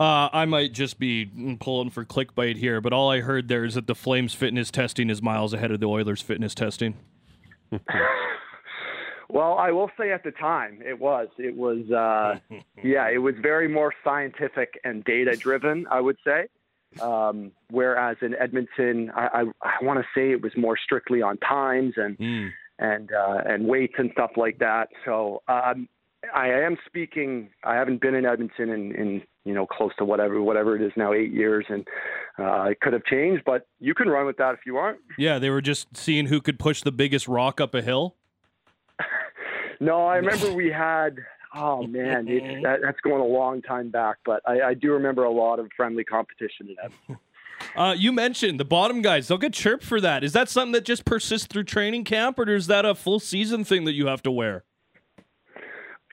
Uh, 0.00 0.28
I 0.32 0.46
might 0.46 0.72
just 0.72 0.98
be 0.98 1.30
pulling 1.60 1.90
for 1.90 2.04
clickbait 2.04 2.56
here, 2.56 2.80
but 2.80 2.92
all 2.92 3.10
I 3.10 3.20
heard 3.20 3.48
there 3.48 3.64
is 3.64 3.74
that 3.74 3.86
the 3.86 3.94
Flames 3.94 4.34
fitness 4.34 4.70
testing 4.70 5.10
is 5.10 5.22
miles 5.22 5.52
ahead 5.52 5.70
of 5.70 5.80
the 5.80 5.86
Oilers 5.86 6.22
fitness 6.22 6.54
testing. 6.54 6.96
well, 9.32 9.56
I 9.58 9.70
will 9.70 9.90
say 9.98 10.12
at 10.12 10.24
the 10.24 10.30
time 10.30 10.80
it 10.84 10.98
was. 10.98 11.28
It 11.38 11.56
was, 11.56 11.90
uh, 11.90 12.38
yeah, 12.84 13.08
it 13.08 13.18
was 13.18 13.34
very 13.40 13.66
more 13.66 13.92
scientific 14.04 14.78
and 14.84 15.02
data 15.04 15.36
driven, 15.36 15.86
I 15.90 16.00
would 16.00 16.18
say. 16.24 16.48
Um, 17.00 17.52
whereas 17.70 18.18
in 18.20 18.34
Edmonton, 18.34 19.10
I, 19.16 19.26
I, 19.32 19.44
I 19.62 19.84
want 19.84 19.98
to 20.00 20.04
say 20.14 20.30
it 20.30 20.42
was 20.42 20.52
more 20.56 20.76
strictly 20.76 21.22
on 21.22 21.38
times 21.38 21.94
and 21.96 22.18
mm. 22.18 22.50
and 22.78 23.10
uh, 23.10 23.38
and 23.46 23.66
weights 23.66 23.94
and 23.96 24.10
stuff 24.12 24.32
like 24.36 24.58
that. 24.58 24.88
So 25.06 25.42
um, 25.48 25.88
I 26.34 26.48
am 26.48 26.76
speaking. 26.84 27.48
I 27.64 27.76
haven't 27.76 28.02
been 28.02 28.14
in 28.14 28.26
Edmonton 28.26 28.68
in, 28.68 28.94
in 28.94 29.22
you 29.46 29.54
know 29.54 29.64
close 29.64 29.92
to 30.00 30.04
whatever 30.04 30.42
whatever 30.42 30.76
it 30.76 30.82
is 30.82 30.92
now, 30.94 31.14
eight 31.14 31.32
years, 31.32 31.64
and 31.70 31.88
uh, 32.38 32.64
it 32.64 32.80
could 32.80 32.92
have 32.92 33.04
changed. 33.04 33.42
But 33.46 33.66
you 33.80 33.94
can 33.94 34.08
run 34.08 34.26
with 34.26 34.36
that 34.36 34.52
if 34.52 34.60
you 34.66 34.74
want. 34.74 34.98
Yeah, 35.16 35.38
they 35.38 35.48
were 35.48 35.62
just 35.62 35.96
seeing 35.96 36.26
who 36.26 36.42
could 36.42 36.58
push 36.58 36.82
the 36.82 36.92
biggest 36.92 37.26
rock 37.26 37.58
up 37.58 37.74
a 37.74 37.80
hill. 37.80 38.16
No, 39.84 40.06
I 40.06 40.16
remember 40.16 40.52
we 40.52 40.70
had 40.70 41.18
Oh 41.54 41.86
man, 41.86 42.28
it, 42.28 42.62
that, 42.62 42.80
that's 42.82 43.00
going 43.00 43.20
a 43.20 43.26
long 43.26 43.60
time 43.60 43.90
back, 43.90 44.16
but 44.24 44.40
I, 44.46 44.60
I, 44.62 44.74
do 44.74 44.92
remember 44.92 45.24
a 45.24 45.30
lot 45.30 45.58
of 45.58 45.68
friendly 45.76 46.04
competition 46.04 46.68
in 46.68 46.76
that. 46.82 47.18
Uh, 47.76 47.94
you 47.96 48.10
mentioned 48.10 48.58
the 48.58 48.64
bottom 48.64 49.02
guys; 49.02 49.28
they'll 49.28 49.38
get 49.38 49.52
chirped 49.52 49.84
for 49.84 50.00
that. 50.00 50.24
Is 50.24 50.32
that 50.32 50.48
something 50.48 50.72
that 50.72 50.84
just 50.84 51.04
persists 51.04 51.46
through 51.46 51.62
training 51.62 52.02
camp, 52.02 52.36
or 52.40 52.52
is 52.52 52.66
that 52.66 52.84
a 52.84 52.92
full 52.92 53.20
season 53.20 53.62
thing 53.62 53.84
that 53.84 53.92
you 53.92 54.08
have 54.08 54.20
to 54.24 54.32
wear? 54.32 54.64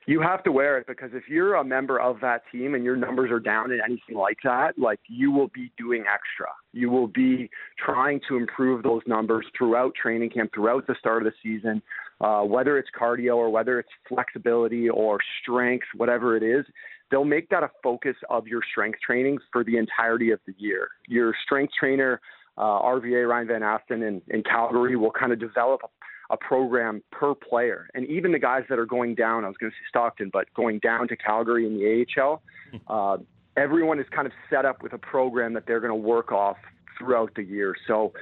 You 0.06 0.20
have 0.20 0.44
to 0.44 0.52
wear 0.52 0.78
it 0.78 0.86
because 0.86 1.10
if 1.12 1.28
you're 1.28 1.56
a 1.56 1.64
member 1.64 2.00
of 2.00 2.20
that 2.20 2.42
team 2.50 2.74
and 2.74 2.84
your 2.84 2.94
numbers 2.94 3.30
are 3.32 3.40
down 3.40 3.72
in 3.72 3.80
anything 3.84 4.16
like 4.16 4.38
that, 4.44 4.78
like 4.78 5.00
you 5.08 5.32
will 5.32 5.48
be 5.48 5.72
doing 5.76 6.02
extra. 6.02 6.48
You 6.72 6.88
will 6.88 7.08
be 7.08 7.50
trying 7.84 8.20
to 8.28 8.36
improve 8.36 8.82
those 8.84 9.02
numbers 9.06 9.44
throughout 9.56 9.94
training 10.00 10.30
camp, 10.30 10.52
throughout 10.54 10.86
the 10.86 10.94
start 11.00 11.26
of 11.26 11.32
the 11.32 11.34
season, 11.42 11.82
uh, 12.20 12.42
whether 12.42 12.78
it's 12.78 12.88
cardio 12.98 13.36
or 13.36 13.50
whether 13.50 13.78
it's 13.78 13.88
flexibility 14.08 14.88
or 14.88 15.18
strength, 15.42 15.86
whatever 15.96 16.36
it 16.36 16.42
is. 16.42 16.64
They'll 17.10 17.24
make 17.24 17.48
that 17.48 17.62
a 17.62 17.70
focus 17.82 18.16
of 18.28 18.46
your 18.46 18.60
strength 18.70 19.00
training 19.04 19.38
for 19.52 19.64
the 19.64 19.76
entirety 19.76 20.30
of 20.30 20.38
the 20.46 20.54
year. 20.58 20.88
Your 21.08 21.34
strength 21.44 21.72
trainer, 21.78 22.20
uh, 22.56 22.62
RVA 22.82 23.28
Ryan 23.28 23.48
Van 23.48 23.62
Asten 23.62 24.02
in, 24.02 24.22
in 24.28 24.44
Calgary, 24.44 24.94
will 24.94 25.10
kind 25.10 25.32
of 25.32 25.40
develop 25.40 25.80
a 25.82 25.88
a 26.30 26.36
program 26.36 27.02
per 27.10 27.34
player. 27.34 27.88
And 27.94 28.06
even 28.06 28.32
the 28.32 28.38
guys 28.38 28.62
that 28.68 28.78
are 28.78 28.86
going 28.86 29.14
down, 29.14 29.44
I 29.44 29.48
was 29.48 29.56
going 29.56 29.70
to 29.70 29.74
say 29.74 29.86
Stockton, 29.88 30.30
but 30.32 30.52
going 30.54 30.78
down 30.78 31.08
to 31.08 31.16
Calgary 31.16 31.66
in 31.66 31.74
the 31.74 32.06
AHL, 32.20 32.42
uh, 32.88 33.22
everyone 33.56 33.98
is 33.98 34.06
kind 34.14 34.26
of 34.26 34.32
set 34.48 34.64
up 34.64 34.82
with 34.82 34.92
a 34.92 34.98
program 34.98 35.52
that 35.54 35.64
they're 35.66 35.80
going 35.80 35.90
to 35.90 36.08
work 36.08 36.32
off 36.32 36.56
throughout 36.98 37.34
the 37.34 37.42
year. 37.42 37.74
So 37.86 38.12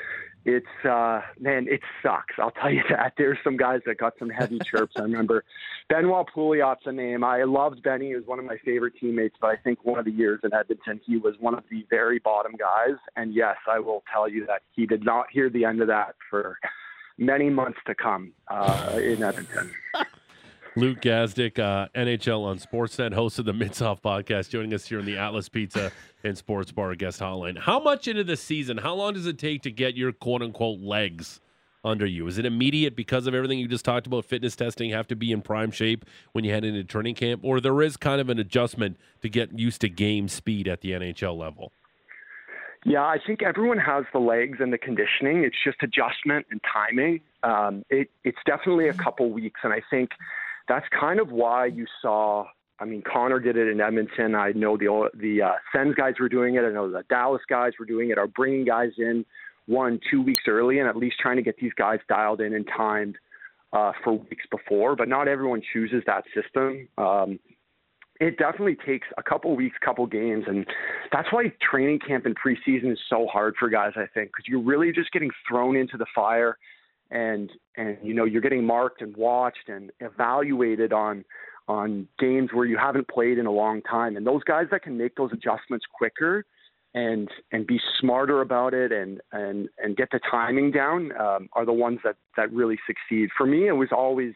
it's 0.48 0.87
uh 0.87 1.20
man, 1.38 1.66
it 1.68 1.80
sucks. 2.02 2.34
I'll 2.38 2.50
tell 2.50 2.70
you 2.70 2.82
that. 2.90 3.12
There's 3.18 3.38
some 3.44 3.56
guys 3.56 3.80
that 3.87 3.98
got 3.98 4.14
some 4.18 4.30
heavy 4.30 4.58
chirps. 4.64 4.94
I 4.96 5.02
remember 5.02 5.44
Benoit 5.88 6.26
Pouliot's 6.34 6.87
a 6.87 6.92
name. 6.92 7.22
I 7.22 7.42
loved 7.44 7.82
Benny. 7.82 8.08
He 8.08 8.14
was 8.14 8.24
one 8.26 8.38
of 8.38 8.44
my 8.44 8.56
favorite 8.64 8.94
teammates, 8.98 9.37
but 9.40 9.48
I 9.48 9.56
think 9.56 9.84
one 9.84 9.98
of 9.98 10.04
the 10.04 10.11
years 10.11 10.40
in 10.44 10.54
Edmonton, 10.54 11.00
he 11.04 11.18
was 11.18 11.34
one 11.38 11.54
of 11.54 11.64
the 11.70 11.84
very 11.90 12.18
bottom 12.18 12.52
guys. 12.58 12.96
And 13.16 13.34
yes, 13.34 13.56
I 13.70 13.78
will 13.78 14.02
tell 14.12 14.28
you 14.28 14.46
that 14.46 14.62
he 14.72 14.87
did 14.87 15.04
not 15.04 15.26
hear 15.30 15.50
the 15.50 15.64
end 15.64 15.82
of 15.82 15.88
that 15.88 16.14
for 16.30 16.58
many 17.18 17.50
months 17.50 17.78
to 17.87 17.94
come 17.94 18.32
uh, 18.48 18.98
in 19.02 19.22
Edmonton. 19.22 19.70
Luke 20.78 21.00
Gazdic, 21.00 21.58
uh, 21.58 21.88
NHL 21.96 22.44
on 22.44 22.60
Sportsnet, 22.60 23.12
host 23.12 23.40
of 23.40 23.44
the 23.44 23.52
Mitsoff 23.52 24.00
podcast, 24.00 24.50
joining 24.50 24.72
us 24.72 24.86
here 24.86 25.00
in 25.00 25.06
the 25.06 25.18
Atlas 25.18 25.48
Pizza 25.48 25.90
and 26.22 26.38
Sports 26.38 26.70
Bar 26.70 26.94
guest 26.94 27.18
hotline. 27.18 27.58
How 27.58 27.80
much 27.80 28.06
into 28.06 28.22
the 28.22 28.36
season? 28.36 28.78
How 28.78 28.94
long 28.94 29.14
does 29.14 29.26
it 29.26 29.38
take 29.38 29.62
to 29.62 29.72
get 29.72 29.96
your 29.96 30.12
quote 30.12 30.40
unquote 30.40 30.78
legs 30.78 31.40
under 31.84 32.06
you? 32.06 32.28
Is 32.28 32.38
it 32.38 32.46
immediate 32.46 32.94
because 32.94 33.26
of 33.26 33.34
everything 33.34 33.58
you 33.58 33.66
just 33.66 33.84
talked 33.84 34.06
about? 34.06 34.24
Fitness 34.24 34.54
testing 34.54 34.90
have 34.90 35.08
to 35.08 35.16
be 35.16 35.32
in 35.32 35.42
prime 35.42 35.72
shape 35.72 36.04
when 36.30 36.44
you 36.44 36.52
head 36.52 36.64
into 36.64 36.84
training 36.84 37.16
camp, 37.16 37.40
or 37.42 37.60
there 37.60 37.82
is 37.82 37.96
kind 37.96 38.20
of 38.20 38.28
an 38.28 38.38
adjustment 38.38 38.98
to 39.22 39.28
get 39.28 39.58
used 39.58 39.80
to 39.80 39.88
game 39.88 40.28
speed 40.28 40.68
at 40.68 40.80
the 40.80 40.92
NHL 40.92 41.36
level? 41.36 41.72
Yeah, 42.84 43.02
I 43.02 43.18
think 43.26 43.42
everyone 43.42 43.78
has 43.78 44.04
the 44.12 44.20
legs 44.20 44.58
and 44.60 44.72
the 44.72 44.78
conditioning. 44.78 45.42
It's 45.42 45.56
just 45.64 45.78
adjustment 45.82 46.46
and 46.52 46.60
timing. 46.72 47.20
Um, 47.42 47.84
it, 47.90 48.12
it's 48.22 48.38
definitely 48.46 48.86
a 48.86 48.94
couple 48.94 49.28
weeks, 49.32 49.62
and 49.64 49.72
I 49.72 49.82
think 49.90 50.10
that's 50.68 50.87
kind 50.98 51.20
of 51.20 51.31
why 51.31 51.66
you 51.66 51.87
saw. 52.02 52.46
I 52.81 52.85
mean, 52.85 53.02
Connor 53.11 53.40
did 53.40 53.57
it 53.57 53.68
in 53.68 53.81
Edmonton. 53.81 54.35
I 54.35 54.52
know 54.52 54.76
the 54.76 55.09
the 55.14 55.42
uh, 55.42 55.52
Sens 55.74 55.94
guys 55.94 56.14
were 56.20 56.28
doing 56.28 56.54
it. 56.54 56.61
I 56.61 56.70
know 56.70 56.90
the 56.90 57.02
Dallas 57.09 57.42
guys 57.48 57.72
were 57.78 57.87
doing 57.87 58.11
it. 58.11 58.18
Are 58.18 58.28
bringing 58.28 58.64
guys 58.64 58.92
in 58.98 59.24
one, 59.66 60.00
two 60.11 60.22
weeks 60.22 60.44
early, 60.46 60.78
and 60.78 60.88
at 60.88 60.96
least 60.96 61.16
trying 61.20 61.37
to 61.37 61.42
get 61.42 61.57
these 61.59 61.72
guys 61.76 61.98
dialed 62.09 62.40
in 62.40 62.54
and 62.54 62.66
timed 62.76 63.16
uh, 63.72 63.92
for 64.04 64.14
weeks 64.14 64.44
before. 64.50 64.96
But 64.96 65.09
not 65.09 65.28
everyone 65.28 65.62
chooses 65.72 66.02
that 66.07 66.24
system. 66.35 66.88
Um, 66.96 67.38
it 68.20 68.37
definitely 68.37 68.76
takes 68.85 69.07
a 69.16 69.22
couple 69.22 69.54
weeks, 69.54 69.76
couple 69.85 70.07
games, 70.07 70.44
and 70.48 70.66
that's 71.12 71.28
why 71.33 71.52
training 71.70 72.00
camp 72.04 72.26
and 72.26 72.37
preseason 72.37 72.92
is 72.92 72.98
so 73.09 73.26
hard 73.26 73.54
for 73.59 73.68
guys. 73.68 73.92
I 73.96 74.07
think 74.12 74.31
because 74.31 74.44
you're 74.48 74.62
really 74.62 74.92
just 74.92 75.12
getting 75.12 75.31
thrown 75.48 75.76
into 75.76 75.96
the 75.96 76.07
fire, 76.14 76.59
and 77.10 77.50
and 77.76 77.96
you 78.02 78.14
know 78.14 78.24
you're 78.24 78.42
getting 78.42 78.64
marked 78.64 79.02
and 79.02 79.16
watched 79.16 79.68
and 79.68 79.90
evaluated 80.00 80.92
on 80.92 81.24
on 81.68 82.08
games 82.18 82.50
where 82.52 82.64
you 82.64 82.78
haven't 82.78 83.08
played 83.08 83.38
in 83.38 83.46
a 83.46 83.50
long 83.50 83.82
time. 83.82 84.16
And 84.16 84.26
those 84.26 84.42
guys 84.44 84.66
that 84.70 84.82
can 84.82 84.96
make 84.96 85.14
those 85.16 85.30
adjustments 85.32 85.84
quicker 85.92 86.44
and 86.94 87.28
and 87.52 87.66
be 87.66 87.78
smarter 88.00 88.40
about 88.40 88.74
it 88.74 88.90
and 88.92 89.20
and 89.32 89.68
and 89.78 89.96
get 89.96 90.08
the 90.10 90.20
timing 90.30 90.70
down 90.70 91.12
um, 91.20 91.48
are 91.52 91.66
the 91.66 91.72
ones 91.72 92.00
that 92.04 92.16
that 92.36 92.52
really 92.52 92.78
succeed. 92.86 93.28
For 93.36 93.46
me, 93.46 93.68
it 93.68 93.72
was 93.72 93.88
always 93.92 94.32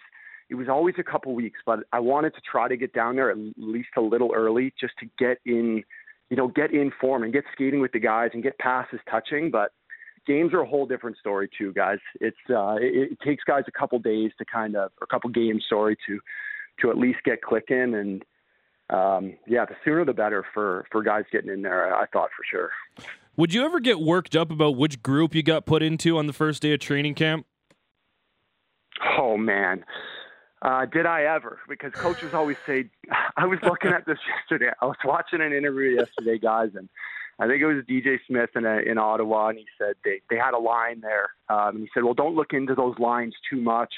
it 0.50 0.54
was 0.56 0.68
always 0.68 0.94
a 0.98 1.02
couple 1.02 1.35
weeks, 1.35 1.61
but 1.64 1.80
I 1.92 2.00
wanted 2.00 2.35
to 2.35 2.40
try 2.50 2.68
to 2.68 2.76
get 2.76 2.92
down 2.92 3.16
there 3.16 3.30
at 3.30 3.38
least 3.56 3.88
a 3.96 4.02
little 4.02 4.32
early 4.35 4.74
just 4.78 4.92
to 5.00 5.06
get 5.18 5.38
in, 5.46 5.82
you 6.28 6.37
know, 6.37 6.48
get 6.48 6.72
in 6.74 6.92
form 7.00 7.22
and 7.22 7.32
get 7.32 7.44
skating 7.54 7.80
with 7.80 7.92
the 7.92 8.00
guys 8.00 8.30
and 8.35 8.42
get 8.42 8.58
passes 8.58 9.00
touching. 9.11 9.50
But 9.50 9.72
games 10.26 10.52
are 10.52 10.61
a 10.61 10.66
whole 10.66 10.87
different 10.87 11.16
story 11.18 11.48
too, 11.56 11.73
guys. 11.73 11.98
It's 12.20 12.37
uh, 12.50 12.77
it, 12.81 13.12
it 13.12 13.20
takes 13.20 13.44
guys 13.44 13.64
a 13.68 13.73
couple 13.73 13.98
days 13.98 14.33
to 14.38 14.44
kind 14.44 14.77
of, 14.77 14.90
or 15.00 15.04
a 15.04 15.06
couple 15.06 15.31
games, 15.31 15.64
sorry, 15.68 15.96
to 16.06 16.20
to 16.81 16.90
at 16.90 16.98
least 16.98 17.18
get 17.25 17.42
clicking 17.42 17.94
and 17.94 18.25
um, 18.90 19.35
yeah, 19.46 19.64
the 19.64 19.75
sooner 19.85 20.04
the 20.04 20.12
better 20.12 20.44
for 20.52 20.87
for 20.90 21.02
guys 21.02 21.25
getting 21.33 21.50
in 21.50 21.62
there. 21.62 21.94
I 21.94 22.06
thought 22.06 22.31
for 22.37 22.44
sure. 22.50 22.70
Would 23.37 23.54
you 23.54 23.64
ever 23.64 23.81
get 23.81 24.00
worked 24.00 24.37
up 24.37 24.50
about 24.50 24.77
which 24.77 25.02
group 25.02 25.35
you 25.35 25.42
got 25.42 25.64
put 25.64 25.83
into 25.83 26.18
on 26.18 26.27
the 26.27 26.35
first 26.35 26.60
day 26.60 26.75
of 26.75 26.81
training 26.81 27.14
camp? 27.14 27.46
Oh 29.18 29.38
man, 29.38 29.85
uh, 30.60 30.85
did 30.85 31.06
I 31.06 31.25
ever? 31.25 31.58
Because 31.68 31.92
coaches 31.92 32.35
always 32.35 32.58
say, 32.66 32.90
I 33.37 33.46
was 33.46 33.58
looking 33.62 33.92
at 33.92 34.04
this 34.06 34.18
yesterday. 34.37 34.73
I 34.81 34.85
was 34.85 34.96
watching 35.04 35.40
an 35.40 35.52
interview 35.52 35.96
yesterday, 35.96 36.38
guys, 36.38 36.70
and 36.75 36.88
I 37.43 37.49
think 37.49 37.61
it 37.61 37.67
was 37.67 37.83
DJ 37.90 38.19
Smith 38.29 38.51
in, 38.55 38.65
a, 38.65 38.79
in 38.79 38.99
Ottawa, 38.99 39.49
and 39.49 39.59
he 39.59 39.67
said 39.77 39.95
they, 40.05 40.21
they 40.31 40.37
had 40.37 40.55
a 40.55 40.59
line 40.59 41.01
there. 41.01 41.31
Um, 41.49 41.77
and 41.77 41.81
he 41.81 41.88
said, 41.93 42.05
well, 42.05 42.15
don't 42.15 42.37
look 42.37 42.53
into 42.53 42.77
those 42.77 42.97
lines 43.01 43.35
too 43.51 43.61
much. 43.61 43.93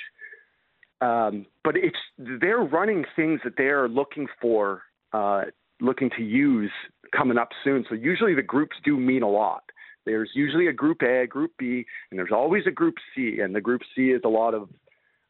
Um, 1.03 1.45
but 1.63 1.77
it's 1.77 1.99
they're 2.17 2.63
running 2.63 3.05
things 3.15 3.41
that 3.45 3.59
they're 3.59 3.87
looking 3.87 4.29
for, 4.41 4.83
uh, 5.13 5.43
looking 5.79 6.09
to 6.17 6.23
use 6.23 6.71
coming 7.15 7.37
up 7.37 7.51
soon. 7.63 7.85
So 7.91 7.95
usually 7.95 8.35
the 8.35 8.41
groups 8.41 8.77
do 8.83 8.97
mean 8.97 9.23
a 9.23 9.29
lot. 9.29 9.65
There's 10.07 10.31
usually 10.35 10.69
a 10.69 10.73
Group 10.73 11.03
A, 11.03 11.25
a 11.25 11.27
Group 11.27 11.53
B, 11.59 11.85
and 12.11 12.19
there's 12.19 12.33
always 12.33 12.63
a 12.67 12.71
Group 12.71 12.95
C. 13.15 13.41
And 13.41 13.55
the 13.55 13.61
Group 13.61 13.83
C 13.95 14.13
is 14.13 14.23
a 14.25 14.29
lot 14.29 14.55
of 14.55 14.71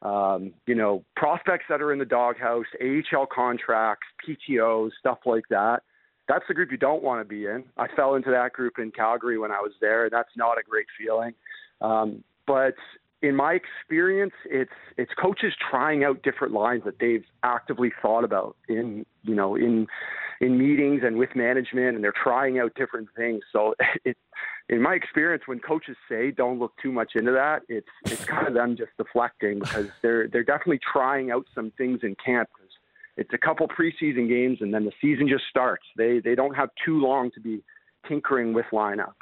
um, 0.03 0.53
you 0.67 0.77
know, 0.77 1.05
prospects 1.17 1.65
that 1.69 1.83
are 1.83 1.93
in 1.93 1.99
the 1.99 2.05
doghouse, 2.05 2.67
AHL 2.81 3.27
contracts, 3.27 4.07
PTOs, 4.25 4.91
stuff 5.01 5.19
like 5.27 5.45
that. 5.51 5.83
That's 6.29 6.45
the 6.49 6.55
group 6.55 6.71
you 6.71 6.79
don't 6.79 7.03
want 7.03 7.21
to 7.21 7.25
be 7.25 7.47
in. 7.47 7.65
I 7.77 7.87
fell 7.95 8.15
into 8.15 8.31
that 8.31 8.53
group 8.53 8.79
in 8.79 8.91
Calgary 8.91 9.39
when 9.39 9.51
I 9.51 9.61
was 9.61 9.73
there. 9.81 10.05
And 10.05 10.13
that's 10.13 10.31
not 10.37 10.59
a 10.59 10.63
great 10.63 10.87
feeling. 10.99 11.35
Um, 11.81 12.25
but 12.47 12.75
in 13.23 13.35
my 13.35 13.55
experience, 13.55 14.35
it's 14.45 14.71
it's 14.99 15.13
coaches 15.15 15.55
trying 15.71 16.05
out 16.05 16.23
different 16.23 16.53
lines 16.53 16.83
that 16.85 16.99
they've 16.99 17.25
actively 17.43 17.91
thought 18.03 18.25
about 18.25 18.57
in 18.69 19.07
you 19.23 19.35
know 19.35 19.55
in 19.55 19.87
in 20.41 20.59
meetings 20.59 21.03
and 21.05 21.17
with 21.17 21.35
management, 21.35 21.95
and 21.95 22.05
they're 22.05 22.13
trying 22.13 22.59
out 22.59 22.75
different 22.75 23.09
things. 23.17 23.43
So 23.53 23.75
it 24.05 24.17
in 24.69 24.81
my 24.81 24.95
experience, 24.95 25.45
when 25.47 25.61
coaches 25.61 25.97
say 26.09 26.31
don't 26.31 26.59
look 26.59 26.73
too 26.83 26.93
much 26.93 27.13
into 27.15 27.33
that, 27.33 27.63
it's 27.69 27.89
it's 28.05 28.25
kind 28.25 28.47
of 28.47 28.55
them 28.55 28.77
just 28.77 28.93
deflecting 28.97 29.61
because 29.61 29.89
they're 30.03 30.29
they're 30.29 30.45
definitely 30.45 30.81
trying 30.81 31.31
out 31.31 31.47
some 31.55 31.71
things 31.77 32.01
in 32.03 32.17
camp. 32.25 32.49
It's 33.17 33.31
a 33.33 33.39
couple 33.39 33.69
preseason 33.69 34.29
games 34.29 34.59
and 34.61 34.73
then 34.73 34.85
the 34.85 34.93
season 35.01 35.29
just 35.29 35.45
starts. 35.49 35.85
They 35.97 36.21
they 36.21 36.35
don't 36.35 36.55
have 36.55 36.71
too 36.85 37.01
long 37.01 37.31
to 37.33 37.41
be 37.41 37.63
tinkering 38.09 38.53
with 38.53 38.67
lineups. 38.73 39.13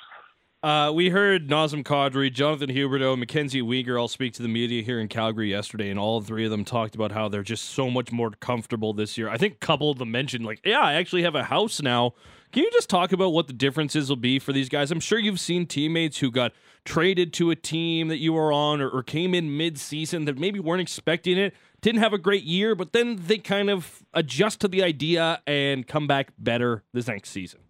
Uh, 0.63 0.93
we 0.95 1.11
heard 1.11 1.49
Nazem 1.49 1.83
Kadri, 1.83 2.33
Jonathan 2.33 2.71
Huberdeau, 2.71 3.19
Mackenzie 3.19 3.63
Weegar 3.63 4.01
all 4.01 4.07
speak 4.07 4.33
to 4.35 4.43
the 4.43 4.49
media 4.49 4.81
here 4.81 5.01
in 5.01 5.09
Calgary 5.09 5.51
yesterday, 5.51 5.91
and 5.91 5.99
all 5.99 6.21
three 6.21 6.45
of 6.45 6.53
them 6.53 6.65
talked 6.65 6.95
about 6.95 7.11
how 7.11 7.29
they're 7.29 7.43
just 7.43 7.71
so 7.71 7.91
much 7.91 8.13
more 8.13 8.31
comfortable 8.31 8.93
this 8.93 9.19
year. 9.19 9.29
I 9.29 9.39
think 9.39 9.55
a 9.55 9.59
couple 9.59 9.91
of 9.91 9.99
them 9.99 10.13
mentioned, 10.13 10.47
like, 10.47 10.61
yeah, 10.65 10.79
I 10.79 10.93
actually 10.93 11.25
have 11.25 11.35
a 11.35 11.43
house 11.43 11.83
now 11.83 12.15
can 12.53 12.65
you 12.65 12.71
just 12.71 12.91
talk 12.91 13.13
about 13.13 13.31
what 13.31 13.47
the 13.47 13.55
differences 13.55 14.11
will 14.11 14.17
be 14.17 14.39
for 14.39 14.53
these 14.53 14.69
guys? 14.69 14.91
I'm 14.91 15.01
sure 15.01 15.19
you've 15.19 15.41
seen 15.41 15.67
teammates 15.67 16.19
who 16.19 16.31
got 16.31 16.53
traded 16.85 17.33
to 17.35 17.51
a 17.51 17.57
team 17.57 18.09
that 18.09 18.19
you 18.19 18.35
were 18.35 18.53
on 18.53 18.83
or, 18.83 18.91
or 18.91 19.03
came 19.03 19.35
in 19.35 19.57
mid 19.57 19.79
season 19.79 20.27
that 20.27 20.39
maybe 20.39 20.61
weren't 20.61 20.83
expecting 20.83 21.39
it, 21.39 21.55
didn't 21.83 22.01
have 22.01 22.13
a 22.13 22.19
great 22.19 22.45
year, 22.45 22.75
but 22.75 22.93
then 22.93 23.21
they 23.27 23.39
kind 23.39 23.69
of 23.69 24.03
adjust 24.15 24.61
to 24.61 24.69
the 24.69 24.83
idea 24.83 25.43
and 25.47 25.87
come 25.87 26.07
back 26.07 26.33
better 26.39 26.85
this 26.93 27.09
next 27.09 27.31
season. 27.31 27.61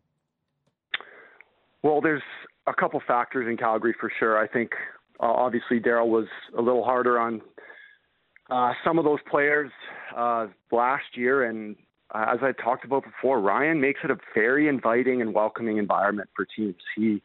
Well, 1.83 2.01
there's 2.01 2.23
a 2.67 2.75
couple 2.75 3.03
factors 3.07 3.49
in 3.49 3.57
Calgary 3.57 3.95
for 3.99 4.13
sure. 4.19 4.39
I 4.39 4.47
think 4.47 4.71
uh, 5.19 5.27
obviously 5.27 5.81
Darryl 5.81 6.09
was 6.09 6.27
a 6.57 6.63
little 6.63 6.85
harder 6.85 7.19
on 7.19 7.41
uh, 8.51 8.73
some 8.85 8.99
of 8.99 9.05
those 9.05 9.19
players 9.29 9.73
uh, 10.17 10.47
last 10.71 11.17
year, 11.17 11.45
and 11.45 11.75
as 12.15 12.39
I 12.43 12.53
talked 12.53 12.85
about 12.85 13.05
before, 13.05 13.41
Ryan 13.41 13.81
makes 13.81 14.01
it 14.05 14.11
a 14.11 14.19
very 14.35 14.69
inviting 14.69 15.23
and 15.23 15.33
welcoming 15.33 15.79
environment 15.79 16.29
for 16.37 16.47
teams. 16.57 16.77
He 16.95 17.23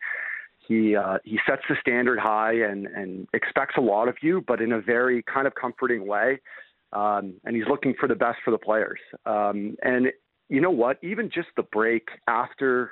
he 0.68 0.96
uh, 0.96 1.18
he 1.24 1.40
sets 1.48 1.64
the 1.70 1.76
standard 1.82 2.20
high 2.20 2.54
and 2.54 2.88
and 2.88 3.28
expects 3.34 3.76
a 3.78 3.82
lot 3.82 4.08
of 4.08 4.16
you, 4.22 4.44
but 4.48 4.62
in 4.62 4.72
a 4.72 4.80
very 4.80 5.24
kind 5.24 5.46
of 5.46 5.56
comforting 5.56 6.08
way. 6.08 6.40
Um, 6.94 7.36
and 7.44 7.56
he's 7.56 7.66
looking 7.70 7.94
for 8.00 8.08
the 8.08 8.16
best 8.16 8.38
for 8.46 8.52
the 8.52 8.58
players. 8.58 9.00
Um, 9.26 9.76
and 9.82 10.08
you 10.50 10.62
know 10.62 10.72
what? 10.72 10.98
Even 11.04 11.30
just 11.34 11.50
the 11.58 11.64
break 11.64 12.08
after 12.28 12.92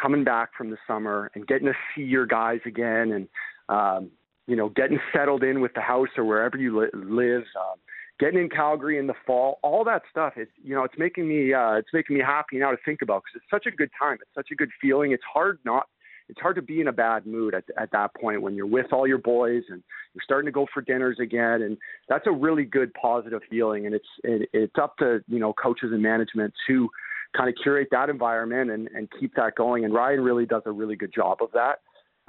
coming 0.00 0.24
back 0.24 0.50
from 0.56 0.70
the 0.70 0.76
summer 0.86 1.30
and 1.34 1.46
getting 1.46 1.66
to 1.66 1.72
see 1.94 2.02
your 2.02 2.26
guys 2.26 2.60
again, 2.66 3.12
and 3.12 3.28
um, 3.68 4.10
you 4.46 4.56
know, 4.56 4.68
getting 4.70 4.98
settled 5.14 5.42
in 5.42 5.60
with 5.60 5.72
the 5.74 5.80
house 5.80 6.08
or 6.16 6.24
wherever 6.24 6.56
you 6.56 6.78
li- 6.80 6.90
live. 6.92 7.44
Um, 7.58 7.78
getting 8.18 8.40
in 8.40 8.48
Calgary 8.50 8.98
in 8.98 9.06
the 9.06 9.14
fall, 9.26 9.58
all 9.62 9.82
that 9.84 10.02
stuff. 10.10 10.34
It's 10.36 10.52
you 10.62 10.74
know, 10.74 10.84
it's 10.84 10.94
making 10.98 11.26
me 11.28 11.54
uh, 11.54 11.72
it's 11.72 11.88
making 11.92 12.16
me 12.16 12.22
happy 12.22 12.58
now 12.58 12.70
to 12.70 12.76
think 12.84 13.00
about 13.02 13.22
because 13.22 13.42
it's 13.42 13.50
such 13.50 13.72
a 13.72 13.74
good 13.74 13.90
time. 13.98 14.18
It's 14.20 14.34
such 14.34 14.48
a 14.52 14.54
good 14.54 14.70
feeling. 14.80 15.12
It's 15.12 15.22
hard 15.32 15.58
not. 15.64 15.86
It's 16.30 16.40
hard 16.40 16.56
to 16.56 16.62
be 16.62 16.80
in 16.80 16.88
a 16.88 16.92
bad 16.92 17.26
mood 17.26 17.54
at, 17.54 17.64
at 17.78 17.90
that 17.92 18.14
point 18.14 18.42
when 18.42 18.54
you're 18.54 18.66
with 18.66 18.92
all 18.92 19.06
your 19.06 19.18
boys 19.18 19.62
and 19.68 19.82
you're 20.14 20.22
starting 20.24 20.46
to 20.46 20.52
go 20.52 20.66
for 20.72 20.80
dinners 20.80 21.18
again, 21.20 21.62
and 21.62 21.76
that's 22.08 22.26
a 22.26 22.32
really 22.32 22.64
good 22.64 22.92
positive 22.94 23.42
feeling. 23.50 23.86
And 23.86 23.94
it's 23.94 24.08
it, 24.24 24.48
it's 24.52 24.76
up 24.80 24.96
to 24.98 25.20
you 25.28 25.38
know 25.38 25.52
coaches 25.52 25.90
and 25.92 26.02
management 26.02 26.54
to 26.68 26.88
kind 27.36 27.48
of 27.48 27.54
curate 27.62 27.88
that 27.92 28.08
environment 28.08 28.70
and, 28.70 28.88
and 28.88 29.08
keep 29.18 29.34
that 29.36 29.54
going. 29.56 29.84
And 29.84 29.94
Ryan 29.94 30.20
really 30.20 30.46
does 30.46 30.62
a 30.66 30.72
really 30.72 30.96
good 30.96 31.12
job 31.14 31.38
of 31.40 31.50
that. 31.52 31.80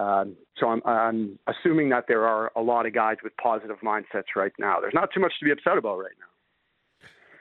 Um, 0.02 0.36
so 0.58 0.68
I'm, 0.68 0.82
I'm 0.86 1.39
assuming 1.47 1.89
that 1.89 2.06
there 2.08 2.28
are 2.28 2.52
a 2.56 2.62
lot 2.62 2.86
of 2.86 2.93
guys 2.93 3.18
with 3.24 3.34
positive 3.38 3.78
mindsets 3.84 4.36
right 4.36 4.52
now. 4.58 4.80
There's 4.80 4.93
not 4.93 5.10
too 5.14 5.20
much 5.20 5.34
to 5.39 5.45
be 5.45 5.52
upset 5.52 5.78
about 5.78 5.97
right 5.97 6.12
now. 6.20 6.31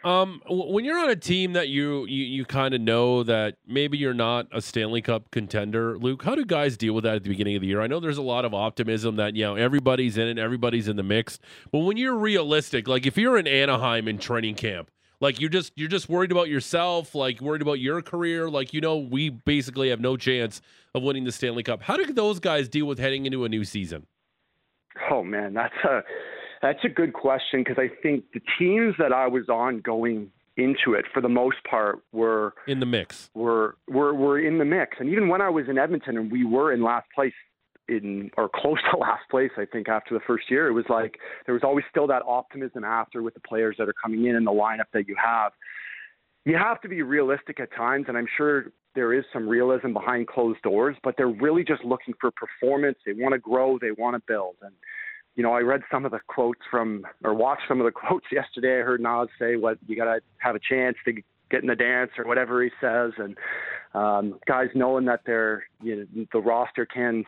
Um, 0.02 0.40
when 0.48 0.84
you're 0.84 0.98
on 0.98 1.10
a 1.10 1.16
team 1.16 1.52
that 1.52 1.68
you 1.68 2.06
you, 2.06 2.24
you 2.24 2.44
kind 2.46 2.74
of 2.74 2.80
know 2.80 3.22
that 3.22 3.56
maybe 3.66 3.98
you're 3.98 4.14
not 4.14 4.46
a 4.50 4.62
Stanley 4.62 5.02
Cup 5.02 5.30
contender, 5.30 5.98
Luke, 5.98 6.22
how 6.22 6.34
do 6.34 6.44
guys 6.44 6.76
deal 6.76 6.94
with 6.94 7.04
that 7.04 7.16
at 7.16 7.22
the 7.22 7.28
beginning 7.28 7.56
of 7.56 7.60
the 7.60 7.68
year? 7.68 7.82
I 7.82 7.86
know 7.86 8.00
there's 8.00 8.18
a 8.18 8.22
lot 8.22 8.44
of 8.44 8.54
optimism 8.54 9.16
that 9.16 9.36
you 9.36 9.44
know 9.44 9.56
everybody's 9.56 10.16
in 10.16 10.28
it, 10.28 10.38
everybody's 10.38 10.88
in 10.88 10.96
the 10.96 11.02
mix. 11.02 11.38
But 11.70 11.80
when 11.80 11.96
you're 11.96 12.16
realistic, 12.16 12.88
like 12.88 13.06
if 13.06 13.18
you're 13.18 13.36
in 13.36 13.46
Anaheim 13.46 14.08
in 14.08 14.18
training 14.18 14.54
camp, 14.54 14.90
like 15.20 15.38
you're 15.38 15.50
just 15.50 15.72
you're 15.76 15.88
just 15.88 16.08
worried 16.08 16.32
about 16.32 16.48
yourself, 16.48 17.14
like 17.14 17.40
worried 17.42 17.62
about 17.62 17.78
your 17.78 18.00
career, 18.00 18.48
like 18.48 18.72
you 18.72 18.80
know 18.80 18.96
we 18.96 19.28
basically 19.28 19.90
have 19.90 20.00
no 20.00 20.16
chance 20.16 20.62
of 20.94 21.02
winning 21.02 21.24
the 21.24 21.32
Stanley 21.32 21.62
Cup. 21.62 21.82
How 21.82 21.96
do 21.96 22.10
those 22.10 22.40
guys 22.40 22.68
deal 22.68 22.86
with 22.86 22.98
heading 22.98 23.26
into 23.26 23.44
a 23.44 23.48
new 23.48 23.64
season? 23.64 24.06
Oh 25.10 25.22
man, 25.22 25.52
that's 25.52 25.74
a 25.84 26.02
that's 26.62 26.84
a 26.84 26.88
good 26.88 27.12
question 27.12 27.62
because 27.64 27.78
I 27.78 27.88
think 28.02 28.24
the 28.34 28.40
teams 28.58 28.94
that 28.98 29.12
I 29.12 29.26
was 29.26 29.48
on 29.48 29.80
going 29.80 30.30
into 30.56 30.94
it 30.94 31.06
for 31.12 31.22
the 31.22 31.28
most 31.28 31.56
part 31.68 32.00
were 32.12 32.54
in 32.66 32.80
the 32.80 32.86
mix. 32.86 33.30
Were 33.34 33.76
were 33.88 34.14
were 34.14 34.38
in 34.38 34.58
the 34.58 34.64
mix. 34.64 34.98
And 35.00 35.08
even 35.08 35.28
when 35.28 35.40
I 35.40 35.48
was 35.48 35.66
in 35.68 35.78
Edmonton 35.78 36.16
and 36.16 36.30
we 36.30 36.44
were 36.44 36.72
in 36.72 36.82
last 36.82 37.06
place 37.14 37.32
in 37.88 38.30
or 38.36 38.48
close 38.48 38.78
to 38.90 38.98
last 38.98 39.22
place, 39.30 39.50
I 39.56 39.64
think 39.64 39.88
after 39.88 40.14
the 40.14 40.20
first 40.26 40.50
year, 40.50 40.68
it 40.68 40.72
was 40.72 40.84
like 40.88 41.18
there 41.46 41.54
was 41.54 41.64
always 41.64 41.84
still 41.90 42.06
that 42.08 42.22
optimism 42.26 42.84
after 42.84 43.22
with 43.22 43.34
the 43.34 43.40
players 43.40 43.76
that 43.78 43.88
are 43.88 43.94
coming 44.02 44.26
in 44.26 44.36
and 44.36 44.46
the 44.46 44.52
lineup 44.52 44.90
that 44.92 45.08
you 45.08 45.16
have. 45.22 45.52
You 46.44 46.56
have 46.56 46.80
to 46.82 46.88
be 46.88 47.02
realistic 47.02 47.60
at 47.60 47.72
times, 47.74 48.06
and 48.08 48.16
I'm 48.16 48.28
sure 48.36 48.72
there 48.94 49.12
is 49.12 49.24
some 49.32 49.46
realism 49.46 49.92
behind 49.92 50.26
closed 50.26 50.62
doors, 50.62 50.96
but 51.04 51.14
they're 51.16 51.28
really 51.28 51.62
just 51.62 51.84
looking 51.84 52.14
for 52.18 52.30
performance. 52.30 52.96
They 53.04 53.12
want 53.12 53.34
to 53.34 53.38
grow, 53.38 53.78
they 53.78 53.92
want 53.92 54.16
to 54.16 54.22
build. 54.26 54.56
And, 54.62 54.72
you 55.40 55.46
know, 55.46 55.54
I 55.54 55.60
read 55.60 55.80
some 55.90 56.04
of 56.04 56.10
the 56.10 56.20
quotes 56.26 56.60
from, 56.70 57.06
or 57.24 57.32
watched 57.32 57.62
some 57.66 57.80
of 57.80 57.86
the 57.86 57.90
quotes 58.06 58.26
yesterday. 58.30 58.80
I 58.80 58.84
heard 58.84 59.00
Nas 59.00 59.30
say, 59.38 59.56
what, 59.56 59.78
you 59.86 59.96
got 59.96 60.04
to 60.04 60.20
have 60.36 60.54
a 60.54 60.58
chance 60.58 60.98
to 61.06 61.14
get 61.50 61.62
in 61.62 61.66
the 61.66 61.74
dance 61.74 62.10
or 62.18 62.26
whatever 62.26 62.62
he 62.62 62.68
says. 62.78 63.12
And 63.16 63.38
um, 63.94 64.38
guys 64.46 64.68
knowing 64.74 65.06
that 65.06 65.20
they're, 65.24 65.64
you 65.82 66.06
know, 66.14 66.26
the 66.34 66.40
roster 66.40 66.84
can, 66.84 67.24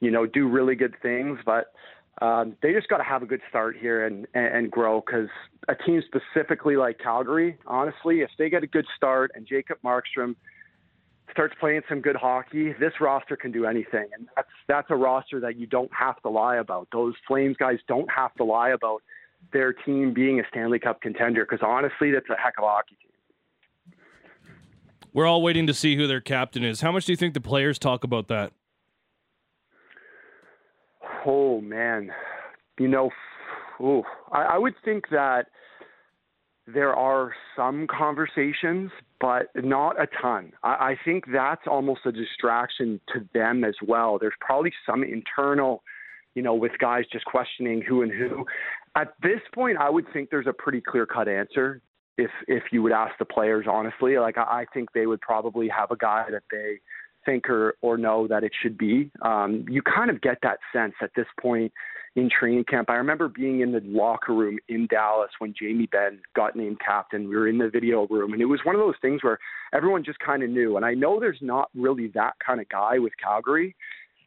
you 0.00 0.10
know, 0.10 0.24
do 0.24 0.48
really 0.48 0.76
good 0.76 0.94
things, 1.02 1.38
but 1.44 1.74
um, 2.22 2.56
they 2.62 2.72
just 2.72 2.88
got 2.88 2.96
to 2.96 3.04
have 3.04 3.22
a 3.22 3.26
good 3.26 3.42
start 3.50 3.76
here 3.78 4.06
and, 4.06 4.26
and, 4.32 4.46
and 4.46 4.70
grow 4.70 5.02
because 5.04 5.28
a 5.68 5.74
team 5.74 6.02
specifically 6.06 6.76
like 6.76 6.98
Calgary, 6.98 7.58
honestly, 7.66 8.20
if 8.20 8.30
they 8.38 8.48
get 8.48 8.62
a 8.62 8.66
good 8.66 8.86
start 8.96 9.30
and 9.34 9.46
Jacob 9.46 9.76
Markstrom– 9.84 10.36
starts 11.32 11.54
playing 11.58 11.82
some 11.88 12.00
good 12.00 12.16
hockey, 12.16 12.72
this 12.78 12.92
roster 13.00 13.36
can 13.36 13.52
do 13.52 13.66
anything, 13.66 14.08
and 14.16 14.28
that's 14.36 14.48
that's 14.68 14.86
a 14.90 14.96
roster 14.96 15.40
that 15.40 15.56
you 15.56 15.66
don't 15.66 15.90
have 15.92 16.20
to 16.22 16.28
lie 16.28 16.56
about. 16.56 16.88
Those 16.92 17.14
Flames 17.26 17.56
guys 17.58 17.78
don't 17.88 18.10
have 18.10 18.34
to 18.34 18.44
lie 18.44 18.70
about 18.70 19.02
their 19.52 19.72
team 19.72 20.12
being 20.14 20.40
a 20.40 20.42
Stanley 20.50 20.78
Cup 20.78 21.00
contender 21.00 21.44
because 21.44 21.64
honestly, 21.66 22.10
that's 22.10 22.28
a 22.30 22.40
heck 22.40 22.54
of 22.58 22.64
a 22.64 22.68
hockey 22.68 22.96
team. 23.02 23.12
We're 25.12 25.26
all 25.26 25.42
waiting 25.42 25.66
to 25.66 25.74
see 25.74 25.96
who 25.96 26.06
their 26.06 26.20
captain 26.20 26.62
is. 26.62 26.82
How 26.82 26.92
much 26.92 27.06
do 27.06 27.12
you 27.12 27.16
think 27.16 27.34
the 27.34 27.40
players 27.40 27.78
talk 27.78 28.04
about 28.04 28.28
that? 28.28 28.52
Oh 31.24 31.60
man, 31.60 32.10
you 32.78 32.88
know, 32.88 33.10
ooh, 33.80 34.02
I, 34.30 34.42
I 34.42 34.58
would 34.58 34.74
think 34.84 35.08
that 35.10 35.46
there 36.66 36.94
are 36.94 37.32
some 37.54 37.86
conversations, 37.86 38.90
but 39.20 39.50
not 39.54 40.00
a 40.00 40.08
ton. 40.20 40.52
I, 40.62 40.68
I 40.68 40.96
think 41.04 41.24
that's 41.32 41.62
almost 41.66 42.00
a 42.06 42.12
distraction 42.12 43.00
to 43.14 43.26
them 43.34 43.64
as 43.64 43.74
well. 43.86 44.18
There's 44.18 44.34
probably 44.40 44.72
some 44.84 45.04
internal, 45.04 45.82
you 46.34 46.42
know, 46.42 46.54
with 46.54 46.72
guys 46.80 47.04
just 47.12 47.24
questioning 47.24 47.82
who 47.82 48.02
and 48.02 48.12
who. 48.12 48.44
At 48.96 49.14
this 49.22 49.40
point, 49.54 49.78
I 49.78 49.90
would 49.90 50.06
think 50.12 50.30
there's 50.30 50.46
a 50.46 50.52
pretty 50.52 50.80
clear 50.80 51.06
cut 51.06 51.28
answer. 51.28 51.80
If 52.18 52.30
if 52.48 52.64
you 52.72 52.82
would 52.82 52.92
ask 52.92 53.12
the 53.18 53.26
players 53.26 53.66
honestly, 53.68 54.18
like 54.18 54.38
I, 54.38 54.42
I 54.42 54.64
think 54.72 54.92
they 54.92 55.06
would 55.06 55.20
probably 55.20 55.68
have 55.68 55.90
a 55.90 55.96
guy 55.96 56.24
that 56.30 56.44
they 56.50 56.80
think 57.26 57.50
or, 57.50 57.74
or 57.82 57.98
know 57.98 58.26
that 58.28 58.44
it 58.44 58.52
should 58.62 58.78
be. 58.78 59.10
Um, 59.20 59.66
you 59.68 59.82
kind 59.82 60.08
of 60.08 60.22
get 60.22 60.38
that 60.42 60.58
sense 60.72 60.94
at 61.02 61.10
this 61.14 61.26
point 61.38 61.72
in 62.14 62.30
training 62.30 62.64
camp. 62.64 62.88
I 62.88 62.94
remember 62.94 63.28
being 63.28 63.60
in 63.60 63.72
the 63.72 63.82
locker 63.84 64.32
room 64.32 64.58
in 64.68 64.86
Dallas 64.86 65.30
when 65.38 65.52
Jamie 65.58 65.86
Benn 65.92 66.20
got 66.34 66.56
named 66.56 66.78
captain. 66.80 67.28
We 67.28 67.36
were 67.36 67.48
in 67.48 67.58
the 67.58 67.68
video 67.68 68.06
room, 68.06 68.32
and 68.32 68.40
it 68.40 68.46
was 68.46 68.60
one 68.64 68.74
of 68.74 68.80
those 68.80 68.94
things 69.02 69.22
where 69.22 69.38
everyone 69.74 70.02
just 70.02 70.18
kind 70.20 70.42
of 70.42 70.48
knew. 70.48 70.76
And 70.76 70.86
I 70.86 70.94
know 70.94 71.20
there's 71.20 71.42
not 71.42 71.68
really 71.74 72.08
that 72.14 72.32
kind 72.44 72.60
of 72.60 72.68
guy 72.70 72.98
with 72.98 73.12
Calgary. 73.22 73.76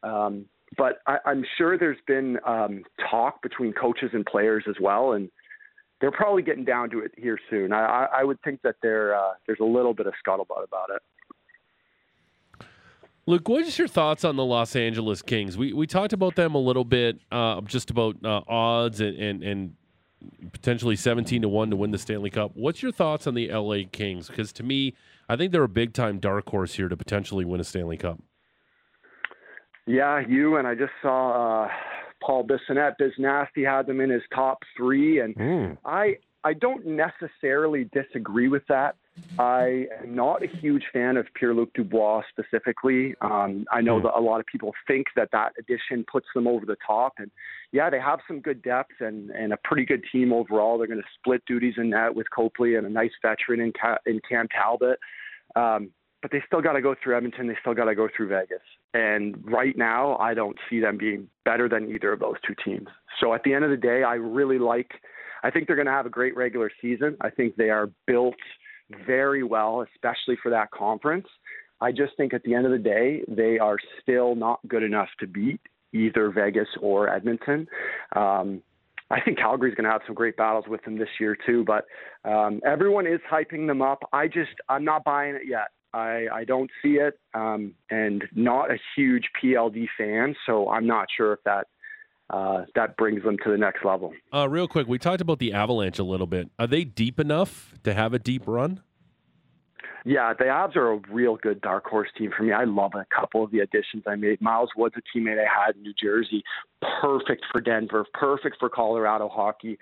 Um, 0.04 0.46
but 0.78 1.00
I, 1.08 1.18
I'm 1.26 1.44
sure 1.58 1.78
there's 1.78 1.98
been 2.06 2.38
um, 2.46 2.84
talk 3.10 3.42
between 3.42 3.74
coaches 3.74 4.12
and 4.14 4.26
players 4.26 4.66
as 4.70 4.76
well, 4.80 5.14
and 5.14 5.30
they're 6.00 6.12
probably 6.12 6.44
getting 6.44 6.64
down 6.64 6.90
to 6.92 7.00
it 7.00 7.12
here 7.18 7.40
soon. 7.50 7.74
I, 7.74 8.08
I 8.20 8.24
would 8.24 8.42
think 8.44 8.62
that 8.62 8.76
there 8.82 9.16
uh, 9.16 9.32
there's 9.48 9.60
a 9.60 9.66
little 9.66 9.94
bit 9.94 10.08
of 10.08 10.14
scuttlebutt 10.26 10.64
about 10.64 10.90
it. 10.96 11.02
Luke, 13.30 13.48
what 13.48 13.64
is 13.64 13.78
your 13.78 13.88
thoughts 13.88 14.26
on 14.26 14.38
the 14.38 14.44
Los 14.44 14.76
Angeles 14.76 15.22
Kings? 15.22 15.56
We 15.56 15.72
we 15.72 15.86
talked 15.86 16.14
about 16.14 16.34
them 16.34 16.56
a 16.56 16.58
little 16.58 16.84
bit, 16.84 17.20
uh, 17.32 17.62
just 17.62 17.92
about 17.92 18.16
uh, 18.26 18.42
odds 18.48 19.02
and, 19.02 19.16
and 19.18 19.44
and 19.44 19.76
potentially 20.52 20.96
seventeen 20.96 21.44
to 21.44 21.48
one 21.48 21.70
to 21.70 21.76
win 21.76 21.92
the 21.92 22.00
Stanley 22.00 22.32
Cup. 22.32 22.54
What's 22.56 22.82
your 22.82 22.92
thoughts 22.92 23.28
on 23.28 23.36
the 23.36 23.52
LA 23.52 23.82
Kings? 23.92 24.30
Because 24.30 24.52
to 24.54 24.64
me, 24.64 24.96
I 25.30 25.36
think 25.36 25.52
they're 25.52 25.62
a 25.62 25.70
big 25.70 25.94
time 25.94 26.18
dark 26.18 26.50
horse 26.50 26.74
here 26.74 26.90
to 26.90 26.98
potentially 26.98 27.46
win 27.46 27.62
a 27.62 27.64
Stanley 27.64 27.98
Cup. 27.98 28.20
Yeah, 29.86 30.24
you 30.28 30.56
and 30.56 30.68
I 30.68 30.74
just 30.74 30.94
saw 31.00 31.66
uh, 31.66 31.68
Paul 32.24 32.48
Bissonnette, 32.48 32.96
Biz 32.98 33.12
Nasty 33.20 33.64
had 33.64 33.86
them 33.86 34.02
in 34.02 34.10
his 34.10 34.24
top 34.34 34.64
three, 34.76 35.20
and 35.20 35.78
I 35.86 36.18
I 36.44 36.54
don't 36.54 36.84
necessarily 36.84 37.88
disagree 37.94 38.48
with 38.48 38.64
that. 38.70 38.96
I 39.38 39.86
am 40.04 40.16
not 40.16 40.44
a 40.44 40.48
huge 40.48 40.84
fan 40.92 41.16
of 41.16 41.26
Pierre 41.34 41.54
Luc 41.54 41.74
Dubois 41.74 42.24
specifically. 42.30 43.16
Um, 43.22 43.66
I 43.72 43.80
know 43.80 44.02
that 44.02 44.18
a 44.18 44.20
lot 44.20 44.40
of 44.40 44.46
people 44.46 44.74
think 44.86 45.08
that 45.16 45.30
that 45.32 45.54
addition 45.58 46.06
puts 46.12 46.28
them 46.36 46.46
over 46.46 46.66
the 46.66 46.76
top, 46.86 47.14
and 47.20 47.32
yeah, 47.72 47.90
they 47.90 48.00
have 48.00 48.20
some 48.28 48.42
good 48.42 48.62
depth 48.62 49.00
and 49.00 49.30
and 49.30 49.54
a 49.54 49.58
pretty 49.64 49.86
good 49.86 50.04
team 50.12 50.34
overall. 50.34 50.78
They're 50.78 50.88
going 50.88 51.02
to 51.02 51.08
split 51.18 51.42
duties 51.46 51.76
in 51.78 51.90
that 51.92 52.14
with 52.14 52.30
Copley 52.32 52.76
and 52.76 52.86
a 52.86 52.90
nice 52.90 53.12
veteran 53.22 53.62
in 53.62 53.72
Ca- 53.80 54.00
in 54.06 54.20
Cam 54.28 54.48
Talbot. 54.50 55.00
Um, 55.56 55.92
but 56.22 56.32
they 56.32 56.44
still 56.46 56.62
got 56.62 56.74
to 56.74 56.82
go 56.82 56.96
through 57.02 57.16
Edmonton. 57.16 57.48
They 57.48 57.56
still 57.62 57.74
got 57.74 57.86
to 57.86 57.96
go 57.96 58.10
through 58.16 58.28
Vegas. 58.28 58.62
And 58.94 59.38
right 59.46 59.78
now, 59.78 60.18
I 60.18 60.34
don't 60.34 60.58
see 60.70 60.80
them 60.82 60.98
being 60.98 61.30
better 61.46 61.70
than 61.70 61.90
either 61.90 62.12
of 62.12 62.20
those 62.20 62.36
two 62.46 62.56
teams. 62.66 62.88
So 63.22 63.34
at 63.34 63.44
the 63.44 63.54
end 63.54 63.64
of 63.64 63.70
the 63.70 63.78
day, 63.78 64.04
I 64.04 64.16
really 64.16 64.60
like. 64.60 64.92
I 65.44 65.50
think 65.50 65.68
they're 65.68 65.78
going 65.78 65.86
to 65.86 65.94
have 65.94 66.06
a 66.06 66.10
great 66.10 66.36
regular 66.36 66.70
season. 66.82 67.16
I 67.22 67.30
think 67.30 67.56
they 67.56 67.70
are 67.70 67.90
built 68.06 68.36
very 69.06 69.44
well, 69.44 69.86
especially 69.94 70.38
for 70.42 70.50
that 70.50 70.72
conference. 70.72 71.28
I 71.82 71.92
just 71.92 72.18
think 72.18 72.34
at 72.34 72.44
the 72.44 72.54
end 72.54 72.66
of 72.66 72.72
the 72.72 72.78
day, 72.78 73.24
they 73.28 73.58
are 73.58 73.78
still 74.02 74.36
not 74.36 74.60
good 74.68 74.84
enough 74.84 75.10
to 75.20 75.28
beat 75.28 75.62
either 75.94 76.30
Vegas 76.30 76.68
or 76.82 77.10
Edmonton. 77.10 77.68
Um, 78.16 78.62
I 79.12 79.22
think 79.22 79.40
Calgary's 79.40 79.76
going 79.76 79.86
to 79.86 79.92
have 79.92 80.02
some 80.06 80.16
great 80.16 80.38
battles 80.38 80.66
with 80.68 80.84
them 80.84 80.98
this 80.98 81.10
year 81.20 81.36
too, 81.46 81.66
but 81.66 81.86
um, 82.30 82.62
everyone 82.66 83.08
is 83.08 83.20
hyping 83.32 83.66
them 83.66 83.82
up. 83.82 84.00
I 84.14 84.28
just 84.28 84.52
I'm 84.68 84.84
not 84.86 85.04
buying 85.04 85.36
it 85.36 85.48
yet. 85.48 85.70
I, 85.92 86.28
I 86.32 86.44
don't 86.44 86.70
see 86.84 87.00
it, 87.00 87.20
um, 87.34 87.74
and 87.90 88.24
not 88.36 88.70
a 88.70 88.78
huge 88.96 89.24
PLD 89.42 89.88
fan, 89.98 90.36
so 90.46 90.70
I'm 90.70 90.86
not 90.86 91.08
sure 91.16 91.34
if 91.34 91.40
that 91.46 91.68
uh, 92.30 92.66
that 92.76 92.98
brings 92.98 93.24
them 93.24 93.38
to 93.44 93.52
the 93.52 93.58
next 93.58 93.84
level. 93.84 94.14
Uh, 94.34 94.48
real 94.48 94.68
quick, 94.68 94.88
we 94.88 95.00
talked 95.00 95.22
about 95.22 95.40
the 95.40 95.54
Avalanche 95.54 96.00
a 96.00 96.04
little 96.04 96.28
bit. 96.28 96.50
Are 96.60 96.68
they 96.68 96.84
deep 96.84 97.20
enough 97.20 97.74
to 97.84 97.94
have 97.94 98.14
a 98.14 98.20
deep 98.20 98.44
run? 98.46 98.82
Yeah, 100.06 100.34
the 100.34 100.46
Avs 100.46 100.76
are 100.78 100.94
a 100.94 101.02
real 101.12 101.36
good 101.36 101.60
dark 101.62 101.86
horse 101.86 102.08
team 102.18 102.32
for 102.36 102.44
me. 102.44 102.54
I 102.54 102.64
love 102.64 102.92
a 102.96 103.06
couple 103.14 103.44
of 103.44 103.52
the 103.52 103.60
additions 103.60 104.04
I 104.08 104.16
made. 104.16 104.42
Miles 104.42 104.70
Woods, 104.78 104.96
a 104.98 105.18
teammate 105.18 105.38
I 105.40 105.48
had 105.48 105.76
in 105.76 105.82
New 105.82 105.94
Jersey, 106.02 106.42
perfect 107.02 107.46
for 107.52 107.60
Denver, 107.60 108.06
perfect 108.14 108.58
for 108.60 108.70
Colorado 108.70 109.28
hockey. 109.28 109.78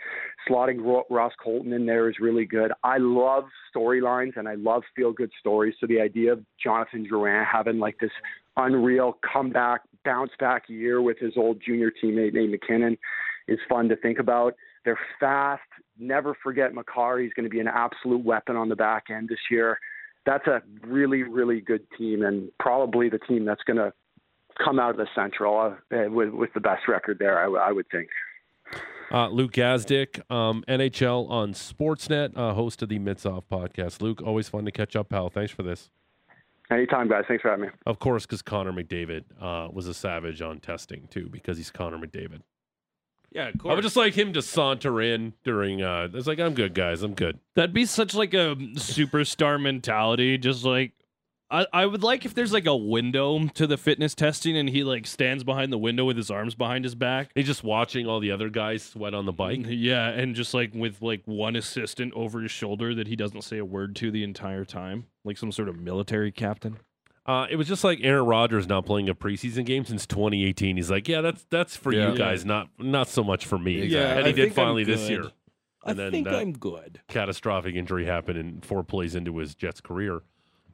Slotting 0.49 1.03
Ross 1.09 1.33
Colton 1.41 1.71
in 1.71 1.85
there 1.85 2.09
is 2.09 2.15
really 2.19 2.45
good. 2.45 2.71
I 2.83 2.97
love 2.97 3.45
storylines 3.73 4.37
and 4.37 4.47
I 4.49 4.55
love 4.55 4.83
feel 4.95 5.13
good 5.13 5.31
stories. 5.39 5.75
So 5.79 5.85
the 5.85 6.01
idea 6.01 6.33
of 6.33 6.43
Jonathan 6.61 7.07
Drouin 7.09 7.45
having 7.45 7.77
like 7.77 7.99
this 7.99 8.11
unreal 8.57 9.19
comeback, 9.31 9.81
bounce 10.07 10.31
back 10.39 10.63
year 10.69 11.01
with 11.01 11.19
his 11.19 11.33
old 11.35 11.61
junior 11.65 11.91
teammate 11.91 12.33
Nate 12.33 12.51
McKinnon 12.51 12.97
is 13.47 13.59
fun 13.67 13.89
to 13.89 13.95
think 13.95 14.19
about. 14.19 14.55
They're 14.85 14.99
fast. 15.19 15.61
Never 15.99 16.35
forget 16.41 16.73
Makar. 16.73 17.19
He's 17.19 17.33
going 17.33 17.43
to 17.43 17.49
be 17.49 17.59
an 17.59 17.67
absolute 17.67 18.23
weapon 18.23 18.55
on 18.55 18.69
the 18.69 18.75
back 18.75 19.05
end 19.09 19.29
this 19.29 19.39
year 19.51 19.77
that's 20.27 20.45
a 20.45 20.61
really, 20.85 21.23
really 21.23 21.61
good 21.61 21.87
team, 21.97 22.21
and 22.21 22.51
probably 22.59 23.09
the 23.09 23.17
team 23.17 23.45
that's 23.45 23.63
going 23.63 23.77
to 23.77 23.93
come 24.63 24.77
out 24.77 24.91
of 24.91 24.97
the 24.97 25.07
Central 25.15 25.57
uh, 25.91 26.09
with, 26.09 26.29
with 26.29 26.53
the 26.53 26.59
best 26.59 26.87
record 26.87 27.17
there. 27.17 27.39
I, 27.39 27.43
w- 27.43 27.61
I 27.61 27.71
would 27.71 27.87
think. 27.89 28.09
Uh, 29.09 29.29
Luke 29.29 29.53
Gazdic, 29.53 30.29
um, 30.29 30.65
NHL 30.67 31.29
on 31.29 31.53
Sportsnet, 31.53 32.37
uh, 32.37 32.53
host 32.53 32.81
of 32.83 32.89
the 32.89 32.99
Mitsoff 32.99 33.43
podcast. 33.49 34.01
Luke, 34.01 34.21
always 34.21 34.49
fun 34.49 34.65
to 34.65 34.71
catch 34.71 34.97
up, 34.97 35.09
pal. 35.09 35.29
Thanks 35.29 35.51
for 35.51 35.63
this. 35.63 35.89
Anytime, 36.69 37.07
guys. 37.07 37.23
Thanks 37.27 37.41
for 37.41 37.49
having 37.49 37.65
me. 37.65 37.71
Of 37.85 37.99
course, 37.99 38.25
because 38.25 38.41
Connor 38.41 38.73
McDavid 38.73 39.23
uh, 39.41 39.69
was 39.71 39.87
a 39.87 39.93
savage 39.93 40.41
on 40.41 40.59
testing 40.59 41.07
too, 41.09 41.29
because 41.29 41.57
he's 41.57 41.71
Connor 41.71 41.97
McDavid. 41.97 42.41
Yeah, 43.31 43.49
of 43.49 43.65
I 43.65 43.73
would 43.73 43.83
just 43.83 43.95
like 43.95 44.13
him 44.13 44.33
to 44.33 44.41
saunter 44.41 45.01
in 45.01 45.33
during. 45.43 45.81
Uh, 45.81 46.07
it's 46.13 46.27
like 46.27 46.39
I'm 46.39 46.53
good, 46.53 46.73
guys. 46.73 47.03
I'm 47.03 47.13
good. 47.13 47.39
That'd 47.55 47.73
be 47.73 47.85
such 47.85 48.13
like 48.15 48.33
a 48.33 48.55
superstar 48.55 49.61
mentality. 49.61 50.37
Just 50.37 50.63
like 50.63 50.93
I, 51.49 51.65
I 51.71 51.85
would 51.85 52.03
like 52.03 52.25
if 52.25 52.33
there's 52.33 52.51
like 52.51 52.65
a 52.65 52.75
window 52.75 53.47
to 53.47 53.67
the 53.67 53.77
fitness 53.77 54.13
testing 54.13 54.57
and 54.57 54.69
he 54.69 54.83
like 54.83 55.07
stands 55.07 55.43
behind 55.43 55.71
the 55.71 55.77
window 55.77 56.03
with 56.05 56.17
his 56.17 56.29
arms 56.29 56.55
behind 56.55 56.83
his 56.83 56.95
back. 56.95 57.31
He's 57.35 57.45
just 57.45 57.63
watching 57.63 58.05
all 58.05 58.19
the 58.19 58.31
other 58.31 58.49
guys 58.49 58.83
sweat 58.83 59.13
on 59.13 59.25
the 59.25 59.31
bike. 59.31 59.61
Yeah, 59.65 60.09
and 60.09 60.35
just 60.35 60.53
like 60.53 60.73
with 60.73 61.01
like 61.01 61.21
one 61.25 61.55
assistant 61.55 62.13
over 62.15 62.41
his 62.41 62.51
shoulder 62.51 62.93
that 62.95 63.07
he 63.07 63.15
doesn't 63.15 63.43
say 63.43 63.59
a 63.59 63.65
word 63.65 63.95
to 63.97 64.11
the 64.11 64.23
entire 64.23 64.65
time, 64.65 65.05
like 65.27 65.37
some 65.37 65.51
sort 65.51 65.69
of 65.69 65.79
military 65.79 66.31
captain. 66.31 66.77
Uh, 67.25 67.45
it 67.49 67.57
was 67.57 67.67
just 67.67 67.83
like 67.83 67.99
Aaron 68.03 68.25
Rodgers 68.25 68.67
not 68.67 68.85
playing 68.85 69.09
a 69.09 69.13
preseason 69.15 69.65
game 69.65 69.83
since 69.83 70.07
2018. 70.07 70.77
He's 70.77 70.89
like, 70.89 71.07
yeah, 71.09 71.19
that's 71.21 71.45
that's 71.49 71.75
for 71.75 71.91
Yeah. 71.91 72.11
you 72.11 72.17
guys, 72.17 72.45
not 72.45 72.69
not 72.79 73.09
so 73.09 73.23
much 73.23 73.45
for 73.45 73.59
me. 73.59 73.85
Yeah, 73.85 74.13
and 74.17 74.25
he 74.25 74.29
I 74.29 74.31
did 74.31 74.53
finally 74.53 74.83
this 74.85 75.01
good. 75.01 75.09
year. 75.09 75.23
I 75.83 75.91
And 75.91 75.99
then 75.99 76.11
think 76.11 76.27
I'm 76.27 76.53
good. 76.53 77.01
Catastrophic 77.09 77.75
injury 77.75 78.05
happened 78.05 78.37
in 78.37 78.61
four 78.61 78.83
plays 78.83 79.13
into 79.13 79.37
his 79.37 79.55
Jets 79.55 79.81
career. 79.81 80.21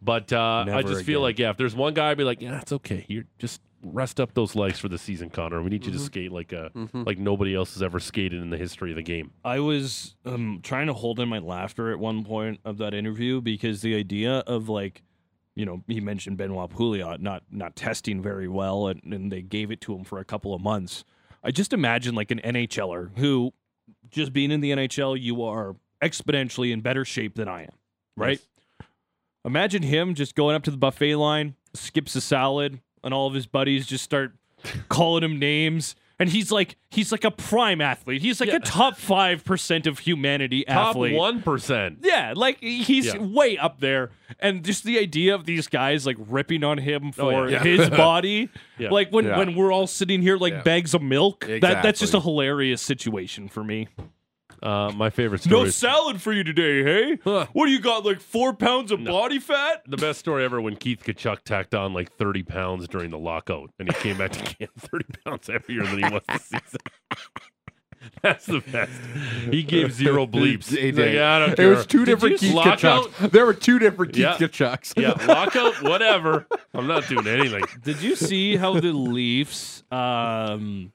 But 0.04 0.34
uh, 0.34 0.40
I 0.40 0.64
Never 0.66 0.84
just 0.90 1.06
feel 1.06 1.22
like 1.22 1.40
yeah, 1.40 1.50
if 1.52 1.58
there's 1.58 1.76
one 1.76 1.94
guy, 1.94 2.12
I'd 2.12 2.18
be 2.18 2.24
like, 2.24 2.42
yeah, 2.42 2.60
it's 2.60 2.72
okay. 2.74 3.06
You 3.08 3.24
just 3.40 3.62
rest 3.84 4.20
up 4.20 4.34
those 4.34 4.56
legs 4.56 4.80
for 4.80 4.88
the 4.90 4.98
season, 4.98 5.30
Connor. 5.30 5.62
We 5.62 5.70
need 5.70 5.86
you 5.86 5.92
to 5.92 5.98
Mhm. 5.98 6.02
skate 6.06 6.32
like 6.32 6.52
a 6.54 6.72
Mhm. 6.76 7.06
like 7.06 7.18
nobody 7.18 7.54
else 7.54 7.74
has 7.74 7.84
ever 7.84 8.00
skated 8.00 8.42
in 8.42 8.50
the 8.50 8.58
history 8.58 8.92
of 8.92 8.96
the 8.96 9.04
game. 9.04 9.32
I 9.44 9.60
was 9.60 10.16
um, 10.26 10.60
trying 10.64 10.88
to 10.88 10.94
hold 10.94 11.20
in 11.20 11.28
my 11.30 11.40
laughter 11.40 11.92
at 11.92 12.00
one 12.00 12.24
point 12.24 12.60
of 12.66 12.78
that 12.80 12.94
interview 12.94 13.42
because 13.42 13.82
the 13.82 13.96
idea 13.96 14.40
of 14.40 14.70
like, 14.70 15.04
you 15.56 15.66
know, 15.66 15.84
he 15.88 16.00
mentioned 16.02 16.38
Benoit 16.38 16.70
Pouliot 16.70 17.20
not 17.20 17.44
not 17.52 17.76
testing 17.76 18.22
very 18.22 18.48
well, 18.48 18.88
and, 18.88 19.02
and 19.14 19.32
they 19.32 19.42
gave 19.42 19.70
it 19.72 19.80
to 19.82 19.96
him 19.96 20.04
for 20.04 20.20
a 20.20 20.26
couple 20.26 20.54
of 20.54 20.62
months. 20.62 21.04
I 21.44 21.52
just 21.52 21.74
imagine 21.74 22.16
like 22.16 22.32
an 22.32 22.40
NHLer 22.44 23.18
who, 23.18 23.54
just 24.10 24.32
being 24.34 24.50
in 24.52 24.62
the 24.62 24.72
NHL, 24.72 25.20
you 25.22 25.44
are 25.44 25.76
exponentially 26.02 26.72
in 26.72 26.82
better 26.82 27.04
shape 27.06 27.36
than 27.36 27.48
I 27.50 27.64
am, 27.64 27.70
right? 28.16 28.40
Imagine 29.46 29.84
him 29.84 30.16
just 30.16 30.36
going 30.36 30.56
up 30.56 30.64
to 30.64 30.72
the 30.72 30.78
buffet 30.78 31.16
line, 31.16 31.56
skips 31.74 32.16
a 32.16 32.22
salad, 32.22 32.80
and 33.04 33.14
all 33.14 33.28
of 33.28 33.34
his 33.34 33.46
buddies 33.46 33.86
just 33.86 34.04
start 34.04 34.34
calling 34.90 35.24
him 35.24 35.38
names. 35.40 35.96
And 36.20 36.30
he's 36.30 36.52
like 36.52 36.78
he's 36.90 37.12
like 37.12 37.24
a 37.26 37.32
prime 37.32 37.82
athlete. 37.82 38.22
He's 38.22 38.40
like 38.40 38.54
a 38.54 38.60
top 38.60 38.96
five 38.98 39.44
percent 39.44 39.88
of 39.88 40.00
humanity 40.00 40.64
Top 40.64 40.90
athlete. 40.90 41.16
one 41.16 41.42
percent. 41.42 41.98
Yeah, 42.04 42.34
like 42.36 42.60
he's 42.62 43.08
Yeah. 43.08 43.18
way 43.18 43.58
up 43.58 43.80
there. 43.82 44.12
And 44.40 44.64
just 44.64 44.84
the 44.86 45.00
idea 45.00 45.34
of 45.36 45.46
these 45.46 45.68
guys 45.68 46.06
like 46.06 46.16
ripping 46.20 46.64
on 46.64 46.78
him 46.78 47.08
Oh, 47.18 47.32
for 47.32 47.50
yeah. 47.50 47.62
his 47.64 47.90
body. 47.90 48.50
Yeah. 48.78 48.92
Like 48.92 49.10
when, 49.12 49.26
Yeah. 49.26 49.38
when 49.40 49.56
we're 49.56 49.74
all 49.74 49.88
sitting 49.88 50.22
here 50.22 50.38
like 50.38 50.54
Yeah. 50.54 50.62
bags 50.62 50.94
of 50.94 51.02
milk. 51.02 51.46
That 51.46 51.82
that's 51.84 52.00
just 52.00 52.14
a 52.14 52.22
hilarious 52.22 52.82
situation 52.82 53.50
for 53.50 53.64
me. 53.64 53.88
Uh, 54.64 54.92
my 54.96 55.10
favorite 55.10 55.42
story. 55.42 55.64
No 55.66 55.70
salad 55.70 56.22
for 56.22 56.32
you 56.32 56.44
today, 56.44 56.84
hey? 56.84 57.16
What 57.24 57.66
do 57.66 57.72
you 57.72 57.80
got, 57.82 58.06
like 58.06 58.22
four 58.22 58.54
pounds 58.54 58.92
of 58.92 59.04
body 59.04 59.40
fat? 59.40 59.84
the 59.88 59.98
best 59.98 60.20
story 60.20 60.46
ever 60.46 60.62
when 60.62 60.78
Keith 60.78 61.04
Tkachuk 61.04 61.44
tacked 61.44 61.76
on 61.76 61.94
like 61.94 62.12
30 62.14 62.44
pounds 62.44 62.88
during 62.88 63.10
the 63.12 63.18
lockout 63.20 63.72
and 63.78 63.92
he 63.92 64.00
came 64.00 64.18
back 64.18 64.32
to 64.32 64.40
camp 64.56 64.72
30 64.80 65.06
pounds 65.26 65.48
heavier 65.48 65.84
than 65.84 65.98
he 66.04 66.10
was 66.10 66.22
this 66.30 66.44
season. 66.44 66.80
That's 68.22 68.46
the 68.46 68.60
best. 68.60 68.92
He 69.50 69.64
gave 69.64 69.94
zero 69.94 70.26
bleeps. 70.28 70.70
He 70.70 70.82
He's 70.88 70.96
did. 70.96 70.98
like, 70.98 71.14
"Yeah, 71.14 71.36
I 71.36 71.40
don't 71.40 71.58
It 71.60 71.68
was 71.68 71.86
two 71.86 72.04
different 72.04 72.38
Keith 72.40 72.54
lockout? 72.54 73.06
Tkachuks. 73.12 73.32
There 73.32 73.46
were 73.46 73.54
two 73.54 73.80
different 73.80 74.14
Keith 74.14 74.24
Yeah. 74.24 74.34
Tkachuks. 74.38 74.94
Yeah, 75.02 75.12
lockout, 75.26 75.82
whatever. 75.84 76.46
I'm 76.74 76.88
not 76.88 77.08
doing 77.08 77.28
anything. 77.28 77.64
Did 77.82 78.02
you 78.02 78.16
see 78.18 78.58
how 78.58 78.80
the 78.80 78.92
Leafs 78.94 79.84
um 79.92 80.92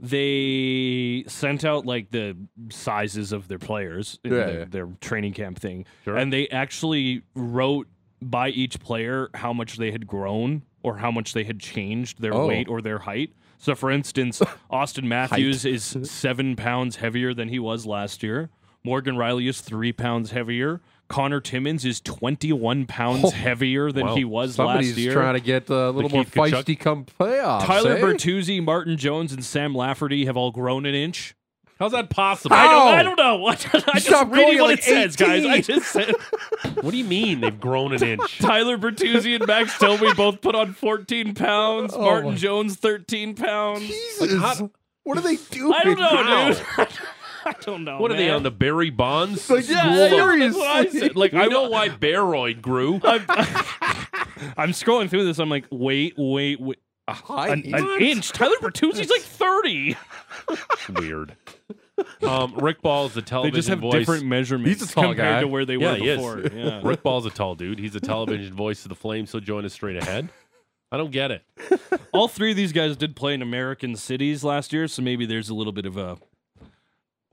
they 0.00 1.24
sent 1.26 1.64
out 1.64 1.86
like 1.86 2.10
the 2.10 2.36
sizes 2.70 3.32
of 3.32 3.48
their 3.48 3.58
players 3.58 4.18
in 4.24 4.32
Yeah, 4.32 4.36
their, 4.46 4.58
yeah. 4.60 4.64
their 4.68 4.88
training 5.00 5.32
camp 5.34 5.58
thing, 5.58 5.86
and 6.06 6.32
they 6.32 6.48
actually 6.48 7.22
wrote 7.34 7.88
by 8.20 8.48
each 8.50 8.80
player 8.80 9.28
how 9.34 9.52
much 9.52 9.76
they 9.76 9.90
had 9.92 10.06
grown 10.06 10.62
or 10.82 10.98
how 10.98 11.10
much 11.10 11.32
they 11.32 11.44
had 11.44 11.60
changed 11.60 12.20
their 12.20 12.34
Oh. 12.34 12.46
weight 12.48 12.68
or 12.68 12.80
their 12.80 12.98
height. 12.98 13.32
So, 13.58 13.74
for 13.74 13.90
instance, 13.90 14.40
Auston 14.70 15.04
Matthews 15.04 15.64
is 15.64 15.84
seven 16.02 16.56
pounds 16.56 16.96
heavier 16.96 17.34
than 17.34 17.48
he 17.48 17.58
was 17.58 17.86
last 17.86 18.22
year. 18.22 18.50
Morgan 18.84 19.16
Rielly 19.16 19.48
is 19.48 19.60
three 19.60 19.92
pounds 19.92 20.30
heavier. 20.30 20.80
Connor 21.08 21.40
Timmins 21.40 21.84
is 21.84 22.00
21 22.02 22.86
pounds 22.86 23.24
Oh, 23.24 23.30
heavier 23.30 23.90
than 23.90 24.06
wow. 24.08 24.14
he 24.16 24.24
was 24.24 24.58
last 24.58 24.84
year. 24.84 25.12
trying 25.14 25.34
to 25.34 25.40
get 25.40 25.68
a 25.70 25.90
little 25.90 26.10
more 26.10 26.24
Tkachuk- 26.24 26.52
feisty 26.64 26.78
come 26.78 27.04
playoffs. 27.06 27.64
Tyler 27.64 27.92
eh? 27.96 28.00
Bertuzzi, 28.00 28.62
Martin 28.62 28.96
Jones, 28.96 29.32
and 29.32 29.44
Sam 29.44 29.74
Lafferty 29.74 30.26
have 30.26 30.36
all 30.36 30.50
grown 30.50 30.84
an 30.86 30.94
inch. 30.94 31.34
How's 31.78 31.92
that 31.92 32.10
possible? 32.10 32.56
I 32.56 32.64
don't, 32.64 32.88
I 32.88 32.96
How? 32.96 33.02
don't 33.04 33.16
know. 33.18 33.46
I 33.48 33.54
just, 33.54 33.74
I 33.88 33.92
just 33.94 34.06
stopped 34.06 34.32
reading 34.32 34.56
growing 34.56 34.58
at 34.58 34.62
what 34.62 34.68
like 34.70 34.78
it 34.80 34.84
says, 34.84 35.16
guys. 35.16 35.46
I 35.46 35.60
just 35.60 35.86
said 35.92 36.12
What 36.82 36.90
do 36.90 36.96
you 36.96 37.04
mean 37.04 37.40
they've 37.40 37.58
grown 37.60 37.92
an 37.94 38.02
inch? 38.02 38.38
Tyler 38.40 38.76
Bertuzzi 38.76 39.36
and 39.36 39.46
Max 39.46 39.78
Domi 39.78 40.12
both 40.14 40.40
put 40.40 40.54
on 40.56 40.72
14 40.72 41.34
pounds. 41.34 41.94
Oh 41.94 42.02
Martin 42.02 42.30
my- 42.32 42.36
Jones 42.36 42.74
13 42.76 43.34
pounds. 43.36 43.86
Jesus. 43.86 44.60
what 45.04 45.18
are 45.18 45.20
they 45.20 45.36
doing? 45.50 45.72
I 45.72 45.84
don't 45.84 45.98
know, 46.00 46.08
How? 46.08 46.84
dude. 46.84 46.88
I 47.44 47.54
don't 47.60 47.84
know. 47.84 47.98
What 48.00 48.10
are 48.10 48.16
they 48.16 48.26
man. 48.26 48.36
on 48.36 48.42
the 48.42 48.50
Barry 48.50 48.90
Bonds 48.90 49.48
Like, 49.50 49.64
school? 49.64 49.76
Yeah, 49.76 50.32
of- 50.32 50.38
that's 50.38 50.56
what 50.56 50.66
I 50.68 50.86
said. 50.88 51.16
Like 51.16 51.34
I 51.34 51.44
I 51.44 51.46
know 51.46 51.68
why 51.68 51.88
Baroid 51.88 52.60
grew. 52.60 53.00
I'm, 53.04 53.24
I'm 54.56 54.70
scrolling 54.70 55.08
through 55.10 55.24
this. 55.24 55.38
I'm 55.38 55.50
like, 55.50 55.66
wait, 55.70 56.14
wait, 56.16 56.60
wait. 56.60 56.78
High 57.08 57.48
An, 57.48 57.62
an 57.74 57.84
inch? 57.90 58.02
inch. 58.02 58.32
Tyler 58.32 58.56
Bertuzzi's 58.60 59.08
like 59.08 59.22
30. 59.22 59.96
Weird. 61.00 61.36
Um, 62.22 62.54
Rick 62.56 62.82
Ball's 62.82 63.14
the 63.14 63.22
They 63.22 63.26
television 63.26 63.54
just 63.56 63.68
have 63.70 63.78
voice. 63.80 63.92
different 63.94 64.26
measurements 64.26 64.80
He's 64.82 64.90
a 64.90 64.94
tall 64.94 65.04
compared 65.04 65.16
guy. 65.36 65.40
to 65.40 65.48
where 65.48 65.64
they 65.64 65.76
Yeah, 65.76 65.92
were 65.92 65.96
he 65.96 66.08
is. 66.08 66.16
before. 66.18 66.40
Yeah. 66.54 66.80
Rick 66.84 67.02
Ball's 67.02 67.24
a 67.26 67.30
tall 67.30 67.54
dude. 67.54 67.78
He's 67.78 67.94
a 67.96 68.00
television 68.00 68.54
voice 68.54 68.84
of 68.84 68.90
the 68.90 68.94
Flames. 68.94 69.30
So 69.30 69.40
join 69.40 69.64
us 69.64 69.72
straight 69.72 69.96
ahead. 69.96 70.28
I 70.92 70.96
don't 70.98 71.10
get 71.10 71.30
it. 71.30 71.42
All 72.12 72.28
three 72.28 72.50
of 72.52 72.56
these 72.56 72.72
guys 72.72 72.96
did 72.96 73.16
play 73.16 73.34
in 73.34 73.42
American 73.42 73.96
cities 73.96 74.44
last 74.44 74.72
year, 74.72 74.86
so 74.86 75.02
maybe 75.02 75.26
there's 75.26 75.48
a 75.48 75.54
little 75.54 75.72
bit 75.72 75.86
of 75.86 75.96
a, 75.96 76.18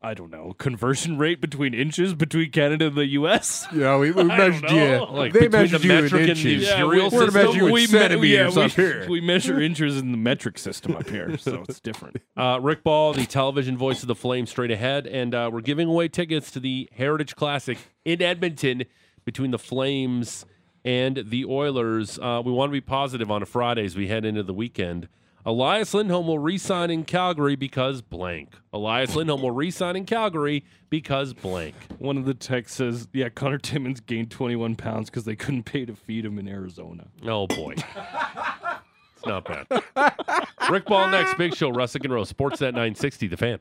I 0.05 0.13
don't 0.13 0.29
know, 0.29 0.53
conversion 0.59 1.17
rate 1.17 1.41
between 1.41 1.73
inches 1.73 2.13
between 2.13 2.51
Canada 2.51 2.87
and 2.87 2.95
the 2.95 3.07
U.S. 3.07 3.65
Yeah, 3.73 3.97
we, 3.97 4.11
we 4.11 4.23
measured 4.25 4.69
you. 4.69 5.05
Like 5.09 5.33
they 5.33 5.47
measured 5.47 5.81
the 5.81 5.87
you 5.87 5.93
in 5.95 6.03
metric 6.03 6.19
and 6.29 6.37
the 6.37 6.53
inches. 6.53 6.63
Yeah, 6.67 6.85
we- 6.85 7.01
We're 7.01 7.09
system? 7.09 7.33
measuring 7.33 7.55
you 7.55 7.65
in 7.67 7.73
we 7.73 7.81
me- 7.81 7.87
centimeters 7.87 8.55
yeah, 8.55 8.63
up 8.63 8.77
we, 8.77 8.83
here. 8.83 9.05
We 9.09 9.21
measure 9.21 9.59
inches 9.59 9.97
in 9.97 10.11
the 10.11 10.17
metric 10.17 10.59
system 10.59 10.95
up 10.95 11.09
here, 11.09 11.37
so 11.39 11.63
it's 11.67 11.79
different. 11.79 12.17
Uh, 12.37 12.59
Rick 12.61 12.83
Ball, 12.83 13.13
the 13.13 13.25
television 13.25 13.77
voice 13.77 14.03
of 14.03 14.07
the 14.07 14.15
Flames, 14.15 14.51
straight 14.51 14.69
ahead, 14.71 15.07
and 15.07 15.33
uh, 15.33 15.49
we're 15.51 15.61
giving 15.61 15.87
away 15.87 16.07
tickets 16.07 16.51
to 16.51 16.59
the 16.59 16.87
Heritage 16.93 17.35
Classic 17.35 17.77
in 18.05 18.21
Edmonton 18.21 18.83
between 19.25 19.49
the 19.49 19.59
Flames 19.59 20.45
and 20.83 21.23
the 21.25 21.45
Oilers. 21.45 22.19
Uh, 22.19 22.43
we 22.45 22.51
want 22.51 22.69
to 22.69 22.73
be 22.73 22.81
positive 22.81 23.31
on 23.31 23.41
a 23.41 23.45
Friday 23.47 23.85
as 23.85 23.95
we 23.95 24.07
head 24.07 24.23
into 24.23 24.43
the 24.43 24.53
weekend. 24.53 25.07
Elias 25.47 25.93
Lindholm 25.93 26.25
will 26.25 26.39
re-sign 26.39 26.89
in 26.89 27.03
Calgary 27.03 27.55
because 27.55 28.01
blank. 28.01 28.55
Elias 28.73 29.15
Lindholm 29.15 29.43
will 29.43 29.51
re-sign 29.51 29.95
in 29.95 30.05
Calgary 30.05 30.65
because 30.89 31.33
blank. 31.33 31.75
One 31.99 32.17
of 32.17 32.25
the 32.25 32.33
texts 32.33 32.77
says, 32.77 33.07
"Yeah, 33.13 33.29
Connor 33.29 33.59
Timmins 33.59 33.99
gained 33.99 34.31
21 34.31 34.75
pounds 34.75 35.09
because 35.11 35.25
they 35.25 35.35
couldn't 35.35 35.63
pay 35.63 35.85
to 35.85 35.95
feed 35.95 36.25
him 36.25 36.39
in 36.39 36.47
Arizona." 36.47 37.07
Oh 37.23 37.45
boy, 37.45 37.75
it's 37.75 39.25
not 39.25 39.45
bad. 39.45 39.67
Rick 40.71 40.85
Ball 40.85 41.09
next. 41.09 41.37
Big 41.37 41.53
Show. 41.55 41.71
Russick 41.71 42.03
and 42.03 42.13
Rose. 42.13 42.33
Sportsnet 42.33 42.73
960. 42.73 43.27
The 43.27 43.37
Fan. 43.37 43.59